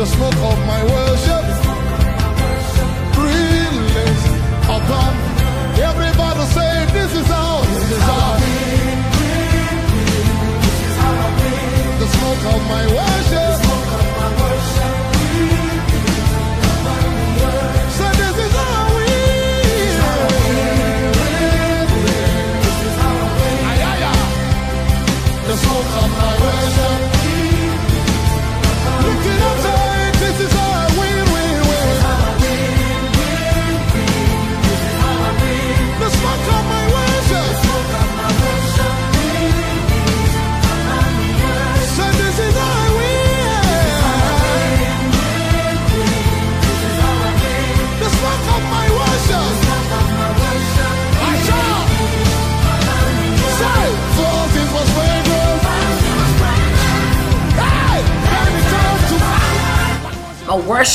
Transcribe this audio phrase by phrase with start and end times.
[0.00, 1.09] the smoke of my world.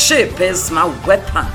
[0.08, 1.48] Worship is my weapon.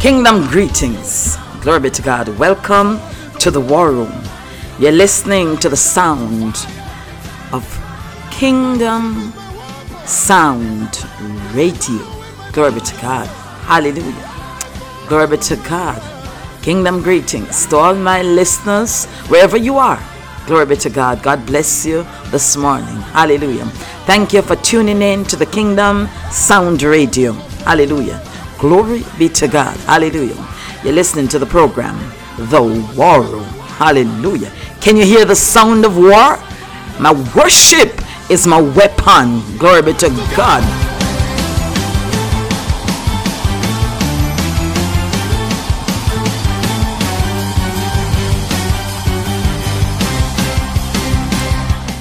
[0.00, 1.36] Kingdom greetings.
[1.60, 2.28] Glory be to God.
[2.30, 2.98] Welcome
[3.38, 4.12] to the war room.
[4.80, 6.56] You're listening to the sound
[7.52, 7.62] of
[8.32, 9.32] Kingdom
[10.06, 11.06] Sound
[11.54, 12.04] Radio.
[12.50, 13.28] Glory be to God.
[13.68, 14.30] Hallelujah.
[15.06, 16.02] Glory be to God.
[16.62, 20.02] Kingdom greetings to all my listeners, wherever you are.
[20.48, 21.22] Glory be to God.
[21.22, 22.96] God bless you this morning.
[23.14, 23.66] Hallelujah.
[24.04, 27.40] Thank you for tuning in to the Kingdom Sound Radio.
[27.64, 28.20] Hallelujah.
[28.58, 29.76] Glory be to God.
[29.80, 30.36] Hallelujah.
[30.84, 31.96] You're listening to the program,
[32.36, 32.62] The
[32.96, 33.44] War Room.
[33.78, 34.52] Hallelujah.
[34.80, 36.38] Can you hear the sound of war?
[37.00, 38.00] My worship
[38.30, 39.42] is my weapon.
[39.58, 40.81] Glory be to God.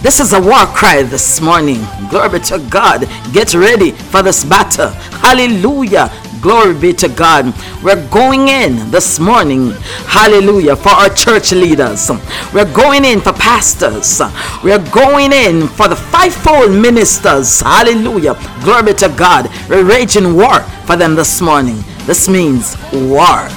[0.01, 1.80] This is a war cry this morning.
[2.09, 3.07] Glory be to God.
[3.33, 4.89] Get ready for this battle.
[5.21, 6.12] Hallelujah.
[6.42, 7.53] Glory be to God.
[7.83, 9.69] We're going in this morning,
[10.07, 12.09] hallelujah, for our church leaders.
[12.51, 14.19] We're going in for pastors.
[14.63, 17.62] We're going in for the fivefold ministers.
[17.62, 18.33] Hallelujah.
[18.63, 19.51] Glory be to God.
[19.69, 21.77] We're raging war for them this morning.
[22.07, 23.47] This means war.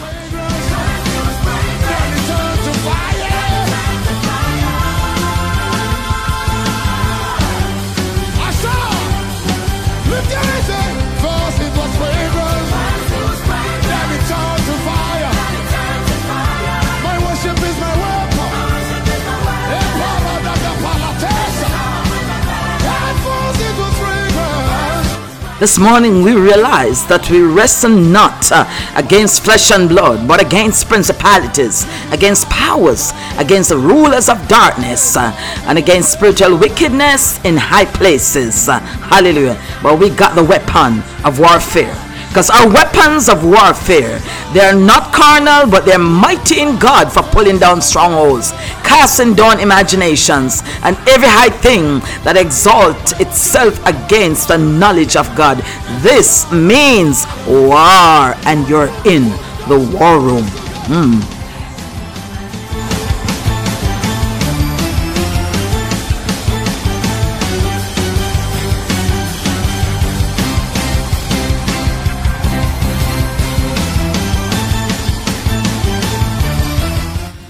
[25.64, 30.90] This morning we realize that we wrestle not uh, against flesh and blood, but against
[30.90, 35.32] principalities, against powers, against the rulers of darkness, uh,
[35.64, 38.68] and against spiritual wickedness in high places.
[38.68, 38.78] Uh,
[39.08, 39.58] hallelujah.
[39.82, 41.96] But we got the weapon of warfare
[42.34, 44.18] because our weapons of warfare,
[44.52, 48.50] they are not carnal, but they're mighty in God for pulling down strongholds,
[48.82, 55.58] casting down imaginations, and every high thing that exalts itself against the knowledge of God.
[56.02, 59.30] This means war, and you're in
[59.70, 60.42] the war room.
[60.90, 61.43] Mm.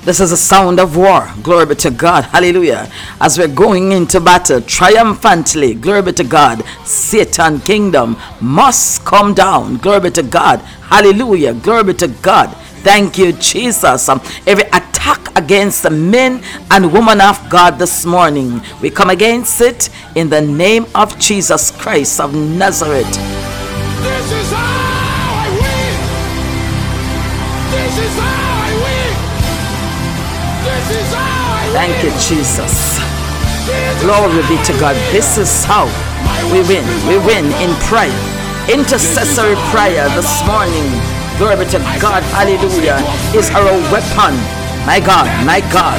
[0.05, 1.27] This is a sound of war.
[1.43, 2.25] Glory be to God.
[2.25, 2.91] Hallelujah.
[3.23, 6.63] As we're going into battle triumphantly, glory be to God.
[6.85, 9.79] Satan kingdom must come down.
[9.79, 10.61] Glory be to God.
[10.61, 11.55] Hallelujah.
[11.55, 12.55] Glory be to God.
[12.85, 14.11] Thank you, Jesus.
[14.11, 19.63] Um, every attack against the men and women of God this morning, we come against
[19.63, 23.34] it in the name of Jesus Christ of Nazareth.
[31.75, 33.03] Thank you, Jesus.
[34.01, 34.95] Glory be to God.
[35.11, 35.87] This is how
[36.53, 36.87] we win.
[37.09, 38.15] We win in prayer.
[38.71, 40.87] Intercessory prayer this morning.
[41.37, 42.23] Glory be to God.
[42.31, 43.03] Hallelujah.
[43.35, 44.39] Is our weapon.
[44.87, 45.99] My God, my God.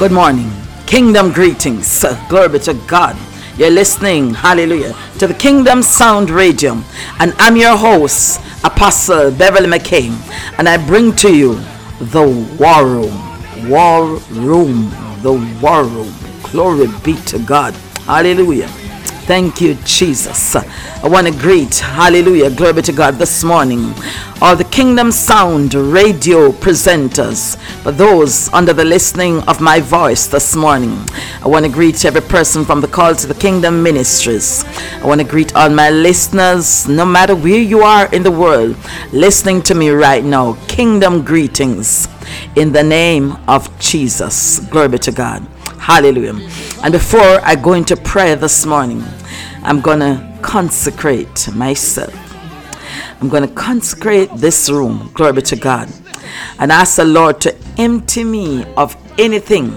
[0.00, 0.50] Good morning.
[0.88, 2.04] Kingdom greetings.
[2.28, 3.16] Glory be to God.
[3.56, 6.82] You're listening, hallelujah, to the Kingdom Sound Radio.
[7.20, 10.10] And I'm your host, Apostle Beverley Mckay.
[10.58, 11.54] And I bring to you
[12.00, 12.26] the
[12.58, 13.27] War Room
[13.66, 14.90] war room.
[15.22, 16.14] The war room.
[16.50, 17.74] Glory be to God.
[18.06, 18.70] Hallelujah.
[19.28, 20.56] Thank you, Jesus.
[20.56, 23.92] I want to greet, hallelujah, glory to God, this morning,
[24.40, 30.56] all the Kingdom Sound radio presenters, for those under the listening of my voice this
[30.56, 30.98] morning.
[31.42, 34.64] I want to greet every person from the Call to the Kingdom Ministries.
[35.02, 38.78] I want to greet all my listeners, no matter where you are in the world,
[39.12, 40.54] listening to me right now.
[40.68, 42.08] Kingdom greetings
[42.56, 44.60] in the name of Jesus.
[44.70, 45.46] Glory to God.
[45.78, 46.34] Hallelujah.
[46.82, 49.02] And before I go into prayer this morning,
[49.62, 52.14] I'm going to consecrate myself.
[53.20, 55.10] I'm going to consecrate this room.
[55.14, 55.92] Glory be to God.
[56.58, 59.76] And ask the Lord to empty me of anything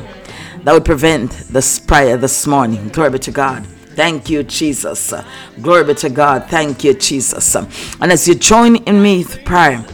[0.63, 2.89] that would prevent this prayer this morning.
[2.89, 3.65] Glory be to God.
[3.95, 5.13] Thank you, Jesus.
[5.61, 6.45] Glory be to God.
[6.45, 7.55] Thank you, Jesus.
[7.55, 9.85] And as you join in me with prayer,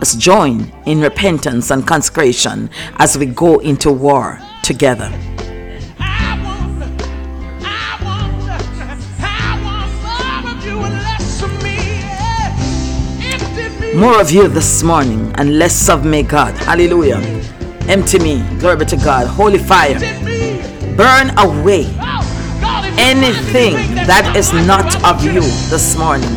[0.00, 4.40] Let's join in repentance and consecration as we go into war
[4.70, 5.10] together.
[13.96, 16.54] More of you this morning and less of me, God.
[16.68, 17.18] Hallelujah.
[17.88, 18.44] Empty me.
[18.60, 19.26] Glory be to God.
[19.26, 19.98] Holy fire.
[20.96, 21.86] Burn away
[22.96, 23.74] anything
[24.06, 26.30] that is not of you this morning.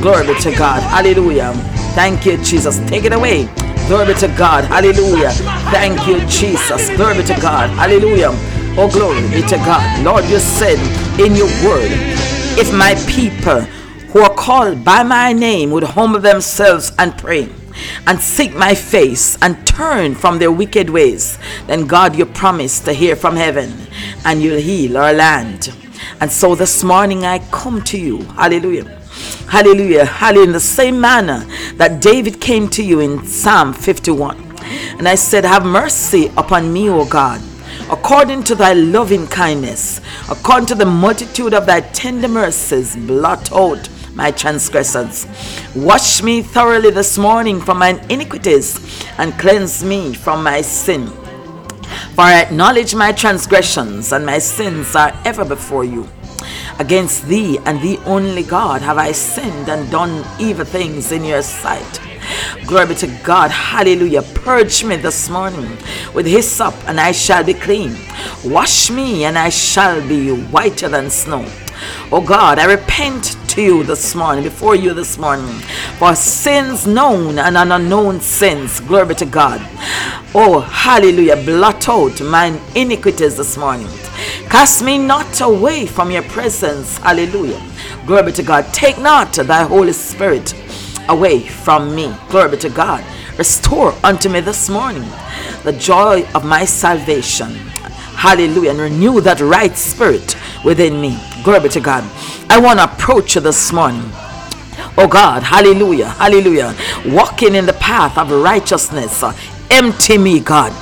[0.00, 0.82] Glory be to God.
[0.82, 1.52] Hallelujah.
[1.94, 2.78] Thank you, Jesus.
[2.88, 3.46] Take it away.
[3.88, 4.64] Glory to God.
[4.64, 5.30] Hallelujah.
[5.70, 6.88] Thank you, Jesus.
[6.96, 7.68] Glory to God.
[7.70, 8.30] Hallelujah.
[8.78, 10.04] Oh, glory be to God.
[10.04, 10.78] Lord, you said
[11.20, 11.90] in your word,
[12.58, 13.60] if my people
[14.12, 17.48] who are called by my name would humble themselves and pray
[18.06, 22.92] and seek my face and turn from their wicked ways, then God, you promise to
[22.94, 23.70] hear from heaven
[24.24, 25.74] and you'll heal our land.
[26.22, 28.22] And so this morning I come to you.
[28.22, 29.03] Hallelujah
[29.48, 30.04] Hallelujah.
[30.04, 30.46] Hallelujah.
[30.46, 34.40] In the same manner that David came to you in Psalm 51.
[34.98, 37.40] And I said, Have mercy upon me, O God,
[37.90, 40.00] according to thy loving kindness,
[40.30, 45.26] according to the multitude of thy tender mercies, blot out my transgressions.
[45.74, 51.08] Wash me thoroughly this morning from mine iniquities and cleanse me from my sin.
[52.14, 56.08] For I acknowledge my transgressions, and my sins are ever before you.
[56.78, 61.42] Against thee and thee only, God, have I sinned and done evil things in your
[61.42, 62.00] sight.
[62.66, 63.50] Glory be to God.
[63.50, 64.22] Hallelujah.
[64.22, 65.76] Purge me this morning
[66.14, 67.96] with hyssop, and I shall be clean.
[68.44, 71.46] Wash me, and I shall be whiter than snow.
[72.12, 75.46] Oh God, I repent to you this morning, before you this morning,
[75.98, 78.80] for sins known and unknown sins.
[78.80, 79.60] Glory to God.
[80.34, 81.36] Oh, hallelujah.
[81.36, 83.88] Blot out mine iniquities this morning.
[84.48, 86.98] Cast me not away from your presence.
[86.98, 87.60] Hallelujah.
[88.06, 88.64] Glory to God.
[88.72, 90.54] Take not thy Holy Spirit
[91.08, 92.14] away from me.
[92.28, 93.04] Glory to God.
[93.38, 95.08] Restore unto me this morning
[95.64, 97.52] the joy of my salvation.
[98.24, 98.70] Hallelujah.
[98.70, 101.20] And renew that right spirit within me.
[101.44, 102.04] Glory to God.
[102.48, 104.10] I want to approach you this morning.
[104.96, 106.74] Oh God, hallelujah, hallelujah.
[107.04, 109.22] Walking in the path of righteousness.
[109.70, 110.72] Empty me, God.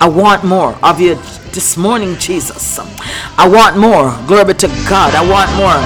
[0.00, 1.14] I want more of you
[1.54, 2.80] this morning, Jesus.
[3.38, 4.10] I want more.
[4.26, 5.14] Glory be to God.
[5.14, 5.78] I want more.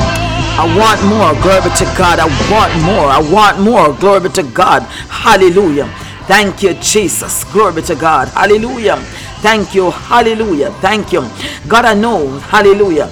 [0.56, 1.34] I want more.
[1.42, 2.20] Glory be to God.
[2.20, 3.08] I want more.
[3.12, 3.92] I want more.
[4.00, 4.82] Glory be to God.
[5.10, 5.86] Hallelujah.
[6.26, 7.44] Thank you, Jesus.
[7.52, 8.28] Glory be to God.
[8.28, 8.96] Hallelujah.
[9.42, 9.90] Thank you.
[9.90, 10.70] Hallelujah.
[10.80, 11.28] Thank you.
[11.68, 12.38] God, I know.
[12.38, 13.10] Hallelujah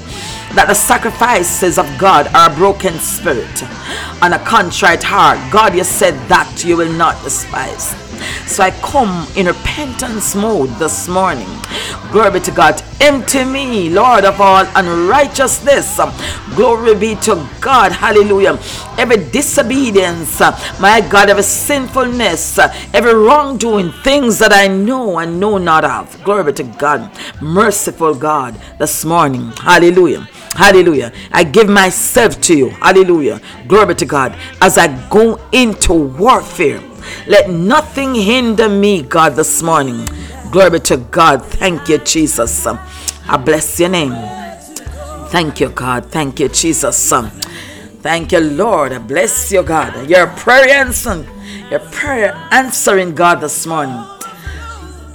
[0.54, 3.62] that the sacrifices of God are a broken spirit
[4.20, 5.38] and a contrite heart.
[5.52, 7.94] God, you said that you will not despise.
[8.46, 11.48] So I come in repentance mode this morning.
[12.12, 12.82] Glory be to God.
[13.00, 16.00] Empty me, Lord of all unrighteousness.
[16.56, 17.92] Glory be to God.
[17.92, 18.58] Hallelujah.
[18.98, 20.40] Every disobedience,
[20.80, 22.58] my God, every sinfulness,
[22.92, 26.22] every wrongdoing, things that I know and know not of.
[26.24, 27.10] Glory be to God.
[27.40, 29.52] Merciful God this morning.
[29.52, 30.28] Hallelujah.
[30.54, 31.12] Hallelujah.
[31.32, 32.70] I give myself to you.
[32.70, 33.40] Hallelujah.
[33.68, 34.36] Glory to God.
[34.60, 36.80] As I go into warfare,
[37.26, 40.06] let nothing hinder me, God, this morning.
[40.50, 41.44] Glory to God.
[41.44, 42.66] Thank you, Jesus.
[42.66, 44.14] I bless your name.
[45.28, 46.06] Thank you, God.
[46.06, 47.12] Thank you, Jesus.
[48.02, 48.92] Thank you, Lord.
[48.92, 50.08] I bless you, God.
[50.08, 51.26] Your prayer answering.
[51.70, 54.04] Your prayer answering God this morning.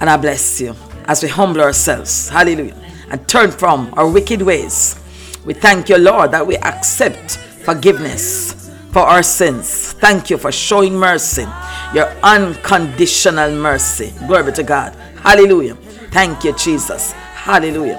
[0.00, 0.74] And I bless you
[1.06, 2.28] as we humble ourselves.
[2.28, 2.76] Hallelujah.
[3.10, 4.98] And turn from our wicked ways.
[5.44, 8.65] We thank you, Lord, that we accept forgiveness
[8.96, 9.92] for our sins.
[9.92, 11.44] Thank you for showing mercy,
[11.92, 14.10] your unconditional mercy.
[14.26, 14.94] Glory to God.
[15.16, 15.74] Hallelujah.
[16.12, 17.12] Thank you, Jesus.
[17.12, 17.98] Hallelujah.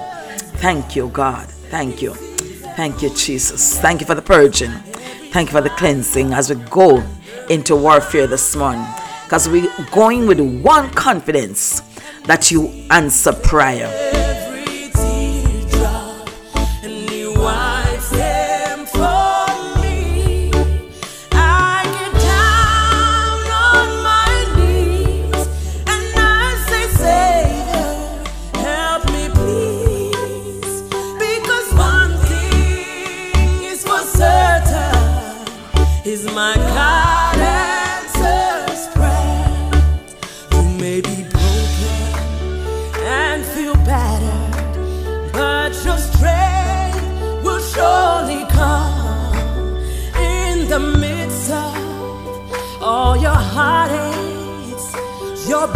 [0.56, 1.46] Thank you, God.
[1.70, 2.14] Thank you.
[2.14, 3.78] Thank you, Jesus.
[3.78, 4.72] Thank you for the purging.
[5.30, 7.00] Thank you for the cleansing as we go
[7.48, 8.84] into warfare this morning.
[9.22, 11.80] Because we're going with one confidence
[12.24, 14.27] that you answer prayer.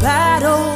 [0.00, 0.71] Your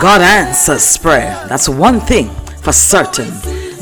[0.00, 1.44] God answers prayer.
[1.46, 2.30] That's one thing
[2.62, 3.28] for certain.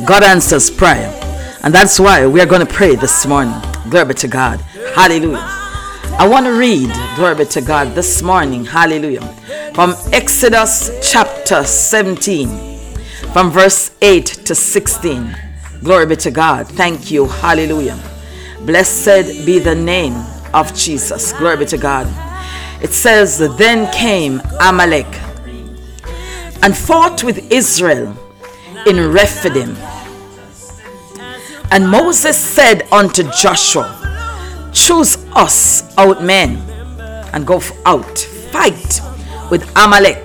[0.04, 1.14] God answers prayer.
[1.62, 3.54] And that's why we are going to pray this morning.
[3.88, 4.60] Glory be to God.
[4.96, 5.38] Hallelujah.
[6.18, 8.64] I want to read, glory be to God, this morning.
[8.64, 9.20] Hallelujah.
[9.74, 12.48] From Exodus chapter 17,
[13.32, 15.36] from verse 8 to 16.
[15.84, 16.66] Glory be to God.
[16.66, 17.26] Thank you.
[17.26, 17.96] Hallelujah.
[18.62, 20.16] Blessed be the name
[20.52, 21.32] of Jesus.
[21.34, 22.08] Glory be to God.
[22.82, 25.06] It says, Then came Amalek
[26.62, 28.16] and fought with Israel
[28.86, 29.76] in Rephidim.
[31.70, 33.94] And Moses said unto Joshua,
[34.72, 36.56] Choose us out men
[37.32, 39.00] and go out, fight
[39.50, 40.24] with Amalek.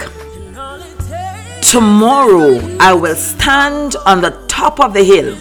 [1.62, 5.36] Tomorrow I will stand on the top of the hill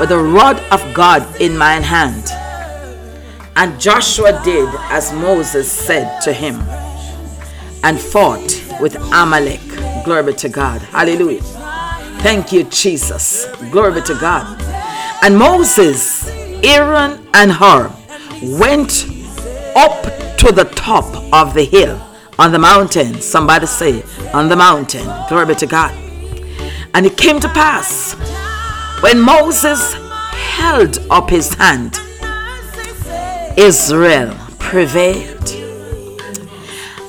[0.00, 2.30] with the rod of God in mine hand.
[3.56, 6.60] And Joshua did as Moses said to him
[7.82, 9.73] and fought with Amalek.
[10.04, 10.82] Glory be to God.
[10.82, 11.42] Hallelujah.
[12.20, 13.46] Thank you, Jesus.
[13.70, 14.60] Glory be to God.
[15.22, 16.28] And Moses,
[16.62, 17.90] Aaron, and Hur
[18.58, 19.06] went
[19.74, 20.02] up
[20.38, 22.00] to the top of the hill
[22.38, 23.20] on the mountain.
[23.20, 25.04] Somebody say, on the mountain.
[25.28, 25.92] Glory be to God.
[26.92, 28.12] And it came to pass
[29.02, 32.00] when Moses held up his hand,
[33.56, 35.50] Israel prevailed.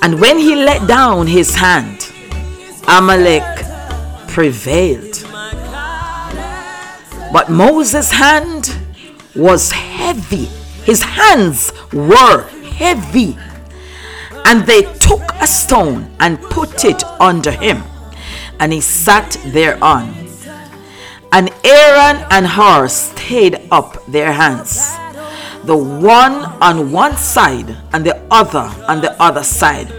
[0.01, 2.04] And when he let down his hand,
[2.87, 3.65] Amalek
[4.27, 5.23] prevailed.
[7.33, 8.77] But Moses' hand
[9.35, 10.45] was heavy.
[10.85, 13.37] His hands were heavy.
[14.45, 17.83] And they took a stone and put it under him,
[18.59, 20.13] and he sat thereon.
[21.31, 24.93] And Aaron and Hur stayed up their hands,
[25.63, 29.91] the one on one side and the other on the other side.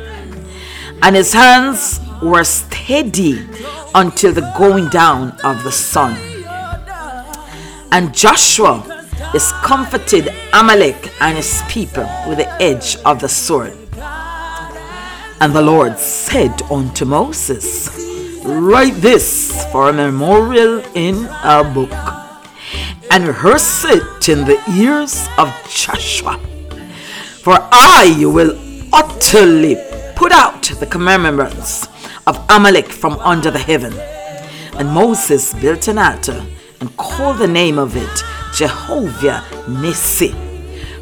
[1.02, 3.46] And his hands were steady
[3.94, 6.16] until the going down of the sun.
[7.92, 8.82] And Joshua
[9.32, 13.76] discomfited Amalek and his people with the edge of the sword.
[15.40, 18.04] And the Lord said unto Moses,
[18.44, 21.92] Write this for a memorial in a book,
[23.10, 26.38] and rehearse it in the ears of Joshua.
[27.42, 28.58] For I will
[28.92, 29.76] utterly
[30.14, 31.86] put out the commandments
[32.26, 33.92] of Amalek from under the heaven.
[34.78, 36.44] And Moses built an altar
[36.80, 38.22] and called the name of it
[38.54, 40.34] Jehovah Nissi.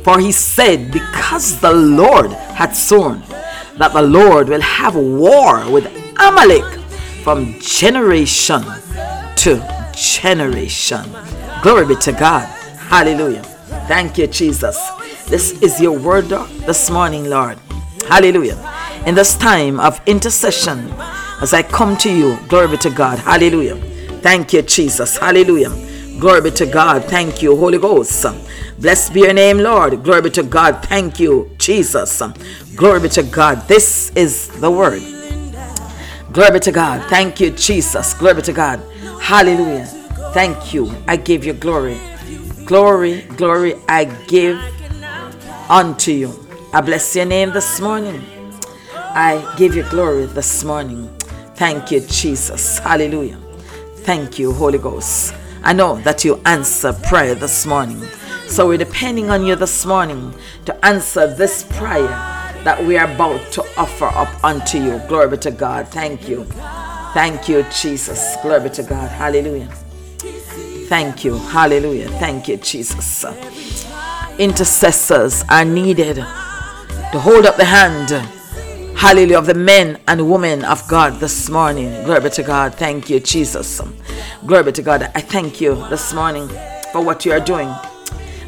[0.03, 3.23] For he said, Because the Lord had sworn
[3.79, 5.87] that the Lord will have war with
[6.21, 6.65] Amalek
[7.23, 8.63] from generation
[9.37, 11.05] to generation.
[11.63, 12.47] Glory be to God.
[12.79, 13.43] Hallelujah.
[13.89, 14.79] Thank you, Jesus.
[15.27, 16.27] This is your word
[16.67, 17.59] this morning, Lord.
[18.07, 18.57] Hallelujah.
[19.07, 20.90] In this time of intercession,
[21.43, 23.19] as I come to you, glory be to God.
[23.19, 23.77] Hallelujah.
[24.23, 25.19] Thank you, Jesus.
[25.19, 25.71] Hallelujah.
[26.19, 27.05] Glory be to God.
[27.05, 28.25] Thank you, Holy Ghost.
[28.79, 30.03] Blessed be your name, Lord.
[30.03, 30.83] Glory be to God.
[30.87, 32.23] Thank you, Jesus.
[32.77, 33.69] Glory be to God.
[33.69, 35.03] This is the word.
[36.33, 37.07] Glory be to God.
[37.11, 38.14] Thank you, Jesus.
[38.14, 38.81] Glory be to God.
[39.21, 39.85] Hallelujah.
[40.33, 40.90] Thank you.
[41.07, 42.01] I give you glory.
[42.64, 44.59] Glory, glory, I give
[45.69, 46.47] unto you.
[46.73, 48.34] I bless your name this morning.
[49.16, 51.09] I give you glory this morning.
[51.55, 52.81] Thank you, Jesus.
[52.81, 53.37] Hallelujah.
[53.98, 55.33] Thank you, Holy Ghost.
[55.62, 58.03] I know that you answer prayer this morning.
[58.48, 62.09] So we're depending on you this morning to answer this prayer
[62.64, 65.00] that we are about to offer up unto you.
[65.07, 65.87] Glory be to God.
[65.87, 66.42] Thank you.
[67.14, 68.35] Thank you, Jesus.
[68.42, 69.09] Glory be to God.
[69.12, 69.68] Hallelujah.
[70.88, 71.38] Thank you.
[71.38, 72.09] Hallelujah.
[72.18, 73.24] Thank you, Jesus.
[74.40, 78.09] Intercessors are needed to hold up the hand
[78.97, 82.05] hallelujah, of the men and women of God this morning.
[82.05, 82.75] Glory be to God.
[82.75, 83.81] Thank you, Jesus.
[84.47, 85.11] Glory be to God.
[85.15, 86.49] I thank you this morning
[86.93, 87.69] for what you are doing.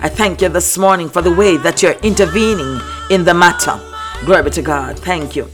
[0.01, 2.81] I thank you this morning for the way that you're intervening
[3.11, 3.81] in the matter.
[4.25, 4.99] Glory be to God.
[4.99, 5.49] Thank you.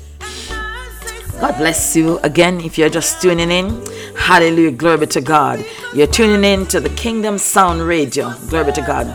[1.41, 3.85] God bless you again if you're just tuning in.
[4.17, 4.71] Hallelujah.
[4.73, 5.65] Glory be to God.
[5.95, 8.33] You're tuning in to the Kingdom Sound Radio.
[8.49, 9.07] Glory be to God.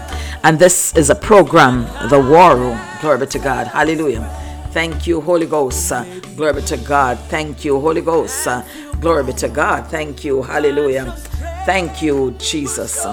[0.44, 2.80] And this is a program, The War Room.
[3.00, 3.68] Glory be to God.
[3.68, 4.47] Hallelujah.
[4.78, 5.92] Thank you, Holy Ghost.
[6.36, 7.18] Glory be to God.
[7.30, 8.48] Thank you, Holy Ghost.
[9.02, 9.88] Glory be to God.
[9.88, 10.44] Thank you.
[10.44, 11.14] Hallelujah.
[11.66, 13.04] Thank you, Jesus.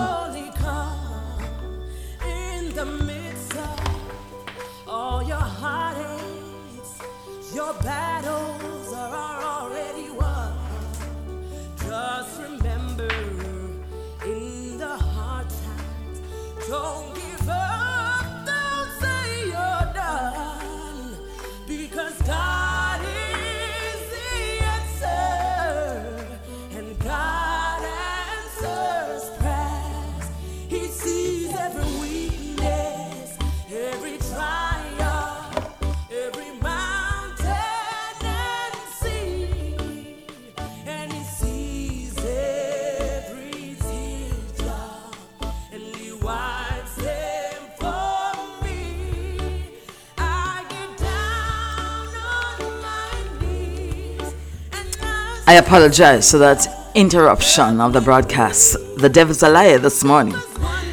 [55.54, 58.76] I apologize for that interruption of the broadcast.
[58.96, 60.34] The devil's a liar this morning.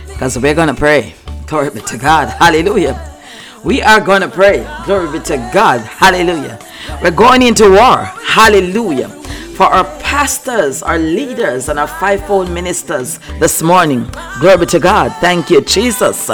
[0.05, 1.15] because we're going to pray.
[1.47, 2.29] Glory be to God.
[2.29, 2.93] Hallelujah.
[3.63, 4.63] We are going to pray.
[4.85, 5.81] Glory be to God.
[5.81, 6.59] Hallelujah.
[7.01, 8.03] We're going into war.
[8.05, 9.09] Hallelujah.
[9.57, 14.07] For our pastors, our leaders, and our fivefold ministers this morning.
[14.41, 15.11] Glory be to God.
[15.19, 16.29] Thank you, Jesus.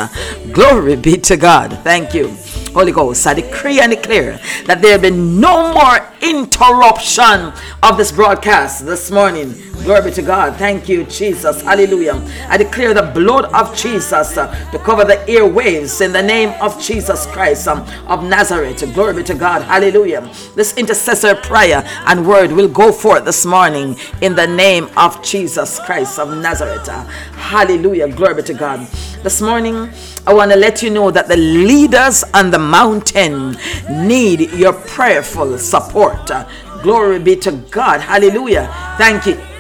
[0.52, 1.72] Glory be to God.
[1.82, 2.36] Thank you.
[2.74, 7.54] Holy Ghost, I decree and declare that there be no more interruption
[7.84, 9.54] of this broadcast this morning.
[9.84, 10.56] Glory be to God.
[10.58, 11.62] Thank you, Jesus.
[11.62, 12.16] Hallelujah.
[12.50, 16.82] I declare the blood of Jesus uh, to cover the airwaves in the name of
[16.82, 18.80] Jesus Christ um, of Nazareth.
[18.94, 19.62] Glory be to God.
[19.62, 20.30] Hallelujah.
[20.56, 25.80] This intercessor prayer and word will go forth this morning in the name of Jesus
[25.80, 26.90] Christ of Nazareth.
[26.90, 28.10] Uh, hallelujah.
[28.10, 28.86] Glory be to God.
[29.24, 29.90] This morning,
[30.26, 33.58] I want to let you know that the leaders on the mountain
[33.90, 36.30] need your prayerful support.
[36.30, 36.48] Uh,
[36.84, 38.02] glory be to God.
[38.02, 38.68] Hallelujah.
[38.98, 39.57] Thank you.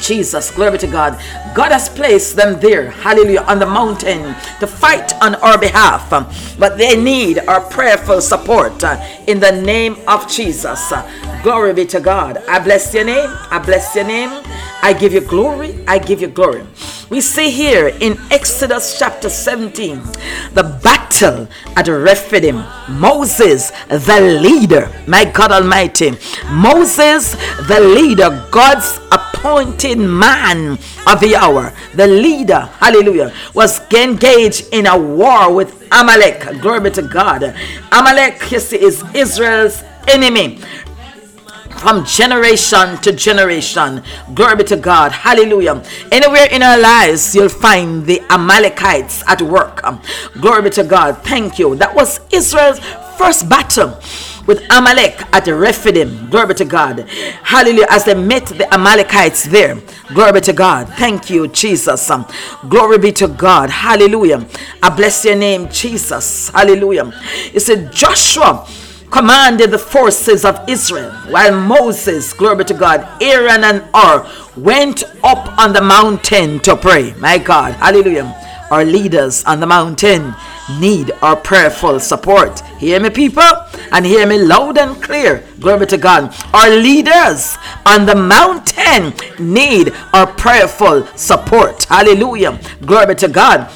[0.00, 1.20] Jesus, glory to God.
[1.54, 6.10] God has placed them there, hallelujah, on the mountain to fight on our behalf.
[6.58, 10.92] But they need our prayerful support uh, in the name of Jesus.
[11.42, 12.38] Glory be to God.
[12.48, 13.30] I bless your name.
[13.50, 14.30] I bless your name.
[14.82, 15.84] I give you glory.
[15.86, 16.64] I give you glory.
[17.10, 20.02] We see here in Exodus chapter 17
[20.52, 22.64] the battle at Rephidim.
[22.88, 26.12] Moses, the leader, my God Almighty.
[26.50, 27.32] Moses,
[27.66, 28.98] the leader, God's
[29.38, 30.72] appointed man
[31.06, 36.60] of the hour, the leader, hallelujah, was engaged in a war with Amalek.
[36.60, 37.54] Glory be to God.
[37.92, 40.58] Amalek, you see, is Israel's enemy
[41.78, 44.02] from generation to generation.
[44.34, 45.12] Glory be to God.
[45.12, 45.84] Hallelujah.
[46.10, 49.80] Anywhere in our lives, you'll find the Amalekites at work.
[50.40, 51.22] Glory be to God.
[51.22, 51.76] Thank you.
[51.76, 52.80] That was Israel's
[53.16, 54.00] first battle
[54.48, 56.28] with Amalek at Rephidim.
[56.30, 57.00] Glory to God.
[57.44, 57.86] Hallelujah.
[57.90, 59.78] As they met the Amalekites there.
[60.14, 60.88] Glory to God.
[60.94, 62.10] Thank you, Jesus.
[62.68, 63.68] Glory be to God.
[63.68, 64.44] Hallelujah.
[64.82, 66.48] I bless your name, Jesus.
[66.48, 67.12] Hallelujah.
[67.52, 68.66] You said Joshua
[69.10, 75.58] commanded the forces of Israel, while Moses, glory to God, Aaron and Hur went up
[75.58, 77.14] on the mountain to pray.
[77.18, 78.34] My God, hallelujah.
[78.70, 80.34] Our leaders on the mountain
[80.80, 82.60] need our prayerful support.
[82.78, 83.42] Hear me, people,
[83.92, 85.44] and hear me loud and clear.
[85.60, 86.34] Glory to God.
[86.52, 91.84] Our leaders on the mountain need our prayerful support.
[91.84, 92.60] Hallelujah.
[92.82, 93.70] Glory to God.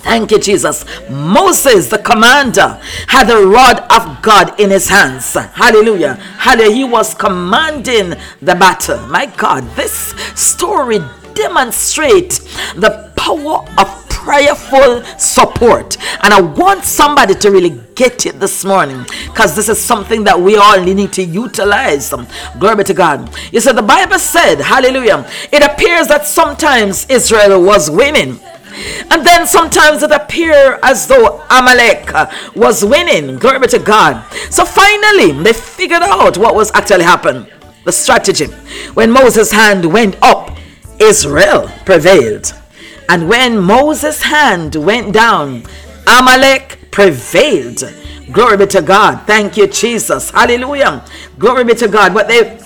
[0.00, 0.84] Thank you, Jesus.
[1.10, 5.34] Moses, the commander, had the rod of God in his hands.
[5.34, 6.14] Hallelujah.
[6.14, 6.74] Hallelujah.
[6.74, 8.98] He was commanding the battle.
[9.08, 11.00] My God, this story
[11.34, 12.38] demonstrates
[12.74, 15.96] the power of prayerful support.
[16.22, 20.38] And I want somebody to really get it this morning because this is something that
[20.38, 22.12] we all need to utilize.
[22.58, 23.34] Glory to God.
[23.52, 25.26] You said the Bible said, Hallelujah.
[25.50, 28.38] It appears that sometimes Israel was winning
[29.10, 33.38] and then sometimes it appeared as though Amalek uh, was winning.
[33.38, 34.30] Glory to God.
[34.50, 37.46] So finally, they figured out what was actually happening.
[37.86, 38.46] The strategy.
[38.92, 40.58] When Moses' hand went up,
[41.00, 42.52] Israel prevailed.
[43.08, 45.64] And when Moses' hand went down,
[46.06, 47.82] Amalek prevailed.
[48.32, 49.26] Glory be to God.
[49.26, 50.30] Thank you, Jesus.
[50.30, 51.04] Hallelujah.
[51.38, 52.12] Glory be to God.
[52.12, 52.58] But they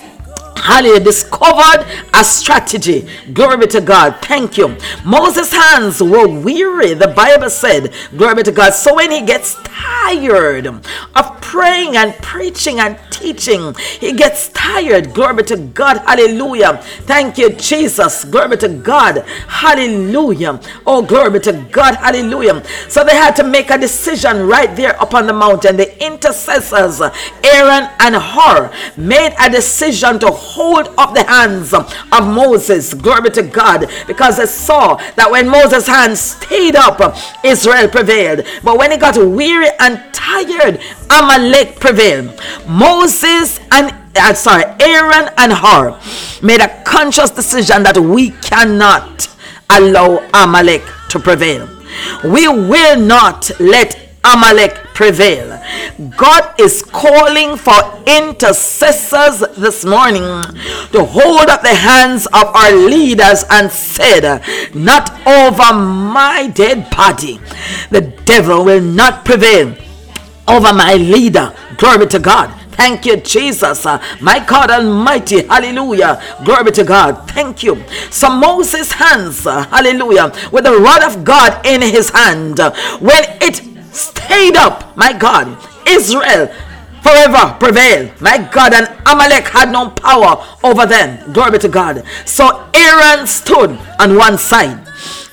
[0.57, 0.99] Hallelujah.
[1.01, 3.07] Discovered a strategy.
[3.33, 4.17] Glory be to God.
[4.21, 4.77] Thank you.
[5.05, 6.93] Moses' hands were weary.
[6.93, 8.73] The Bible said, Glory be to God.
[8.73, 15.13] So when he gets tired of praying and preaching and teaching, he gets tired.
[15.13, 15.97] Glory be to God.
[16.07, 16.77] Hallelujah.
[17.05, 18.23] Thank you, Jesus.
[18.25, 19.25] Glory be to God.
[19.47, 20.59] Hallelujah.
[20.85, 21.95] Oh, glory be to God.
[21.95, 22.63] Hallelujah.
[22.89, 25.77] So they had to make a decision right there upon the mountain.
[25.77, 27.01] The intercessors,
[27.43, 32.93] Aaron and Hur, made a decision to hold up the hands of Moses.
[32.93, 33.89] Glory to God.
[34.07, 36.99] Because they saw that when Moses' hands stayed up,
[37.43, 38.45] Israel prevailed.
[38.63, 40.79] But when he got weary and tired,
[41.09, 42.39] Amalek prevailed.
[42.67, 45.99] Moses and uh, sorry, Aaron and Hur
[46.43, 49.27] made a conscious decision that we cannot
[49.69, 51.67] allow Amalek to prevail.
[52.23, 55.61] We will not let Amalek prevail.
[56.17, 57.73] God is calling for
[58.05, 60.23] intercessors this morning
[60.91, 64.41] to hold up the hands of our leaders and said,
[64.73, 67.39] Not over my dead body.
[67.89, 69.75] The devil will not prevail
[70.47, 71.53] over my leader.
[71.77, 72.59] Glory to God.
[72.73, 73.85] Thank you, Jesus.
[74.19, 75.43] My God Almighty.
[75.43, 76.21] Hallelujah.
[76.43, 77.29] Glory to God.
[77.29, 77.83] Thank you.
[78.09, 82.59] So Moses' hands, hallelujah, with the rod of God in his hand,
[82.99, 86.51] when it stayed up, my God, Israel
[87.03, 88.09] forever prevail.
[88.19, 91.33] My God, and Amalek had no power over them.
[91.33, 92.03] Glory to God.
[92.25, 94.79] So Aaron stood on one side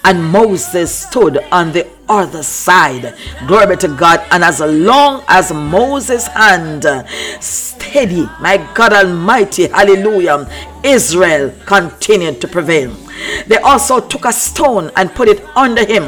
[0.05, 3.15] and Moses stood on the other side.
[3.47, 4.21] Glory to God.
[4.31, 6.85] And as long as Moses' hand
[7.41, 10.47] steady, my God Almighty, hallelujah,
[10.83, 12.95] Israel continued to prevail.
[13.47, 16.05] They also took a stone and put it under him,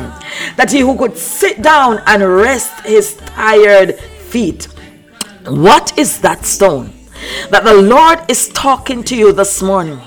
[0.56, 4.64] that he who could sit down and rest his tired feet.
[5.46, 6.92] What is that stone?
[7.50, 10.00] That the Lord is talking to you this morning,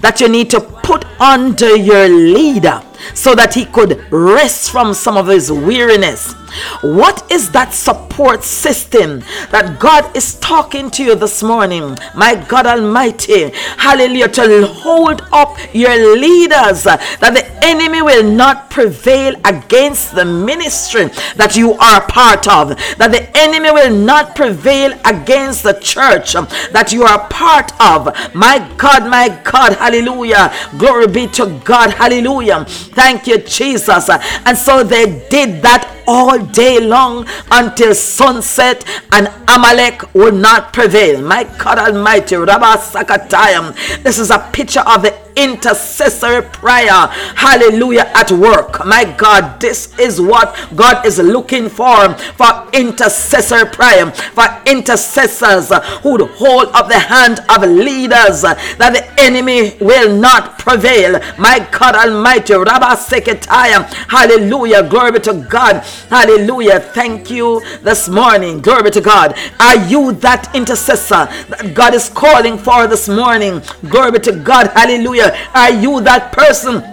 [0.00, 2.82] that you need to put under your leader
[3.14, 6.34] so that he could rest from some of his weariness.
[6.82, 11.96] What is that support system that God is talking to you this morning?
[12.14, 19.34] My God Almighty, hallelujah, to hold up your leaders that the enemy will not prevail
[19.44, 25.62] against the ministry that you are part of, that the enemy will not prevail against
[25.62, 28.06] the church that you are part of.
[28.34, 32.64] My God, my God, hallelujah, glory be to God, hallelujah.
[32.66, 34.08] Thank you, Jesus.
[34.44, 41.20] And so they did that all day long until sunset and Amalek will not prevail.
[41.22, 44.02] My God Almighty, Rabba Sakatayam.
[44.02, 47.06] This is a picture of the intercessory prayer.
[47.36, 48.10] Hallelujah.
[48.14, 48.84] At work.
[48.84, 55.68] My God, this is what God is looking for for intercessory prayer, for intercessors
[56.02, 61.20] who hold up the hand of leaders that the enemy will not prevail.
[61.38, 63.84] My God Almighty, Rabba Seketaya.
[64.08, 64.88] Hallelujah.
[64.88, 65.76] Glory to God.
[66.10, 66.80] Hallelujah.
[66.80, 68.60] Thank you this morning.
[68.60, 69.34] Glory to God.
[69.60, 73.60] Are you that intercessor that God is calling for this morning?
[73.88, 74.68] Glory to God.
[74.74, 75.21] Hallelujah.
[75.54, 76.91] Are you that person?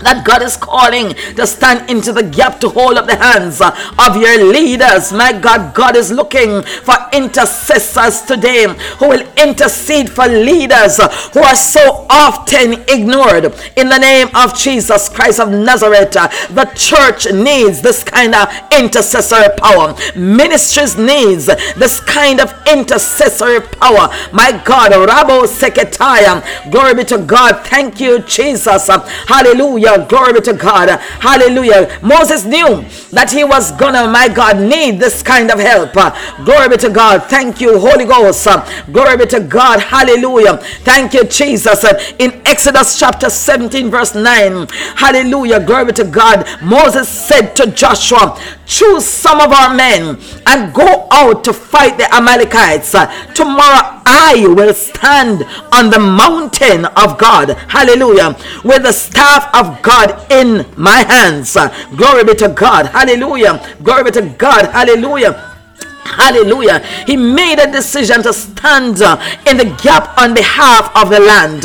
[0.00, 4.16] That God is calling to stand into the gap to hold up the hands of
[4.16, 5.12] your leaders.
[5.12, 8.66] My God, God is looking for intercessors today
[8.98, 10.98] who will intercede for leaders
[11.32, 13.54] who are so often ignored.
[13.76, 19.48] In the name of Jesus Christ of Nazareth, the church needs this kind of intercessory
[19.58, 19.94] power.
[20.14, 24.08] Ministries needs this kind of intercessory power.
[24.32, 27.66] My God, Rabo Seketaya, glory be to God.
[27.66, 28.88] Thank you, Jesus.
[28.88, 29.85] Hallelujah.
[29.86, 30.08] Hallelujah.
[30.08, 30.88] Glory be to God.
[31.20, 31.98] Hallelujah.
[32.02, 35.92] Moses knew that he was gonna, my God, need this kind of help.
[36.44, 37.24] Glory be to God.
[37.24, 38.46] Thank you, Holy Ghost.
[38.92, 39.80] Glory be to God.
[39.80, 40.58] Hallelujah.
[40.82, 41.84] Thank you, Jesus.
[42.18, 44.66] In Exodus chapter 17, verse 9.
[44.96, 45.64] Hallelujah.
[45.64, 46.46] Glory be to God.
[46.62, 52.12] Moses said to Joshua, Choose some of our men and go out to fight the
[52.12, 52.94] Amalekites.
[53.34, 57.50] Tomorrow I will stand on the mountain of God.
[57.68, 58.36] Hallelujah.
[58.64, 61.56] With the staff of God in my hands.
[61.96, 62.86] Glory be to God.
[62.86, 63.76] Hallelujah.
[63.82, 64.70] Glory be to God.
[64.70, 65.55] Hallelujah.
[66.06, 66.80] Hallelujah.
[67.06, 69.00] He made a decision to stand
[69.46, 71.64] in the gap on behalf of the land.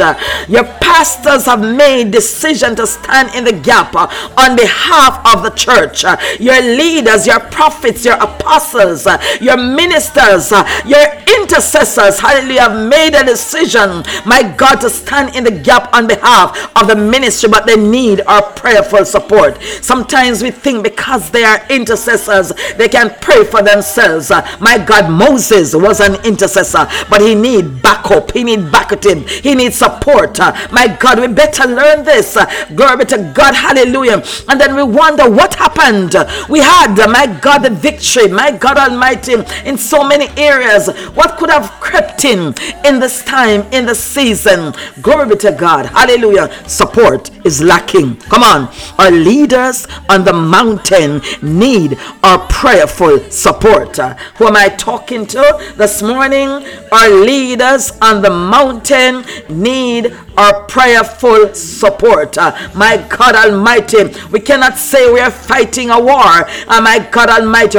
[0.49, 6.03] Your pastors have made decision to stand in the gap on behalf of the church.
[6.39, 9.05] Your leaders, your prophets, your apostles,
[9.39, 10.51] your ministers,
[10.85, 11.05] your
[11.39, 16.71] intercessors, hallelujah, have made a decision, my God, to stand in the gap on behalf
[16.75, 19.61] of the ministry, but they need our prayerful support.
[19.81, 24.30] Sometimes we think because they are intercessors, they can pray for themselves.
[24.59, 28.31] My God, Moses was an intercessor, but he need backup.
[28.31, 29.27] He need backing.
[29.27, 30.37] He needs support.
[30.71, 32.37] My God, we better learn this.
[32.75, 33.53] Glory to God.
[33.55, 34.23] Hallelujah.
[34.49, 36.15] And then we wonder what happened.
[36.49, 38.27] We had, my God, the victory.
[38.27, 40.89] My God Almighty, in so many areas.
[41.13, 42.53] What could have crept in
[42.85, 44.73] in this time, in the season?
[45.01, 45.85] Glory be to God.
[45.87, 46.51] Hallelujah.
[46.67, 48.17] Support is lacking.
[48.17, 48.69] Come on.
[48.97, 53.99] Our leaders on the mountain need our prayerful support.
[54.37, 56.49] Who am I talking to this morning?
[56.91, 62.37] Our leaders on the mountain need our prayerful support.
[62.37, 66.45] Uh, my God Almighty, we cannot say we are fighting a war.
[66.67, 67.77] Uh, my God Almighty,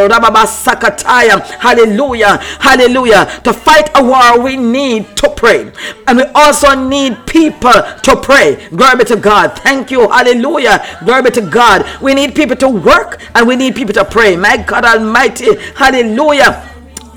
[1.60, 3.40] hallelujah, hallelujah.
[3.44, 5.70] To fight a war, we need to pray,
[6.06, 8.68] and we also need people to pray.
[8.70, 9.58] Glory be to God.
[9.58, 10.84] Thank you, hallelujah.
[11.04, 11.86] Glory be to God.
[12.00, 14.36] We need people to work, and we need people to pray.
[14.36, 16.31] My God Almighty, hallelujah.
[16.32, 16.71] William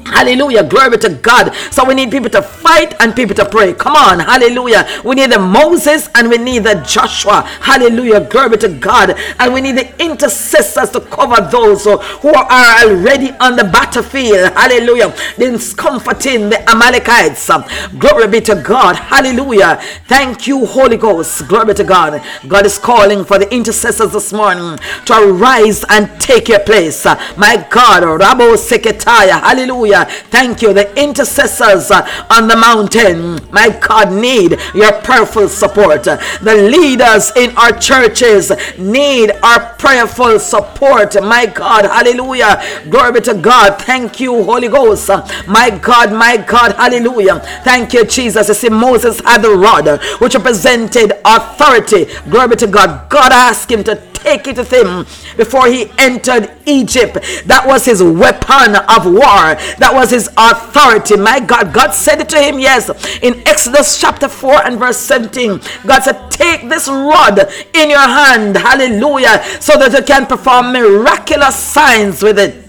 [0.07, 0.63] Hallelujah.
[0.63, 1.53] Glory to God.
[1.71, 3.73] So we need people to fight and people to pray.
[3.73, 4.19] Come on.
[4.19, 4.87] Hallelujah.
[5.03, 7.41] We need the Moses and we need the Joshua.
[7.61, 8.21] Hallelujah.
[8.29, 9.15] Glory to God.
[9.39, 14.53] And we need the intercessors to cover those who are already on the battlefield.
[14.53, 15.13] Hallelujah.
[15.37, 17.49] Discomforting the Amalekites.
[17.97, 18.95] Glory be to God.
[18.95, 19.79] Hallelujah.
[20.07, 21.47] Thank you, Holy Ghost.
[21.47, 22.21] Glory to God.
[22.47, 27.05] God is calling for the intercessors this morning to arise and take your place.
[27.37, 28.03] My God.
[28.03, 29.41] Rabo Seketaya.
[29.41, 29.94] Hallelujah.
[29.95, 30.23] Hallelujah.
[30.29, 30.73] Thank you.
[30.73, 36.03] The intercessors uh, on the mountain, my God, need your prayerful support.
[36.03, 41.15] The leaders in our churches need our prayerful support.
[41.23, 42.61] My God, hallelujah.
[42.89, 43.81] Glory be to God.
[43.81, 45.09] Thank you, Holy Ghost.
[45.47, 47.39] My God, my God, hallelujah.
[47.63, 48.47] Thank you, Jesus.
[48.47, 49.87] You see, Moses had the rod
[50.19, 52.05] which represented authority.
[52.29, 53.09] Glory be to God.
[53.09, 55.05] God asked him to take it with him
[55.37, 57.13] before he entered Egypt.
[57.45, 59.53] That was his weapon of war.
[59.77, 61.15] That was his authority.
[61.15, 62.89] My God, God said it to him, yes,
[63.21, 65.61] in Exodus chapter 4 and verse 17.
[65.85, 67.39] God said, Take this rod
[67.73, 72.64] in your hand, hallelujah, so that you can perform miraculous signs with it.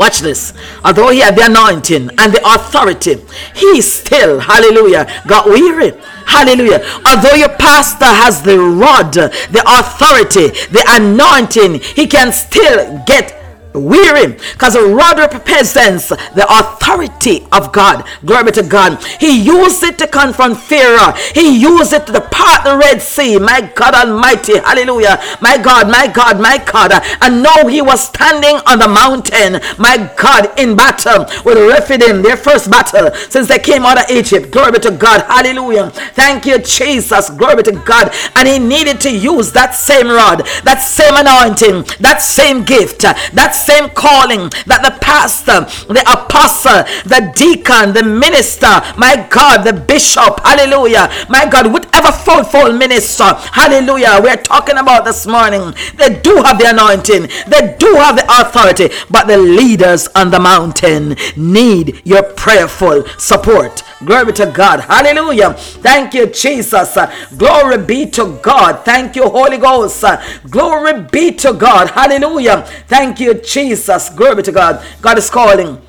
[0.00, 0.54] Watch this.
[0.82, 3.16] Although he had the anointing and the authority,
[3.54, 5.92] he still, hallelujah, got weary.
[6.24, 6.80] Hallelujah.
[7.04, 13.39] Although your pastor has the rod, the authority, the anointing, he can still get
[13.74, 18.06] weary because a rod represents the authority of God.
[18.24, 19.02] Glory be to God.
[19.20, 21.12] He used it to confront Pharaoh.
[21.34, 23.38] He used it to part the Red Sea.
[23.38, 24.58] My God Almighty.
[24.58, 25.20] Hallelujah.
[25.40, 26.92] My God, my God, my God.
[27.20, 29.60] And now he was standing on the mountain.
[29.78, 34.50] My God, in battle with Rephidim, their first battle since they came out of Egypt.
[34.50, 35.22] Glory be to God.
[35.22, 35.90] Hallelujah.
[35.90, 37.30] Thank you, Jesus.
[37.30, 38.12] Glory be to God.
[38.36, 43.52] And he needed to use that same rod, that same anointing, that same gift, that
[43.60, 50.40] same calling that the pastor, the apostle, the deacon, the minister, my God, the bishop,
[50.40, 56.58] hallelujah, my God, whatever fourfold minister, hallelujah, we're talking about this morning, they do have
[56.58, 62.22] the anointing, they do have the authority, but the leaders on the mountain need your
[62.22, 63.82] prayerful support.
[64.04, 64.80] Glory to God.
[64.80, 65.52] Hallelujah.
[65.54, 66.96] Thank you, Jesus.
[67.36, 68.82] Glory be to God.
[68.84, 70.02] Thank you, Holy Ghost.
[70.48, 71.90] Glory be to God.
[71.90, 72.62] Hallelujah.
[72.88, 74.08] Thank you, Jesus.
[74.10, 74.84] Glory to God.
[75.00, 75.80] God is calling.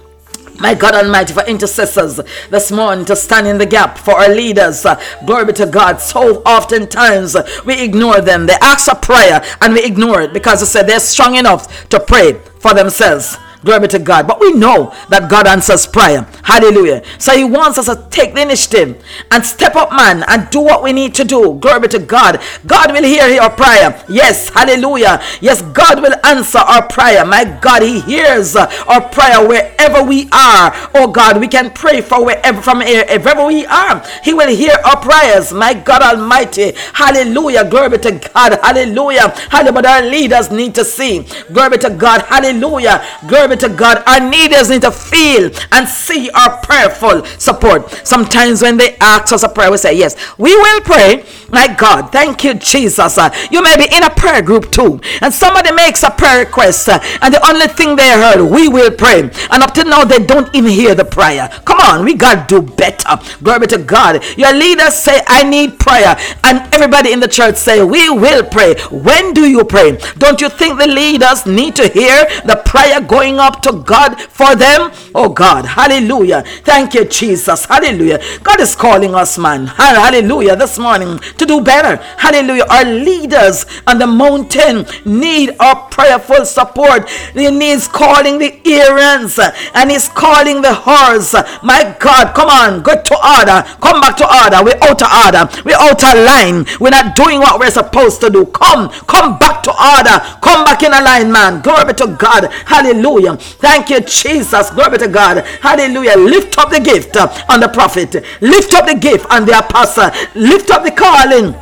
[0.59, 2.19] My God Almighty, for intercessors
[2.49, 4.85] this morning to stand in the gap for our leaders.
[5.25, 5.99] Glory be to God.
[5.99, 8.45] So oftentimes we ignore them.
[8.45, 11.99] They ask for prayer and we ignore it because they said they're strong enough to
[11.99, 13.37] pray for themselves.
[13.63, 14.27] Glory to God.
[14.27, 16.27] But we know that God answers prayer.
[16.43, 17.03] Hallelujah.
[17.19, 20.83] So He wants us to take the initiative and step up, man, and do what
[20.83, 21.53] we need to do.
[21.55, 22.41] Glory to God.
[22.65, 24.03] God will hear your prayer.
[24.09, 24.49] Yes.
[24.49, 25.21] Hallelujah.
[25.41, 27.25] Yes, God will answer our prayer.
[27.25, 30.71] My God, He hears our prayer wherever we are.
[30.95, 34.03] Oh God, we can pray for wherever from wherever we are.
[34.23, 35.53] He will hear our prayers.
[35.53, 36.73] My God Almighty.
[36.93, 37.69] Hallelujah.
[37.69, 38.59] Glory to God.
[38.61, 39.29] Hallelujah.
[39.49, 39.71] Hallelujah.
[39.73, 41.25] But our leaders need to see.
[41.53, 42.21] Glory to God.
[42.23, 43.05] Hallelujah.
[43.27, 44.03] Glory to God.
[44.07, 47.89] Our leaders need to feel and see our prayerful support.
[48.05, 51.25] Sometimes when they ask us a prayer, we say, Yes, we will pray.
[51.49, 53.17] My God, thank you, Jesus.
[53.17, 56.87] Uh, you may be in a prayer group too, and somebody makes a prayer request,
[56.87, 59.19] uh, and the only thing they heard, we will pray.
[59.21, 61.49] And up to now, they don't even hear the prayer.
[61.65, 63.19] Come on, we got to do better.
[63.43, 64.23] Glory to God.
[64.37, 68.75] Your leaders say, I need prayer, and everybody in the church say, We will pray.
[68.89, 69.97] When do you pray?
[70.19, 74.55] Don't you think the leaders need to hear the prayer going up to God for
[74.55, 74.91] them?
[75.13, 76.43] Oh God, hallelujah.
[76.63, 77.65] Thank you, Jesus.
[77.65, 78.19] Hallelujah.
[78.43, 79.67] God is calling us, man.
[79.67, 80.55] Hallelujah.
[80.55, 82.01] This morning to do better.
[82.17, 82.65] Hallelujah.
[82.69, 87.09] Our leaders on the mountain need our prayerful support.
[87.09, 89.39] He needs calling the Aarons
[89.73, 91.33] and he's calling the horse.
[91.63, 93.67] My God, come on, go to order.
[93.81, 94.63] Come back to order.
[94.63, 95.63] We're out of order.
[95.65, 96.65] We're out of line.
[96.79, 98.45] We're not doing what we're supposed to do.
[98.47, 100.19] Come, come back to order.
[100.41, 101.61] Come back in a line, man.
[101.61, 102.51] Glory to God.
[102.65, 103.37] Hallelujah.
[103.37, 104.69] Thank you, Jesus.
[104.71, 105.45] Glory to God.
[105.61, 106.17] Hallelujah.
[106.17, 108.13] Lift up the gift uh, on the prophet.
[108.41, 110.09] Lift up the gift on the apostle.
[110.35, 111.55] Lift up the calling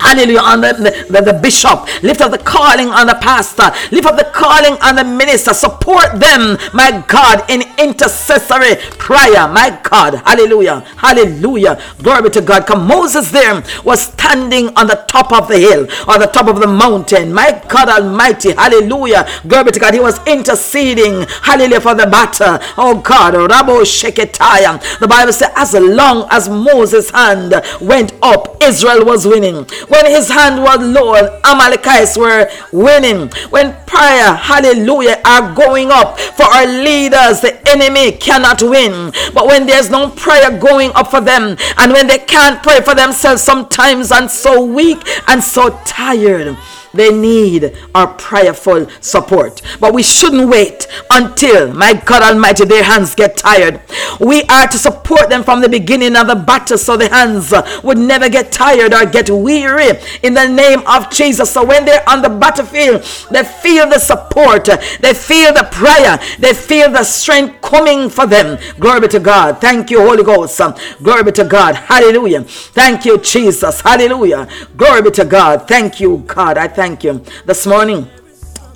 [0.00, 0.40] Hallelujah.
[0.40, 1.86] On the, the, the, bishop.
[2.02, 3.72] Lift up the calling on the pastor.
[3.90, 5.54] Lift up the calling on the minister.
[5.54, 9.48] Support them, my God, in intercessory prayer.
[9.48, 10.14] My God.
[10.26, 10.80] Hallelujah.
[10.96, 11.80] Hallelujah.
[12.02, 12.66] Glory to God.
[12.66, 16.60] Come, Moses there was standing on the top of the hill, on the top of
[16.60, 17.32] the mountain.
[17.32, 18.52] My God Almighty.
[18.52, 19.26] Hallelujah.
[19.46, 19.94] Glory to God.
[19.94, 21.26] He was interceding.
[21.42, 21.80] Hallelujah.
[21.80, 22.58] For the battle.
[22.76, 23.34] Oh God.
[23.34, 24.98] Rabo Sheketaya.
[24.98, 29.66] The Bible says, as long as Moses' hand went up, Israel was winning.
[29.88, 33.30] When his hand was lowered, Amalekites were winning.
[33.50, 39.12] When prayer, hallelujah, are going up for our leaders, the enemy cannot win.
[39.32, 42.94] But when there's no prayer going up for them, and when they can't pray for
[42.94, 46.56] themselves sometimes and so weak and so tired,
[46.96, 49.62] they need our prayerful support.
[49.80, 53.80] But we shouldn't wait until, my God Almighty, their hands get tired.
[54.20, 57.98] We are to support them from the beginning of the battle so the hands would
[57.98, 59.90] never get tired or get weary
[60.22, 61.50] in the name of Jesus.
[61.50, 64.64] So when they're on the battlefield, they feel the support,
[65.00, 68.58] they feel the prayer, they feel the strength coming for them.
[68.78, 69.60] Glory be to God.
[69.60, 70.60] Thank you, Holy Ghost.
[71.02, 71.74] Glory be to God.
[71.74, 72.42] Hallelujah.
[72.42, 73.80] Thank you, Jesus.
[73.80, 74.48] Hallelujah.
[74.76, 75.68] Glory be to God.
[75.68, 76.56] Thank you, God.
[76.58, 78.08] I thank you this morning.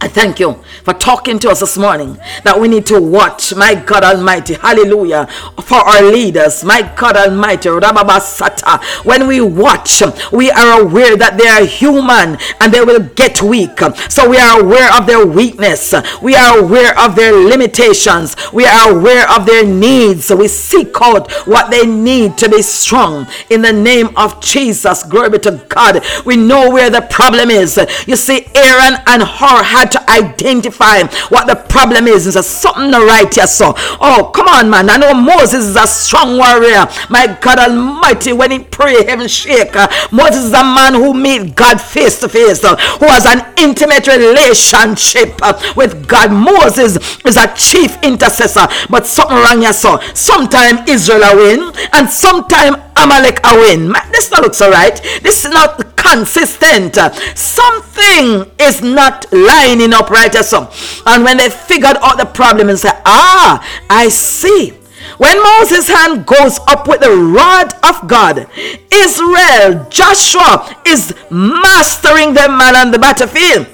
[0.03, 3.75] I thank you for talking to us this morning that we need to watch, my
[3.75, 5.27] God Almighty, hallelujah,
[5.63, 9.05] for our leaders, my God Almighty, Rababasata.
[9.05, 13.79] When we watch, we are aware that they are human and they will get weak.
[14.09, 15.93] So we are aware of their weakness,
[16.23, 20.31] we are aware of their limitations, we are aware of their needs.
[20.31, 25.03] We seek out what they need to be strong in the name of Jesus.
[25.03, 26.03] Glory be to God.
[26.25, 27.79] We know where the problem is.
[28.07, 32.27] You see, Aaron and Hur had to identify what the problem is.
[32.27, 33.75] It's something right here, so.
[34.01, 34.91] Oh, come on, man.
[34.91, 36.87] I know Moses is a strong warrior.
[37.09, 39.75] My God Almighty, when he pray, heaven shake.
[40.11, 45.41] Moses is a man who meet God face to face, who has an intimate relationship
[45.77, 46.33] with God.
[46.33, 50.01] Moses is a chief intercessor, but something wrong here, so.
[50.15, 53.93] Sometime Israel win, and sometime Amalek a win.
[54.13, 55.01] This not looks alright.
[55.23, 56.97] This is not consistent.
[57.37, 60.71] Something is not lining up right so.
[61.07, 64.75] And when they figured out the problem and said, Ah, I see.
[65.19, 68.47] When Moses' hand goes up with the rod of God,
[68.91, 73.67] Israel, Joshua is mastering them man on the battlefield.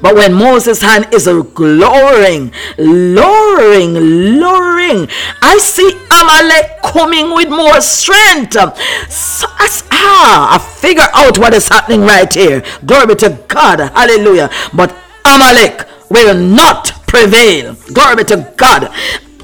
[0.00, 3.94] But when Moses' hand is lowering, lowering,
[4.40, 5.08] lowering,
[5.42, 8.52] I see Amalek coming with more strength.
[9.10, 9.46] So,
[9.90, 12.62] ah, I figure out what is happening right here.
[12.84, 13.80] Glory to God.
[13.80, 14.50] Hallelujah.
[14.74, 17.74] But Amalek will not prevail.
[17.92, 18.90] Glory to God.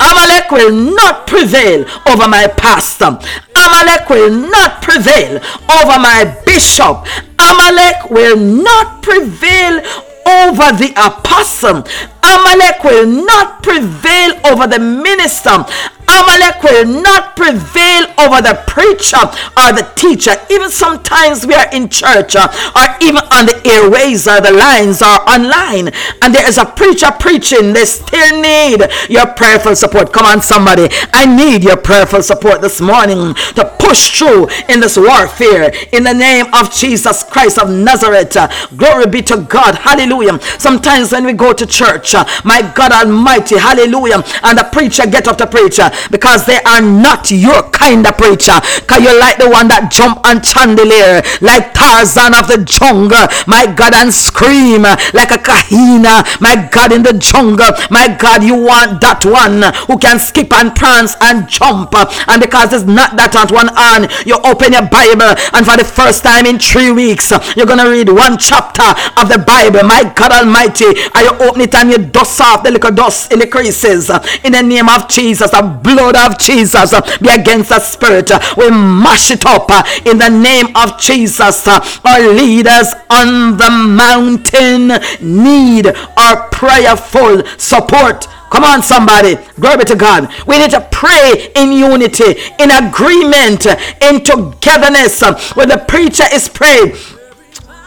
[0.00, 3.18] Amalek will not prevail over my pastor.
[3.54, 5.36] Amalek will not prevail
[5.70, 7.06] over my bishop.
[7.38, 9.80] Amalek will not prevail
[10.26, 11.84] over the apostle.
[12.24, 15.64] Amalek will not prevail over the minister.
[16.08, 19.18] Amalek will not prevail over the preacher
[19.56, 20.32] or the teacher.
[20.50, 25.00] Even sometimes we are in church uh, or even on the airways or the lines
[25.00, 25.88] or online
[26.20, 27.72] and there is a preacher preaching.
[27.72, 30.12] They still need your prayerful support.
[30.12, 30.88] Come on, somebody.
[31.12, 36.14] I need your prayerful support this morning to push through in this warfare in the
[36.14, 38.36] name of Jesus Christ of Nazareth.
[38.76, 39.76] Glory be to God.
[39.76, 40.40] Hallelujah.
[40.58, 45.28] Sometimes when we go to church, uh, my God Almighty, hallelujah, and the preacher get
[45.28, 48.58] up the preacher because they are not your kind of preacher.
[48.80, 53.66] Because you like the one that jump on chandelier like Tarzan of the jungle, my
[53.66, 57.70] God, and scream like a kahina, my God, in the jungle.
[57.90, 61.94] My God, you want that one who can skip and prance and jump.
[62.28, 65.84] And because it's not that on one on, you open your Bible, and for the
[65.84, 68.86] first time in three weeks, you're gonna read one chapter
[69.20, 69.82] of the Bible.
[69.84, 73.38] My God Almighty, and you open it and you dust off the little dust in
[73.38, 74.10] the creases
[74.44, 75.50] in the name of Jesus.
[75.50, 78.30] The blood of Jesus be against the spirit.
[78.56, 79.70] We mash it up
[80.06, 81.66] in the name of Jesus.
[81.68, 85.86] Our leaders on the mountain need
[86.16, 88.26] our prayerful support.
[88.50, 89.36] Come on, somebody.
[89.58, 90.30] Glory to God.
[90.46, 93.64] We need to pray in unity, in agreement,
[94.02, 95.22] in togetherness.
[95.54, 96.92] When the preacher is praying,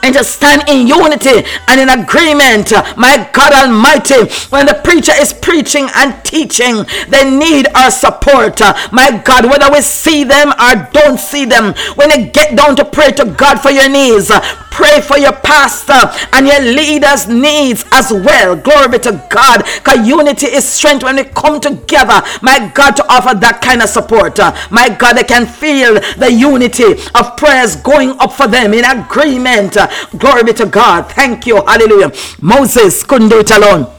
[0.06, 2.72] and to stand in unity and in agreement.
[2.96, 8.60] My God Almighty, when the preacher is preaching and teaching, they need our support.
[8.92, 12.86] My God, whether we see them or don't see them, when you get down to
[12.86, 14.30] pray to God for your needs,
[14.70, 18.56] pray for your pastor and your leaders' needs as well.
[18.56, 19.64] Glory be to God.
[19.78, 23.90] Because unity is strength when we come together, my God, to offer that kind of
[23.90, 24.38] support.
[24.70, 29.78] My God, they can feel the unity of prayers going up for them in agreement.
[30.18, 31.12] Glory be to God.
[31.12, 31.64] Thank you.
[31.66, 32.12] Hallelujah.
[32.42, 33.92] Moses couldn't do it alone.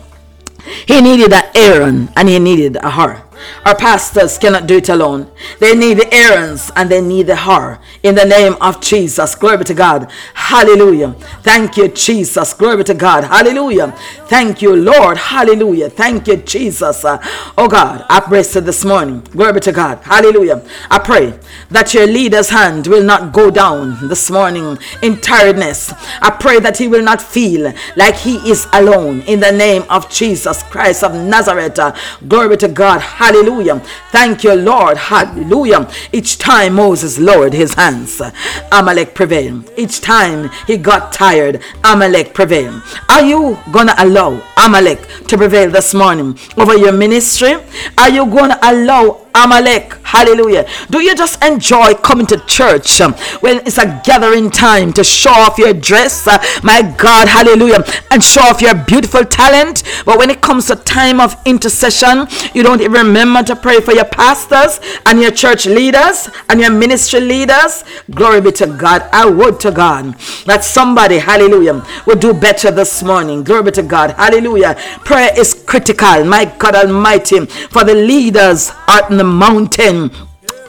[0.87, 3.26] He needed an Aaron and he needed a Hur.
[3.65, 5.31] Our pastors cannot do it alone.
[5.59, 7.79] They need the Aarons and they need the Hur.
[8.03, 9.35] In the name of Jesus.
[9.35, 10.11] Glory to God.
[10.35, 11.13] Hallelujah.
[11.43, 12.55] Thank you, Jesus.
[12.55, 13.25] Glory to God.
[13.25, 13.93] Hallelujah.
[14.29, 15.17] Thank you, Lord.
[15.17, 15.91] Hallelujah.
[15.91, 17.05] Thank you, Jesus.
[17.05, 17.19] Uh,
[17.59, 19.21] oh God, I pray this morning.
[19.33, 19.99] Glory to God.
[20.03, 20.63] Hallelujah.
[20.91, 21.39] I pray
[21.71, 25.93] that your leader's hand will not go down this morning in tiredness.
[26.21, 30.11] I pray that he will not feel like he is alone in the name of
[30.11, 31.79] Jesus Christ of Nazareth.
[31.79, 31.95] Uh,
[32.29, 33.01] glory to God.
[33.01, 33.26] Hallelujah.
[33.27, 33.81] Hallelujah.
[34.13, 34.97] Thank you, Lord.
[34.97, 35.91] Hallelujah.
[36.13, 38.23] Each time Moses lowered his hands,
[38.71, 39.69] Amalek prevailed.
[39.77, 42.81] Each time he got tired, Amalek prevailed.
[43.09, 47.57] Are you going to allow Amalek to prevail this morning over your ministry?
[47.99, 49.95] Are you going to allow Amalek.
[50.03, 50.67] Hallelujah.
[50.91, 55.31] Do you just enjoy coming to church um, when it's a gathering time to show
[55.31, 56.27] off your dress?
[56.27, 57.85] Uh, my God, hallelujah.
[58.11, 59.83] And show off your beautiful talent.
[60.07, 63.93] But when it comes to time of intercession, you don't even remember to pray for
[63.93, 67.85] your pastors and your church leaders and your ministry leaders.
[68.11, 69.03] Glory be to God.
[69.13, 70.15] I would to God
[70.47, 73.45] that somebody, hallelujah, would do better this morning.
[73.45, 74.13] Glory be to God.
[74.13, 74.77] Hallelujah.
[75.05, 76.25] Prayer is critical.
[76.25, 80.11] My God Almighty, for the leaders out in the mountain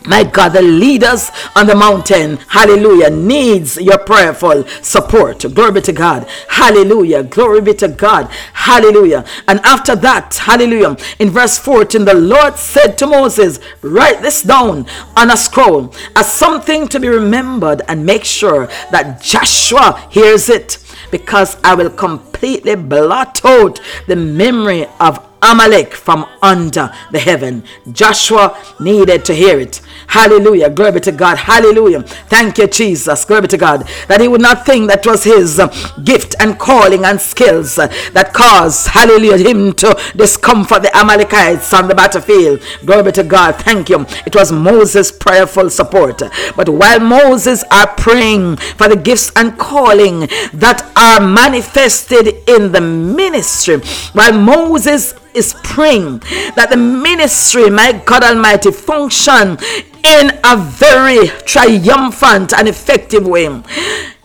[0.07, 5.45] my God, the leaders on the mountain, hallelujah, needs your prayerful support.
[5.53, 6.25] Glory be to God.
[6.47, 7.23] Hallelujah.
[7.23, 8.31] Glory be to God.
[8.53, 9.25] Hallelujah.
[9.49, 14.85] And after that, hallelujah, in verse 14, the Lord said to Moses, Write this down
[15.17, 20.77] on a scroll as something to be remembered and make sure that Joshua hears it
[21.11, 27.63] because I will completely blot out the memory of Amalek from under the heaven.
[27.91, 29.81] Joshua needed to hear it.
[30.07, 30.69] Hallelujah.
[30.69, 31.37] Glory be to God.
[31.37, 32.03] Hallelujah.
[32.03, 33.25] Thank you, Jesus.
[33.25, 33.87] Glory to God.
[34.07, 35.67] That he would not think that was his uh,
[36.03, 41.87] gift and calling and skills uh, that caused, hallelujah, him to discomfort the Amalekites on
[41.87, 42.61] the battlefield.
[42.85, 43.55] Glory be to God.
[43.55, 44.05] Thank you.
[44.25, 46.21] It was Moses' prayerful support.
[46.55, 50.21] But while Moses are praying for the gifts and calling
[50.53, 53.77] that are manifested in the ministry,
[54.13, 56.19] while Moses is praying
[56.55, 59.57] that the ministry, my God Almighty, function
[60.03, 63.61] in a very triumphant and effective way.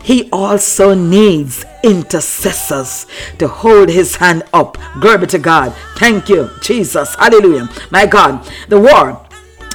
[0.02, 3.06] He also needs intercessors
[3.38, 4.76] to hold his hand up.
[5.00, 5.74] Glory be to God.
[5.96, 7.14] Thank you, Jesus.
[7.14, 7.68] Hallelujah.
[7.90, 9.24] My God, the war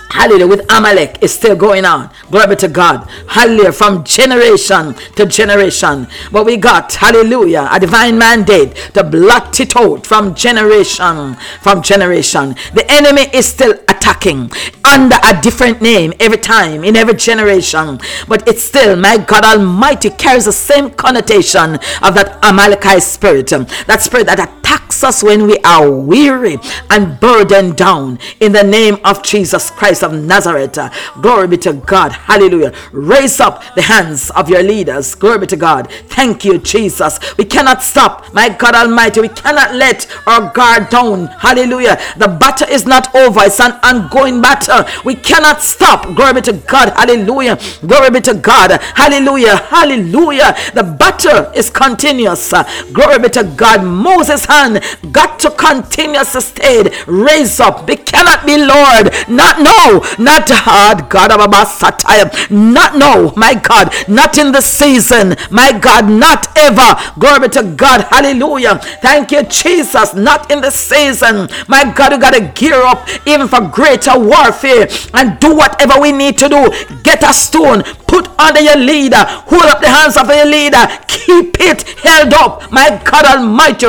[0.10, 0.48] Hallelujah.
[0.48, 2.10] With Amalek is still going on.
[2.32, 3.08] Glory to God.
[3.28, 3.72] Hallelujah.
[3.72, 6.08] From generation to generation.
[6.32, 12.56] But we got, hallelujah, a divine mandate to blot it out from generation from generation.
[12.74, 14.52] The enemy is still attacking
[14.86, 18.00] under a different name every time in every generation.
[18.28, 23.48] But it's still, my God Almighty carries the same connotation of that Amalekite spirit.
[23.50, 26.58] That spirit that attacks us when we are weary
[26.90, 30.78] and burdened down in the name of Jesus Christ of Nazareth.
[31.22, 32.12] Glory be to God.
[32.12, 32.74] Hallelujah.
[32.92, 35.16] Raise up the hands of your leaders.
[35.16, 35.92] Glory be to God.
[36.08, 37.20] Thank you, Jesus.
[37.38, 38.34] We cannot stop.
[38.34, 41.28] My God Almighty, we cannot let our guard down.
[41.28, 41.98] Hallelujah.
[42.18, 44.84] The battle is not over, it's an ongoing battle.
[45.06, 46.16] We cannot stop.
[46.16, 46.94] Glory be to God.
[46.96, 47.58] Hallelujah.
[47.86, 48.72] Glory be to God.
[48.96, 49.56] Hallelujah.
[49.58, 50.56] Hallelujah.
[50.74, 52.52] The battle is continuous.
[52.94, 53.84] Glory be to God.
[53.84, 56.92] Moses' hand got to continuously stay.
[57.08, 57.88] Raise up.
[57.88, 59.14] We cannot be Lord.
[59.28, 62.30] Not no not hard, God of Satire.
[62.50, 66.96] Not no, my God, not in the season, my God, not ever.
[67.20, 68.80] Glory to God, hallelujah.
[69.02, 70.14] Thank you, Jesus.
[70.14, 72.14] Not in the season, my God.
[72.14, 76.72] We gotta gear up even for greater warfare and do whatever we need to do.
[77.04, 77.84] Get a stone,
[78.18, 82.72] put under your leader, hold up the hands of your leader, keep it held up,
[82.72, 83.86] my God Almighty.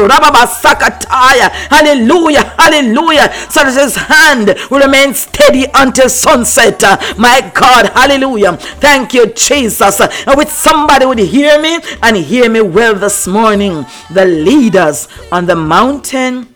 [0.58, 3.32] Sakataya, hallelujah, hallelujah.
[3.50, 6.82] So that his hand will remain steady until sunset.
[7.16, 8.56] My God, hallelujah.
[8.56, 10.00] Thank you, Jesus.
[10.00, 13.86] And with somebody would hear me and hear me well this morning.
[14.10, 16.54] The leaders on the mountain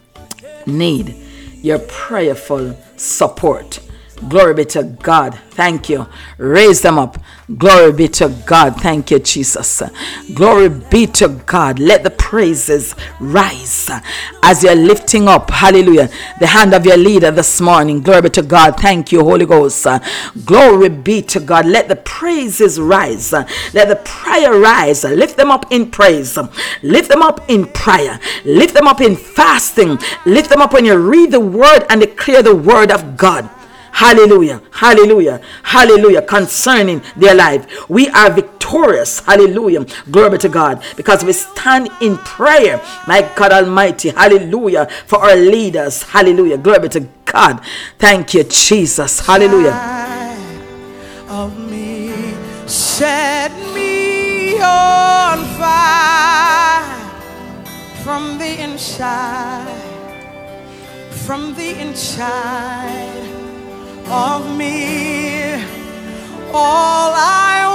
[0.67, 1.17] need
[1.63, 3.81] your prayerful support.
[4.29, 5.39] Glory be to God.
[5.51, 6.07] Thank you.
[6.39, 7.19] Raise them up.
[7.59, 8.77] Glory be to God.
[8.81, 9.83] Thank you, Jesus.
[10.35, 11.79] Glory be to God.
[11.79, 13.91] Let the praises rise
[14.43, 16.09] as you're lifting up, hallelujah,
[16.41, 18.01] the hand of your leader this morning.
[18.01, 18.79] Glory be to God.
[18.79, 19.87] Thank you, Holy Ghost.
[20.45, 21.67] Glory be to God.
[21.67, 23.33] Let the praises rise.
[23.33, 25.05] Let the prayer rise.
[25.05, 26.39] Lift them up in praise.
[26.83, 28.19] Lift them up in prayer.
[28.45, 29.99] Lift them up in fasting.
[30.27, 33.49] Lift them up when you read the word and declare the word of God.
[33.93, 34.63] Hallelujah.
[34.73, 35.41] Hallelujah.
[35.63, 36.23] Hallelujah.
[36.23, 37.89] Concerning their life.
[37.91, 39.21] We are victorious.
[39.21, 39.85] Hallelujah.
[40.11, 40.83] Glory to God.
[40.97, 42.83] Because we stand in prayer.
[43.07, 44.09] My God Almighty.
[44.09, 44.89] Hallelujah.
[45.07, 46.03] For our leaders.
[46.03, 46.57] Hallelujah.
[46.57, 47.61] Glory to God.
[47.99, 49.21] Thank you, Jesus.
[49.21, 50.39] Hallelujah.
[51.29, 52.35] Of me,
[52.67, 57.11] set me on fire
[58.03, 59.81] from the inside,
[61.11, 63.42] from the inside
[64.13, 65.55] of me.
[66.53, 67.72] All I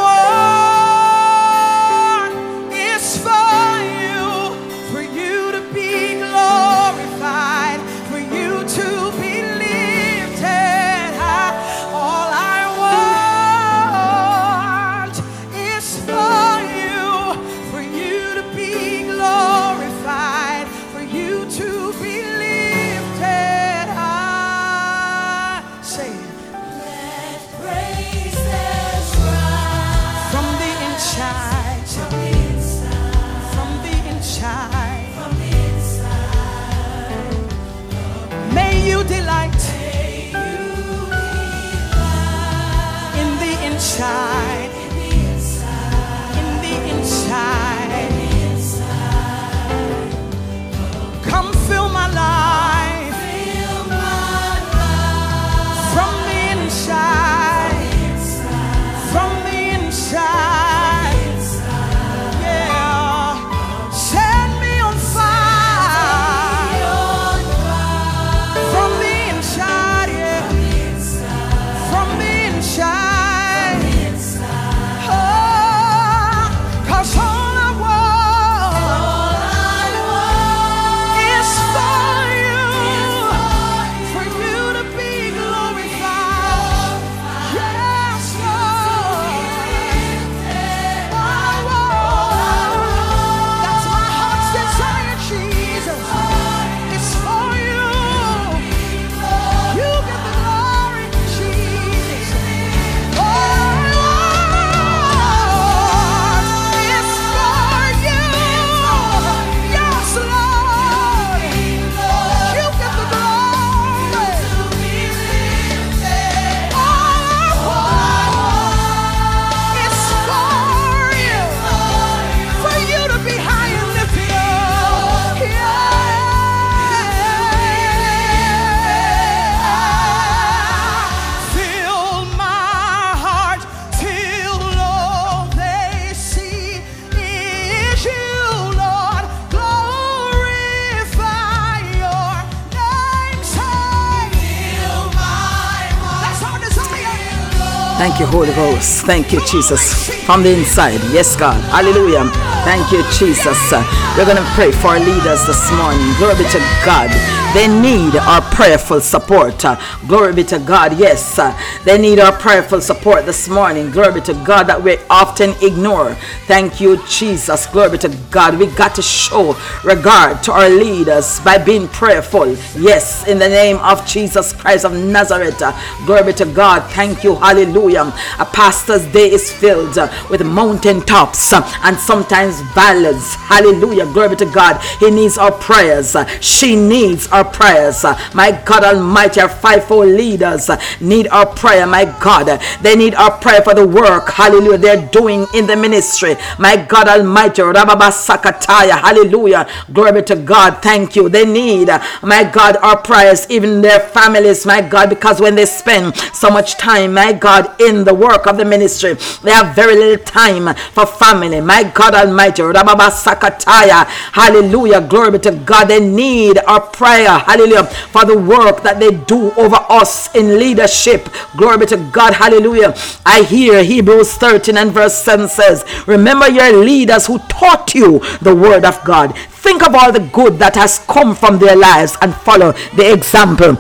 [148.38, 149.04] Holy Ghost.
[149.04, 150.14] Thank you, Jesus.
[150.26, 151.02] From the inside.
[151.12, 151.60] Yes, God.
[151.72, 152.47] Hallelujah.
[152.64, 153.72] Thank you, Jesus.
[154.18, 156.14] We're going to pray for our leaders this morning.
[156.18, 157.10] Glory be to God.
[157.54, 159.64] They need our prayerful support.
[160.08, 160.98] Glory be to God.
[161.00, 161.40] Yes,
[161.86, 163.90] they need our prayerful support this morning.
[163.90, 166.14] Glory be to God that we often ignore.
[166.46, 167.66] Thank you, Jesus.
[167.68, 168.60] Glory be to God.
[168.60, 172.48] We got to show regard to our leaders by being prayerful.
[172.78, 175.64] Yes, in the name of Jesus Christ of Nazareth.
[176.06, 176.84] Glory be to God.
[176.92, 177.36] Thank you.
[177.36, 178.14] Hallelujah.
[178.40, 179.98] A pastor's day is filled
[180.30, 183.36] with mountain tops and sometimes valleys.
[183.36, 184.06] Hallelujah.
[184.06, 184.82] Glory to God.
[185.00, 186.16] He needs our prayers.
[186.42, 188.04] She needs our prayers.
[188.34, 190.70] My God Almighty, our fivefold leaders
[191.02, 191.86] need our prayer.
[191.88, 194.30] My God, they need our prayer for the work.
[194.30, 194.78] Hallelujah.
[194.78, 196.36] They're doing in the ministry.
[196.60, 199.00] My God Almighty, Rababa Sakataya.
[199.00, 199.68] Hallelujah.
[199.94, 200.82] Glory to God.
[200.82, 201.30] Thank you.
[201.30, 201.88] They need,
[202.22, 204.66] my God, our prayers, even their families.
[204.66, 208.58] My God, because when they spend so much time, my God, in the work of
[208.58, 211.62] the ministry, they have very little time for family.
[211.62, 214.06] My God Almighty, Rababa Sakataya.
[214.34, 215.02] Hallelujah.
[215.02, 215.86] Glory to God.
[215.86, 221.30] They need our prayer hallelujah, for the work that they do over us in leadership.
[221.56, 222.94] Glory be to God, hallelujah.
[223.26, 228.56] I hear Hebrews 13 and verse 7 says, Remember your leaders who taught you the
[228.56, 229.38] word of God.
[229.38, 233.78] Think of all the good that has come from their lives and follow the example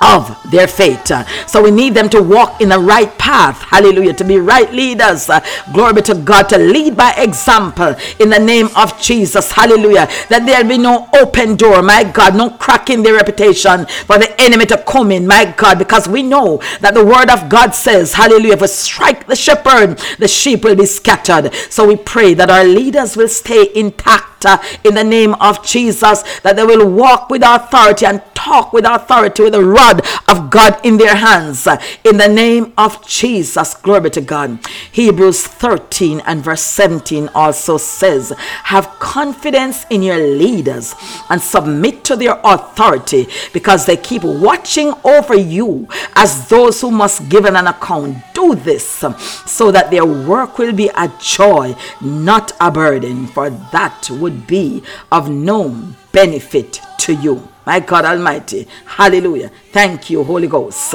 [0.00, 1.12] of their faith.
[1.46, 3.62] So we need them to walk in the right path.
[3.62, 4.14] Hallelujah.
[4.14, 5.30] To be right leaders.
[5.72, 6.48] Glory be to God.
[6.50, 9.52] To lead by example in the name of Jesus.
[9.52, 10.08] Hallelujah.
[10.28, 11.82] That there'll be no open door.
[11.82, 12.34] My God.
[12.34, 15.26] No crack in their reputation for the enemy to come in.
[15.26, 15.78] My God.
[15.78, 18.54] Because we know that the word of God says, Hallelujah.
[18.54, 21.52] If we strike the shepherd, the sheep will be scattered.
[21.70, 26.22] So we pray that our leaders will stay intact uh, in the name of Jesus.
[26.40, 30.84] That they will walk with authority and talk with authority with the rod of God
[30.84, 31.66] in their hands.
[32.04, 33.74] In the name of Jesus.
[33.74, 34.58] Glory to God.
[34.92, 38.32] Hebrews 13 and verse 17 also says,
[38.64, 40.94] Have confidence in your leaders
[41.28, 47.28] and submit to their authority because they keep watching over you as those who must
[47.28, 48.18] give an account.
[48.34, 49.04] Do this
[49.46, 54.82] so that their work will be a joy, not a burden, for that would be
[55.12, 57.48] of no benefit to you.
[57.66, 58.66] My God Almighty.
[58.86, 59.50] Hallelujah.
[59.72, 60.94] Thank you, Holy Ghost.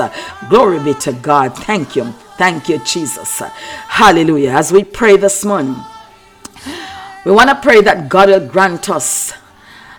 [0.49, 1.55] Glory be to God.
[1.57, 2.05] Thank you.
[2.37, 3.39] Thank you, Jesus.
[3.39, 4.51] Hallelujah.
[4.51, 5.75] As we pray this morning,
[7.25, 9.33] we want to pray that God will grant us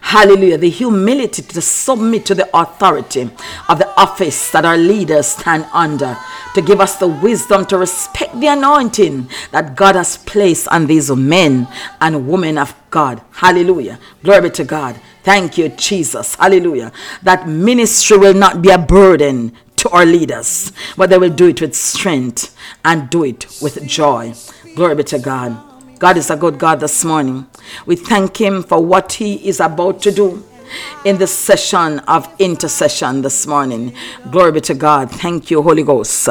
[0.06, 3.22] hallelujah, the humility to submit to the authority
[3.68, 6.16] of the office that our leaders stand under,
[6.54, 11.10] to give us the wisdom to respect the anointing that God has placed on these
[11.10, 11.66] men
[12.00, 13.20] and women of God.
[13.32, 13.98] Hallelujah.
[14.22, 15.00] Glory be to God.
[15.24, 16.36] Thank you, Jesus.
[16.36, 16.92] Hallelujah.
[17.24, 21.60] That ministry will not be a burden to our leaders, but they will do it
[21.60, 24.34] with strength and do it with joy.
[24.76, 25.60] Glory be to God.
[25.98, 27.46] God is a good God this morning.
[27.86, 30.44] We thank Him for what He is about to do
[31.04, 33.94] in the session of intercession this morning.
[34.30, 35.10] Glory be to God.
[35.10, 36.28] Thank you, Holy Ghost.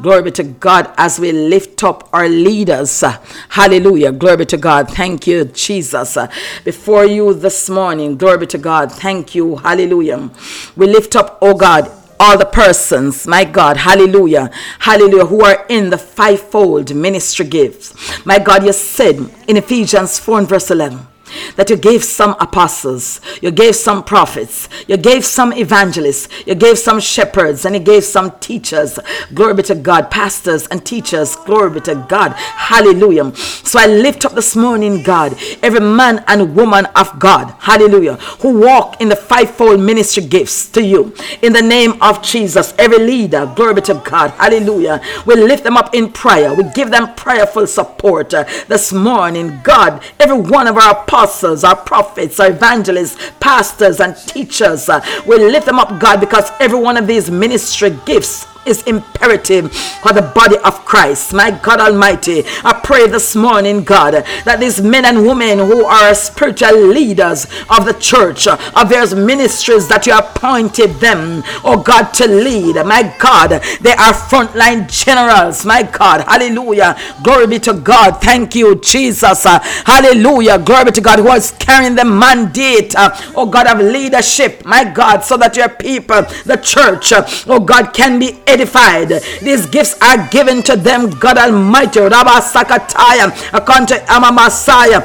[0.00, 3.04] Glory be to God as we lift up our leaders.
[3.48, 4.12] Hallelujah.
[4.12, 4.90] Glory be to God.
[4.90, 6.16] Thank you, Jesus.
[6.64, 8.92] Before you this morning, glory be to God.
[8.92, 9.56] Thank you.
[9.56, 10.30] Hallelujah.
[10.76, 15.90] We lift up, oh God, all the persons, my God, hallelujah, hallelujah, who are in
[15.90, 17.94] the fivefold ministry gifts.
[18.24, 19.16] My God, you said
[19.48, 21.13] in Ephesians 4 and verse 11
[21.56, 26.78] that you gave some apostles, you gave some prophets, you gave some evangelists, you gave
[26.78, 28.98] some shepherds, and you gave some teachers.
[29.32, 31.36] Glory be to God, pastors and teachers.
[31.36, 32.32] Glory be to God.
[32.32, 33.34] Hallelujah.
[33.34, 38.60] So I lift up this morning, God, every man and woman of God, hallelujah, who
[38.60, 41.14] walk in the fivefold ministry gifts to you.
[41.42, 45.00] In the name of Jesus, every leader, glory be to God, hallelujah.
[45.26, 46.54] We lift them up in prayer.
[46.54, 50.02] We give them prayerful support uh, this morning, God.
[50.20, 54.88] Every one of our apostles apostles, our prophets, our evangelists, pastors, and teachers.
[54.88, 59.72] Uh, we lift them up, God, because every one of these ministry gifts is imperative
[59.74, 61.32] for the body of Christ.
[61.32, 66.14] My God Almighty, I pray this morning, God, that these men and women who are
[66.14, 72.12] spiritual leaders of the church, uh, of various ministries that you appointed them, oh God,
[72.14, 72.76] to lead.
[72.86, 73.50] My God,
[73.80, 75.64] they are frontline generals.
[75.64, 76.96] My God, hallelujah.
[77.22, 78.20] Glory be to God.
[78.20, 79.46] Thank you, Jesus.
[79.46, 80.58] Uh, hallelujah.
[80.58, 84.64] Glory be to God who is carrying the mandate, uh, oh God, of leadership.
[84.64, 87.12] My God, so that your people, the church,
[87.46, 89.08] oh God, can be edified.
[89.42, 92.00] These gifts are given to them, God Almighty.
[92.00, 95.02] Rabba Sakataya, according to Ama Messiah.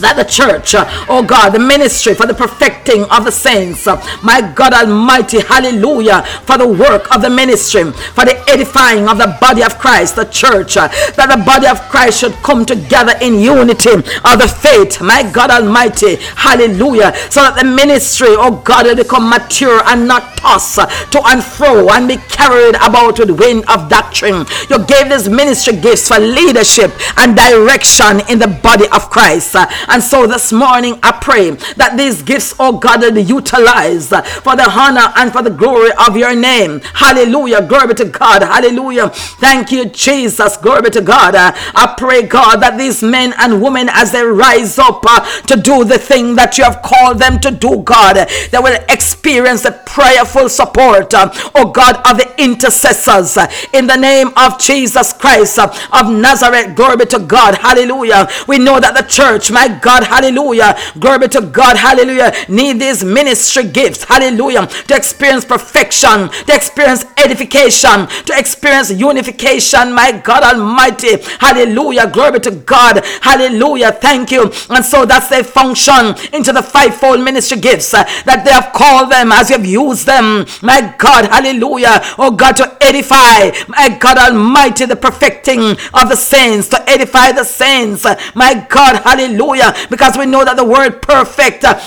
[0.00, 3.96] That the church, uh, oh God, the ministry for the perfecting of the saints, uh,
[4.22, 9.36] my God Almighty, hallelujah, for the work of the ministry, for the edifying of the
[9.40, 13.38] body of Christ, the church, uh, that the body of Christ should come together in
[13.38, 18.96] unity of the faith, my God Almighty, hallelujah, so that the ministry, oh God, will
[18.96, 23.64] become mature and not tossed to and fro and be carried about with the wind
[23.68, 24.46] of doctrine.
[24.70, 29.56] You gave this ministry gifts for leadership and direction in the body of Christ.
[29.88, 34.10] And so this morning I pray that these gifts, oh God, will be utilized
[34.42, 36.80] for the honor and for the glory of your name.
[36.94, 37.66] Hallelujah.
[37.66, 38.42] Glory to God.
[38.42, 39.08] Hallelujah.
[39.08, 40.56] Thank you, Jesus.
[40.56, 41.34] Glory to God.
[41.36, 45.84] I pray, God, that these men and women, as they rise up uh, to do
[45.84, 48.16] the thing that you have called them to do, God,
[48.50, 53.36] they will experience the prayerful support, uh, oh God, of the intercessors
[53.72, 56.74] in the name of Jesus Christ uh, of Nazareth.
[56.76, 57.54] Glory to God.
[57.56, 58.28] Hallelujah.
[58.46, 63.64] We know that the church, my God, hallelujah, glory to God, hallelujah, need these ministry
[63.64, 72.10] gifts, hallelujah, to experience perfection, to experience edification, to experience unification, my God Almighty, hallelujah,
[72.10, 74.50] glory to God, hallelujah, thank you.
[74.70, 79.10] And so that's their function into the fivefold ministry gifts uh, that they have called
[79.10, 84.86] them as you've used them, my God, hallelujah, oh God, to edify, my God Almighty,
[84.86, 85.60] the perfecting
[85.94, 88.04] of the saints, to edify the saints,
[88.34, 91.78] my God, hallelujah because we know that the word perfect uh,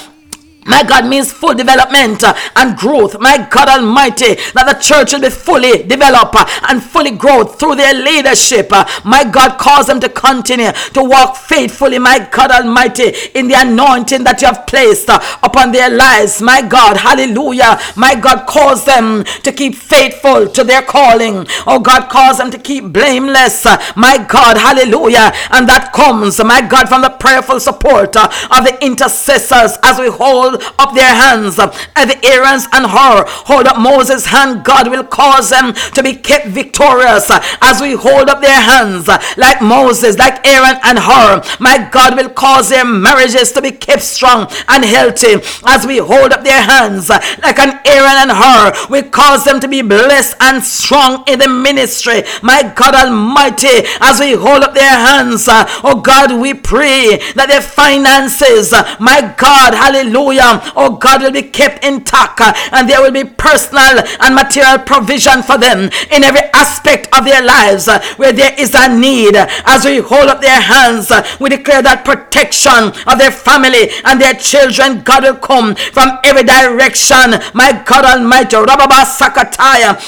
[0.66, 2.24] my God means full development
[2.56, 3.20] and growth.
[3.20, 6.36] My God Almighty, that the church will be fully developed
[6.70, 8.70] and fully grow through their leadership.
[9.04, 14.24] My God, cause them to continue to walk faithfully, my God Almighty, in the anointing
[14.24, 16.42] that you have placed upon their lives.
[16.42, 17.80] My God, hallelujah.
[17.96, 21.48] My God, cause them to keep faithful to their calling.
[21.66, 23.66] Oh God, cause them to keep blameless.
[23.96, 25.32] My God, hallelujah.
[25.52, 30.51] And that comes, my God, from the prayerful support of the intercessors as we hold
[30.52, 34.64] hold up their hands as the Aaron's and Hur hold up Moses' hand.
[34.64, 37.32] God will cause them to be kept victorious
[37.62, 41.44] as we hold up their hands like Moses, like Aaron and Hur.
[41.60, 45.36] My God will cause their marriages to be kept strong and healthy
[45.66, 48.88] as we hold up their hands like an Aaron and Hur.
[48.90, 52.24] We cause them to be blessed and strong in the ministry.
[52.42, 57.62] My God Almighty, as we hold up their hands, oh God, we pray that their
[57.62, 60.41] finances, my God, hallelujah
[60.76, 65.44] oh God, will be kept intact uh, and there will be personal and material provision
[65.44, 69.36] for them in every aspect of their lives uh, where there is a need.
[69.36, 74.20] As we hold up their hands, uh, we declare that protection of their family and
[74.20, 77.40] their children, God will come from every direction.
[77.54, 79.06] My God Almighty, Rababa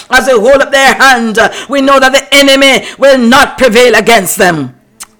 [0.09, 1.37] as we hold up their hand,
[1.69, 4.75] we know that the enemy will not prevail against them.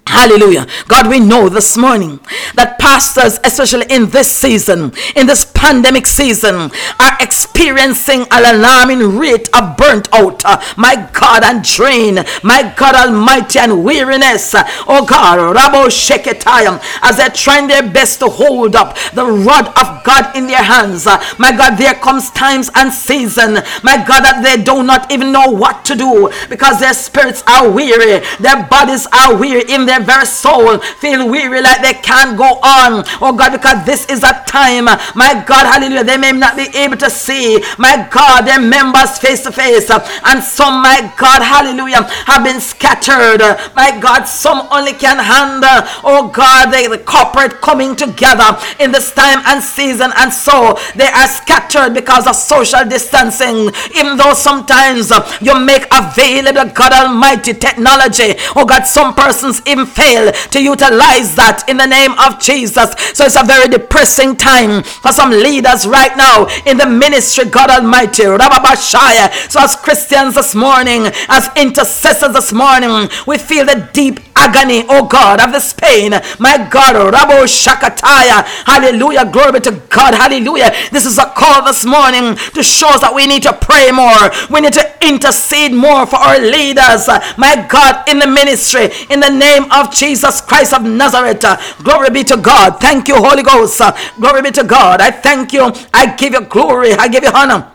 [0.06, 0.66] Hallelujah.
[0.86, 2.20] God, we know this morning
[2.54, 9.48] that pastors, especially in this season, in this pandemic season, are experiencing an alarming rate
[9.54, 10.44] of burnt out.
[10.76, 12.18] My God, and drain.
[12.42, 14.54] My God Almighty, and weariness.
[14.86, 20.04] Oh God, Rabo Sheketayam, as they're trying their best to hold up the rod of
[20.04, 21.06] God in their hands.
[21.38, 23.54] My God, there comes times and season.
[23.82, 27.70] My God, that they do not even know what to do because their spirits are
[27.70, 32.36] weary, their bodies are weary in their their very soul feel weary like they can't
[32.36, 33.04] go on.
[33.20, 36.96] Oh God, because this is a time, my God, hallelujah, they may not be able
[36.96, 39.90] to see, my God, their members face to face.
[39.90, 43.40] And some, my God, hallelujah, have been scattered.
[43.76, 49.12] My God, some only can handle, oh God, the, the corporate coming together in this
[49.14, 50.10] time and season.
[50.16, 53.70] And so they are scattered because of social distancing.
[53.96, 58.34] Even though sometimes you make available, God Almighty, technology.
[58.56, 62.94] Oh God, some persons even fail to utilize that in the name of Jesus.
[63.12, 67.70] So it's a very depressing time for some leaders right now in the ministry, God
[67.70, 68.24] Almighty.
[68.24, 69.50] Rababashaya.
[69.50, 75.06] So as Christians this morning, as intercessors this morning, we feel the deep agony, oh
[75.06, 76.12] God, of this pain.
[76.38, 78.44] My God, Rabo Shakataya.
[78.66, 79.30] Hallelujah.
[79.30, 80.14] Glory to God.
[80.14, 80.72] Hallelujah.
[80.90, 84.30] This is a call this morning to show us that we need to pray more.
[84.50, 87.08] We need to intercede more for our leaders.
[87.38, 91.44] My God, in the ministry, in the name of Jesus Christ of Nazareth.
[91.82, 92.80] Glory be to God.
[92.80, 93.80] Thank you, Holy Ghost.
[94.20, 95.00] Glory be to God.
[95.00, 95.72] I thank you.
[95.92, 96.94] I give you glory.
[96.94, 97.73] I give you honor.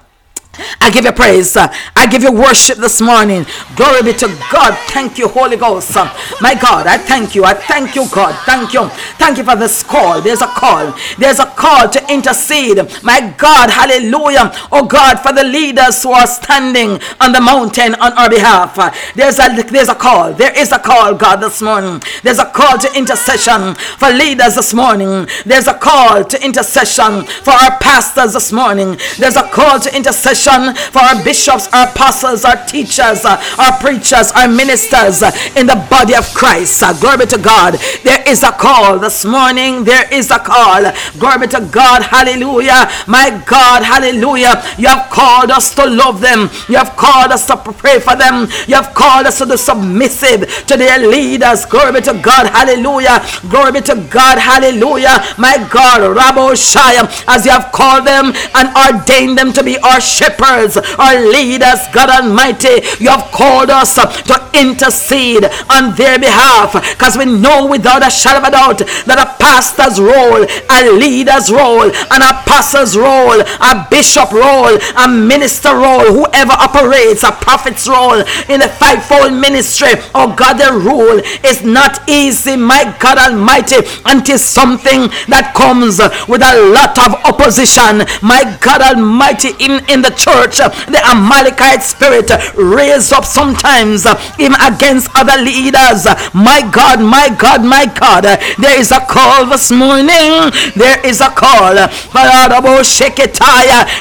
[0.82, 1.56] I give you praise.
[1.58, 3.46] I give you worship this morning.
[3.76, 4.78] Glory be to God.
[4.90, 5.96] Thank you, Holy Ghost.
[6.42, 7.46] My God, I thank you.
[7.46, 8.36] I thank you, God.
[8.46, 8.90] Thank you.
[9.18, 10.22] Thank you for this call.
[10.22, 10.94] There's a call.
[11.18, 12.78] There's a call to intercede.
[13.04, 14.52] My God, hallelujah.
[14.72, 18.76] Oh God, for the leaders who are standing on the mountain on our behalf.
[19.16, 20.34] There's a there's a call.
[20.34, 22.02] There is a call, God, this morning.
[22.24, 25.28] There's a call to intercession for leaders this morning.
[25.46, 28.98] There's a call to intercession for our pastors this morning.
[29.18, 34.32] There's a call to intercession for our bishops, our apostles, our teachers, uh, our preachers,
[34.32, 36.82] our ministers uh, in the body of Christ.
[36.82, 37.76] Uh, glory to God.
[38.04, 39.84] There is a call this morning.
[39.84, 40.82] There is a call.
[41.20, 42.02] Glory to God.
[42.02, 42.90] Hallelujah.
[43.08, 43.84] My God.
[43.84, 44.64] Hallelujah.
[44.78, 46.50] You have called us to love them.
[46.68, 48.48] You have called us to pray for them.
[48.68, 51.66] You have called us to be submissive to their leaders.
[51.66, 52.48] Glory to God.
[52.50, 53.22] Hallelujah.
[53.50, 54.40] Glory to God.
[54.40, 55.22] Hallelujah.
[55.38, 56.02] My God.
[56.18, 57.06] Rabo Shaya.
[57.28, 62.10] As you have called them and ordained them to be our shepherds, our leaders, God
[62.10, 62.82] Almighty.
[63.00, 68.40] You have called us to intercede on their behalf because we know without a shadow
[68.40, 74.32] of a doubt that a pastor's role, a leader's role, an apostle's role, a bishop
[74.32, 80.56] role, a minister role, whoever operates a prophet's role in the fivefold ministry, oh God,
[80.58, 86.96] the rule is not easy, my God Almighty, until something that comes with a lot
[86.98, 93.12] of opposition, my God Almighty, in, in the church, Uh, the Amalekite spirit uh, raise
[93.12, 96.06] up sometimes uh, even against other leaders.
[96.34, 100.54] My God, my God, my God, there is a call this morning.
[100.76, 101.76] There is a call
[102.14, 102.26] for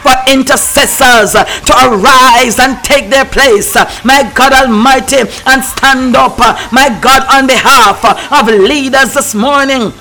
[0.04, 3.74] for intercessors to arise and take their place.
[4.04, 6.38] My God Almighty, and stand up,
[6.72, 9.92] my God, on behalf of leaders this morning.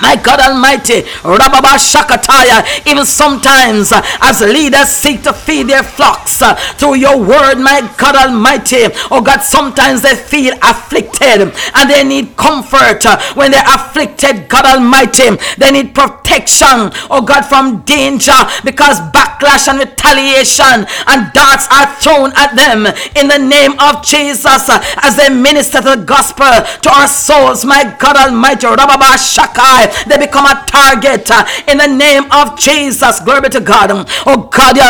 [0.00, 6.40] My God Almighty, Rababa Shakataya, even sometimes uh, as leaders seek to feed their flocks
[6.40, 12.04] uh, through your word, my God Almighty, oh God, sometimes they feel afflicted and they
[12.04, 15.30] need comfort uh, when they're afflicted, God Almighty.
[15.58, 22.32] They need protection, oh God, from danger because backlash and retaliation and darts are thrown
[22.36, 22.86] at them
[23.16, 24.68] in the name of Jesus
[25.02, 26.46] as they minister the gospel
[26.82, 31.88] to our souls, my God Almighty, Rababa Shakai they become a target uh, in the
[31.88, 33.20] name of Jesus.
[33.20, 33.90] Glory to God.
[34.26, 34.88] Oh God, you're.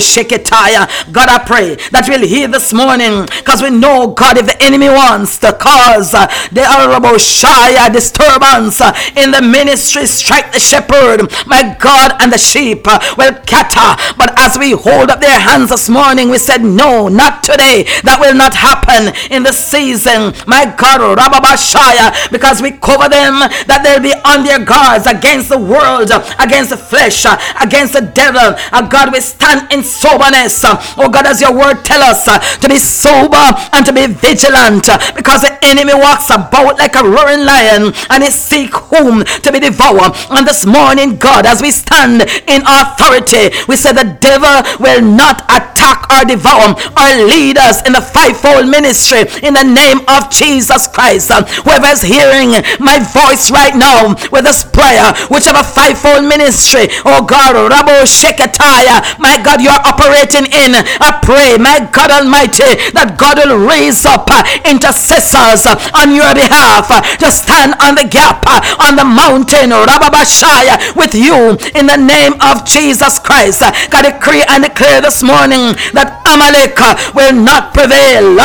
[0.00, 0.86] Shake it, tire.
[1.12, 4.88] God, I pray that we'll hear this morning because we know, God, if the enemy
[4.88, 11.30] wants to cause uh, the honorable shy disturbance uh, in the ministry, strike the shepherd,
[11.46, 12.86] my God, and the sheep
[13.16, 13.96] will catter.
[14.16, 17.84] But as we hold up their hands this morning, we said, No, not today.
[18.04, 23.82] That will not happen in the season, my God, Rababashaya, because we cover them that
[23.82, 27.24] they'll be on their guards against the world, against the flesh,
[27.60, 28.54] against the devil.
[28.72, 30.64] Uh, God, we stand in soberness.
[30.64, 33.36] Oh God, as your word tell us to be sober
[33.72, 38.30] and to be vigilant because the enemy walks about like a roaring lion and he
[38.30, 40.12] seek whom to be devoured.
[40.30, 45.42] And this morning, God, as we stand in authority, we say the devil will not
[45.50, 51.30] attack or devour our leaders in the fivefold ministry in the name of Jesus Christ.
[51.64, 57.54] Whoever is hearing my voice right now, with this prayer, whichever fivefold ministry, oh God,
[57.56, 60.74] Rabo Shekataya, my God, you're operating in.
[61.00, 66.30] I pray, my God Almighty, that God will raise up uh, intercessors uh, on your
[66.34, 68.44] behalf uh, to stand on the gap
[68.80, 73.60] on the mountain, Rababashaya, with you in the name of Jesus Christ.
[73.90, 76.78] God, decree and declare this morning that Amalek
[77.14, 78.36] will not prevail.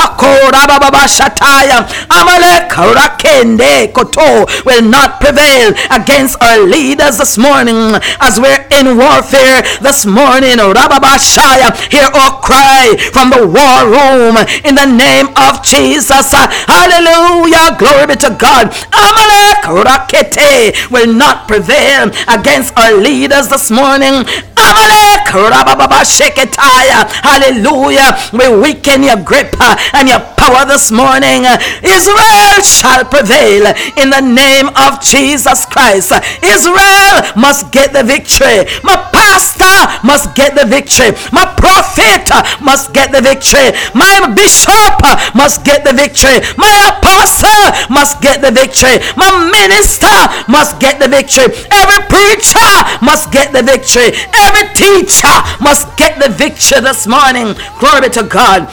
[2.12, 9.62] Amalek Rakende Koto will not prevail against our leaders this morning as we're in warfare
[9.82, 10.58] this morning.
[10.58, 16.34] Rababashaya, hear our cry from the war room in the name of Jesus.
[16.34, 17.76] Hallelujah.
[17.78, 18.74] Glory be to God.
[18.94, 24.26] Amalek Rakete will not prevail against our leaders this morning.
[24.58, 27.06] Amalek Rababasheketaya.
[27.22, 28.18] Hallelujah.
[28.32, 29.54] We weaken your grip
[29.94, 31.46] and your power this morning.
[31.84, 36.12] Israel shall prevail in the name of Jesus Christ.
[36.42, 38.66] Israel must get the victory.
[38.82, 41.14] My pastor must get the victory.
[41.32, 42.26] My prophet
[42.62, 43.78] must get the victory.
[43.94, 44.98] My bishop
[45.36, 46.42] must get the victory.
[46.58, 48.98] My apostle must get the victory.
[49.16, 50.18] My minister
[50.50, 51.54] must get the victory.
[51.70, 52.74] Every preacher
[53.06, 54.18] must get the victory.
[54.34, 57.56] Every teacher must get the victory this morning.
[57.80, 58.70] Glory to God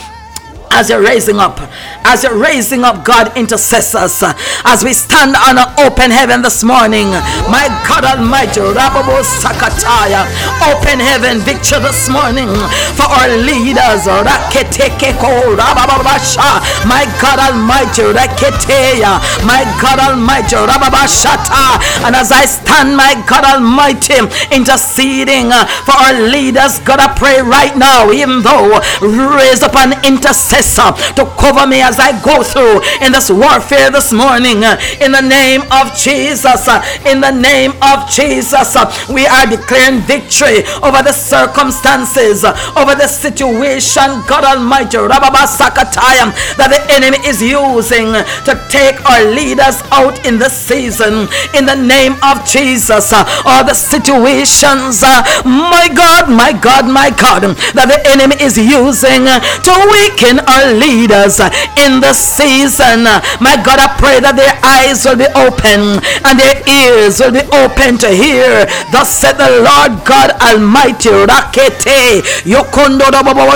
[0.72, 1.58] as you're raising up
[2.04, 4.22] as you're raising up, God, intercessors,
[4.64, 7.10] as we stand on an open heaven this morning.
[7.50, 10.24] My God Almighty, Rababo Sakataya,
[10.70, 12.48] open heaven victory this morning
[12.96, 14.06] for our leaders.
[14.08, 23.14] Raketekeko, Rababasha, my God Almighty, Raketeya, my God Almighty, Rababashata, and as I stand, my
[23.28, 24.18] God Almighty,
[24.54, 25.50] interceding
[25.84, 31.24] for our leaders, God, I pray right now, even though raise up an intercessor to
[31.38, 34.62] cover me as I go through in this warfare this morning.
[34.62, 39.50] Uh, in the name of Jesus, uh, in the name of Jesus, uh, we are
[39.50, 42.46] declaring victory over the circumstances,
[42.78, 45.02] over the situation, God Almighty,
[45.50, 48.14] Sakatayam, that the enemy is using
[48.46, 51.26] to take our leaders out in this season.
[51.58, 53.10] In the name of Jesus,
[53.42, 55.02] all the situations,
[55.42, 57.42] my God, my God, my God,
[57.74, 61.42] that the enemy is using to weaken our leaders
[61.86, 63.04] in the season.
[63.40, 67.44] My God, I pray that their eyes will be open and their ears will be
[67.56, 68.66] open to hear.
[68.92, 71.08] Thus said the Lord God Almighty.
[71.10, 72.20] Rakete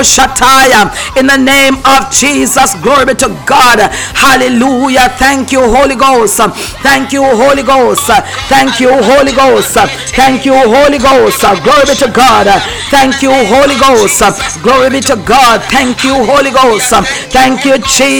[0.04, 0.88] Shataya.
[1.18, 3.78] In the name of Jesus, glory be to God.
[4.14, 5.08] Hallelujah.
[5.18, 6.40] Thank you, Holy Ghost.
[6.82, 8.06] Thank you, Holy Ghost.
[8.48, 9.74] Thank you, Holy Ghost.
[10.14, 11.40] Thank you, Holy Ghost.
[11.64, 12.46] Glory be to God.
[12.90, 14.22] Thank you, Holy Ghost.
[14.62, 15.62] Glory be to God.
[15.68, 16.90] Thank you, Holy Ghost.
[17.30, 18.13] Thank you, Jesus.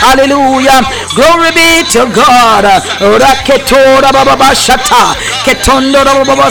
[0.00, 0.80] Hallelujah.
[1.14, 2.64] Glory be to God.
[3.00, 5.14] Raketora Baba Shata.
[5.44, 6.48] Ketondo Baba.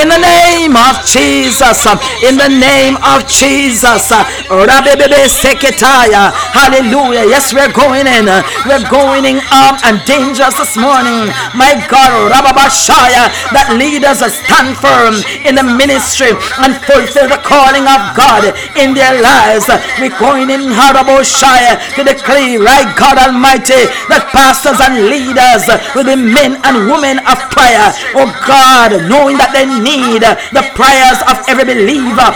[0.00, 1.86] In the name of Jesus.
[2.22, 4.08] In the name of Jesus.
[4.48, 6.32] Rabebe Seketaya.
[6.54, 7.26] Hallelujah.
[7.28, 8.26] Yes, we're going in.
[8.64, 11.28] We're going in armed and dangerous this morning.
[11.54, 15.14] My God, Rababashaya, that leaders stand firm
[15.44, 19.68] in the ministry and fulfill the calling of God in their lives.
[20.00, 21.65] We're going in Haraboshaya
[21.96, 27.38] to declare, right God Almighty, that pastors and leaders will be men and women of
[27.50, 27.90] prayer.
[28.14, 30.22] Oh God, knowing that they need
[30.54, 32.30] the prayers of every believer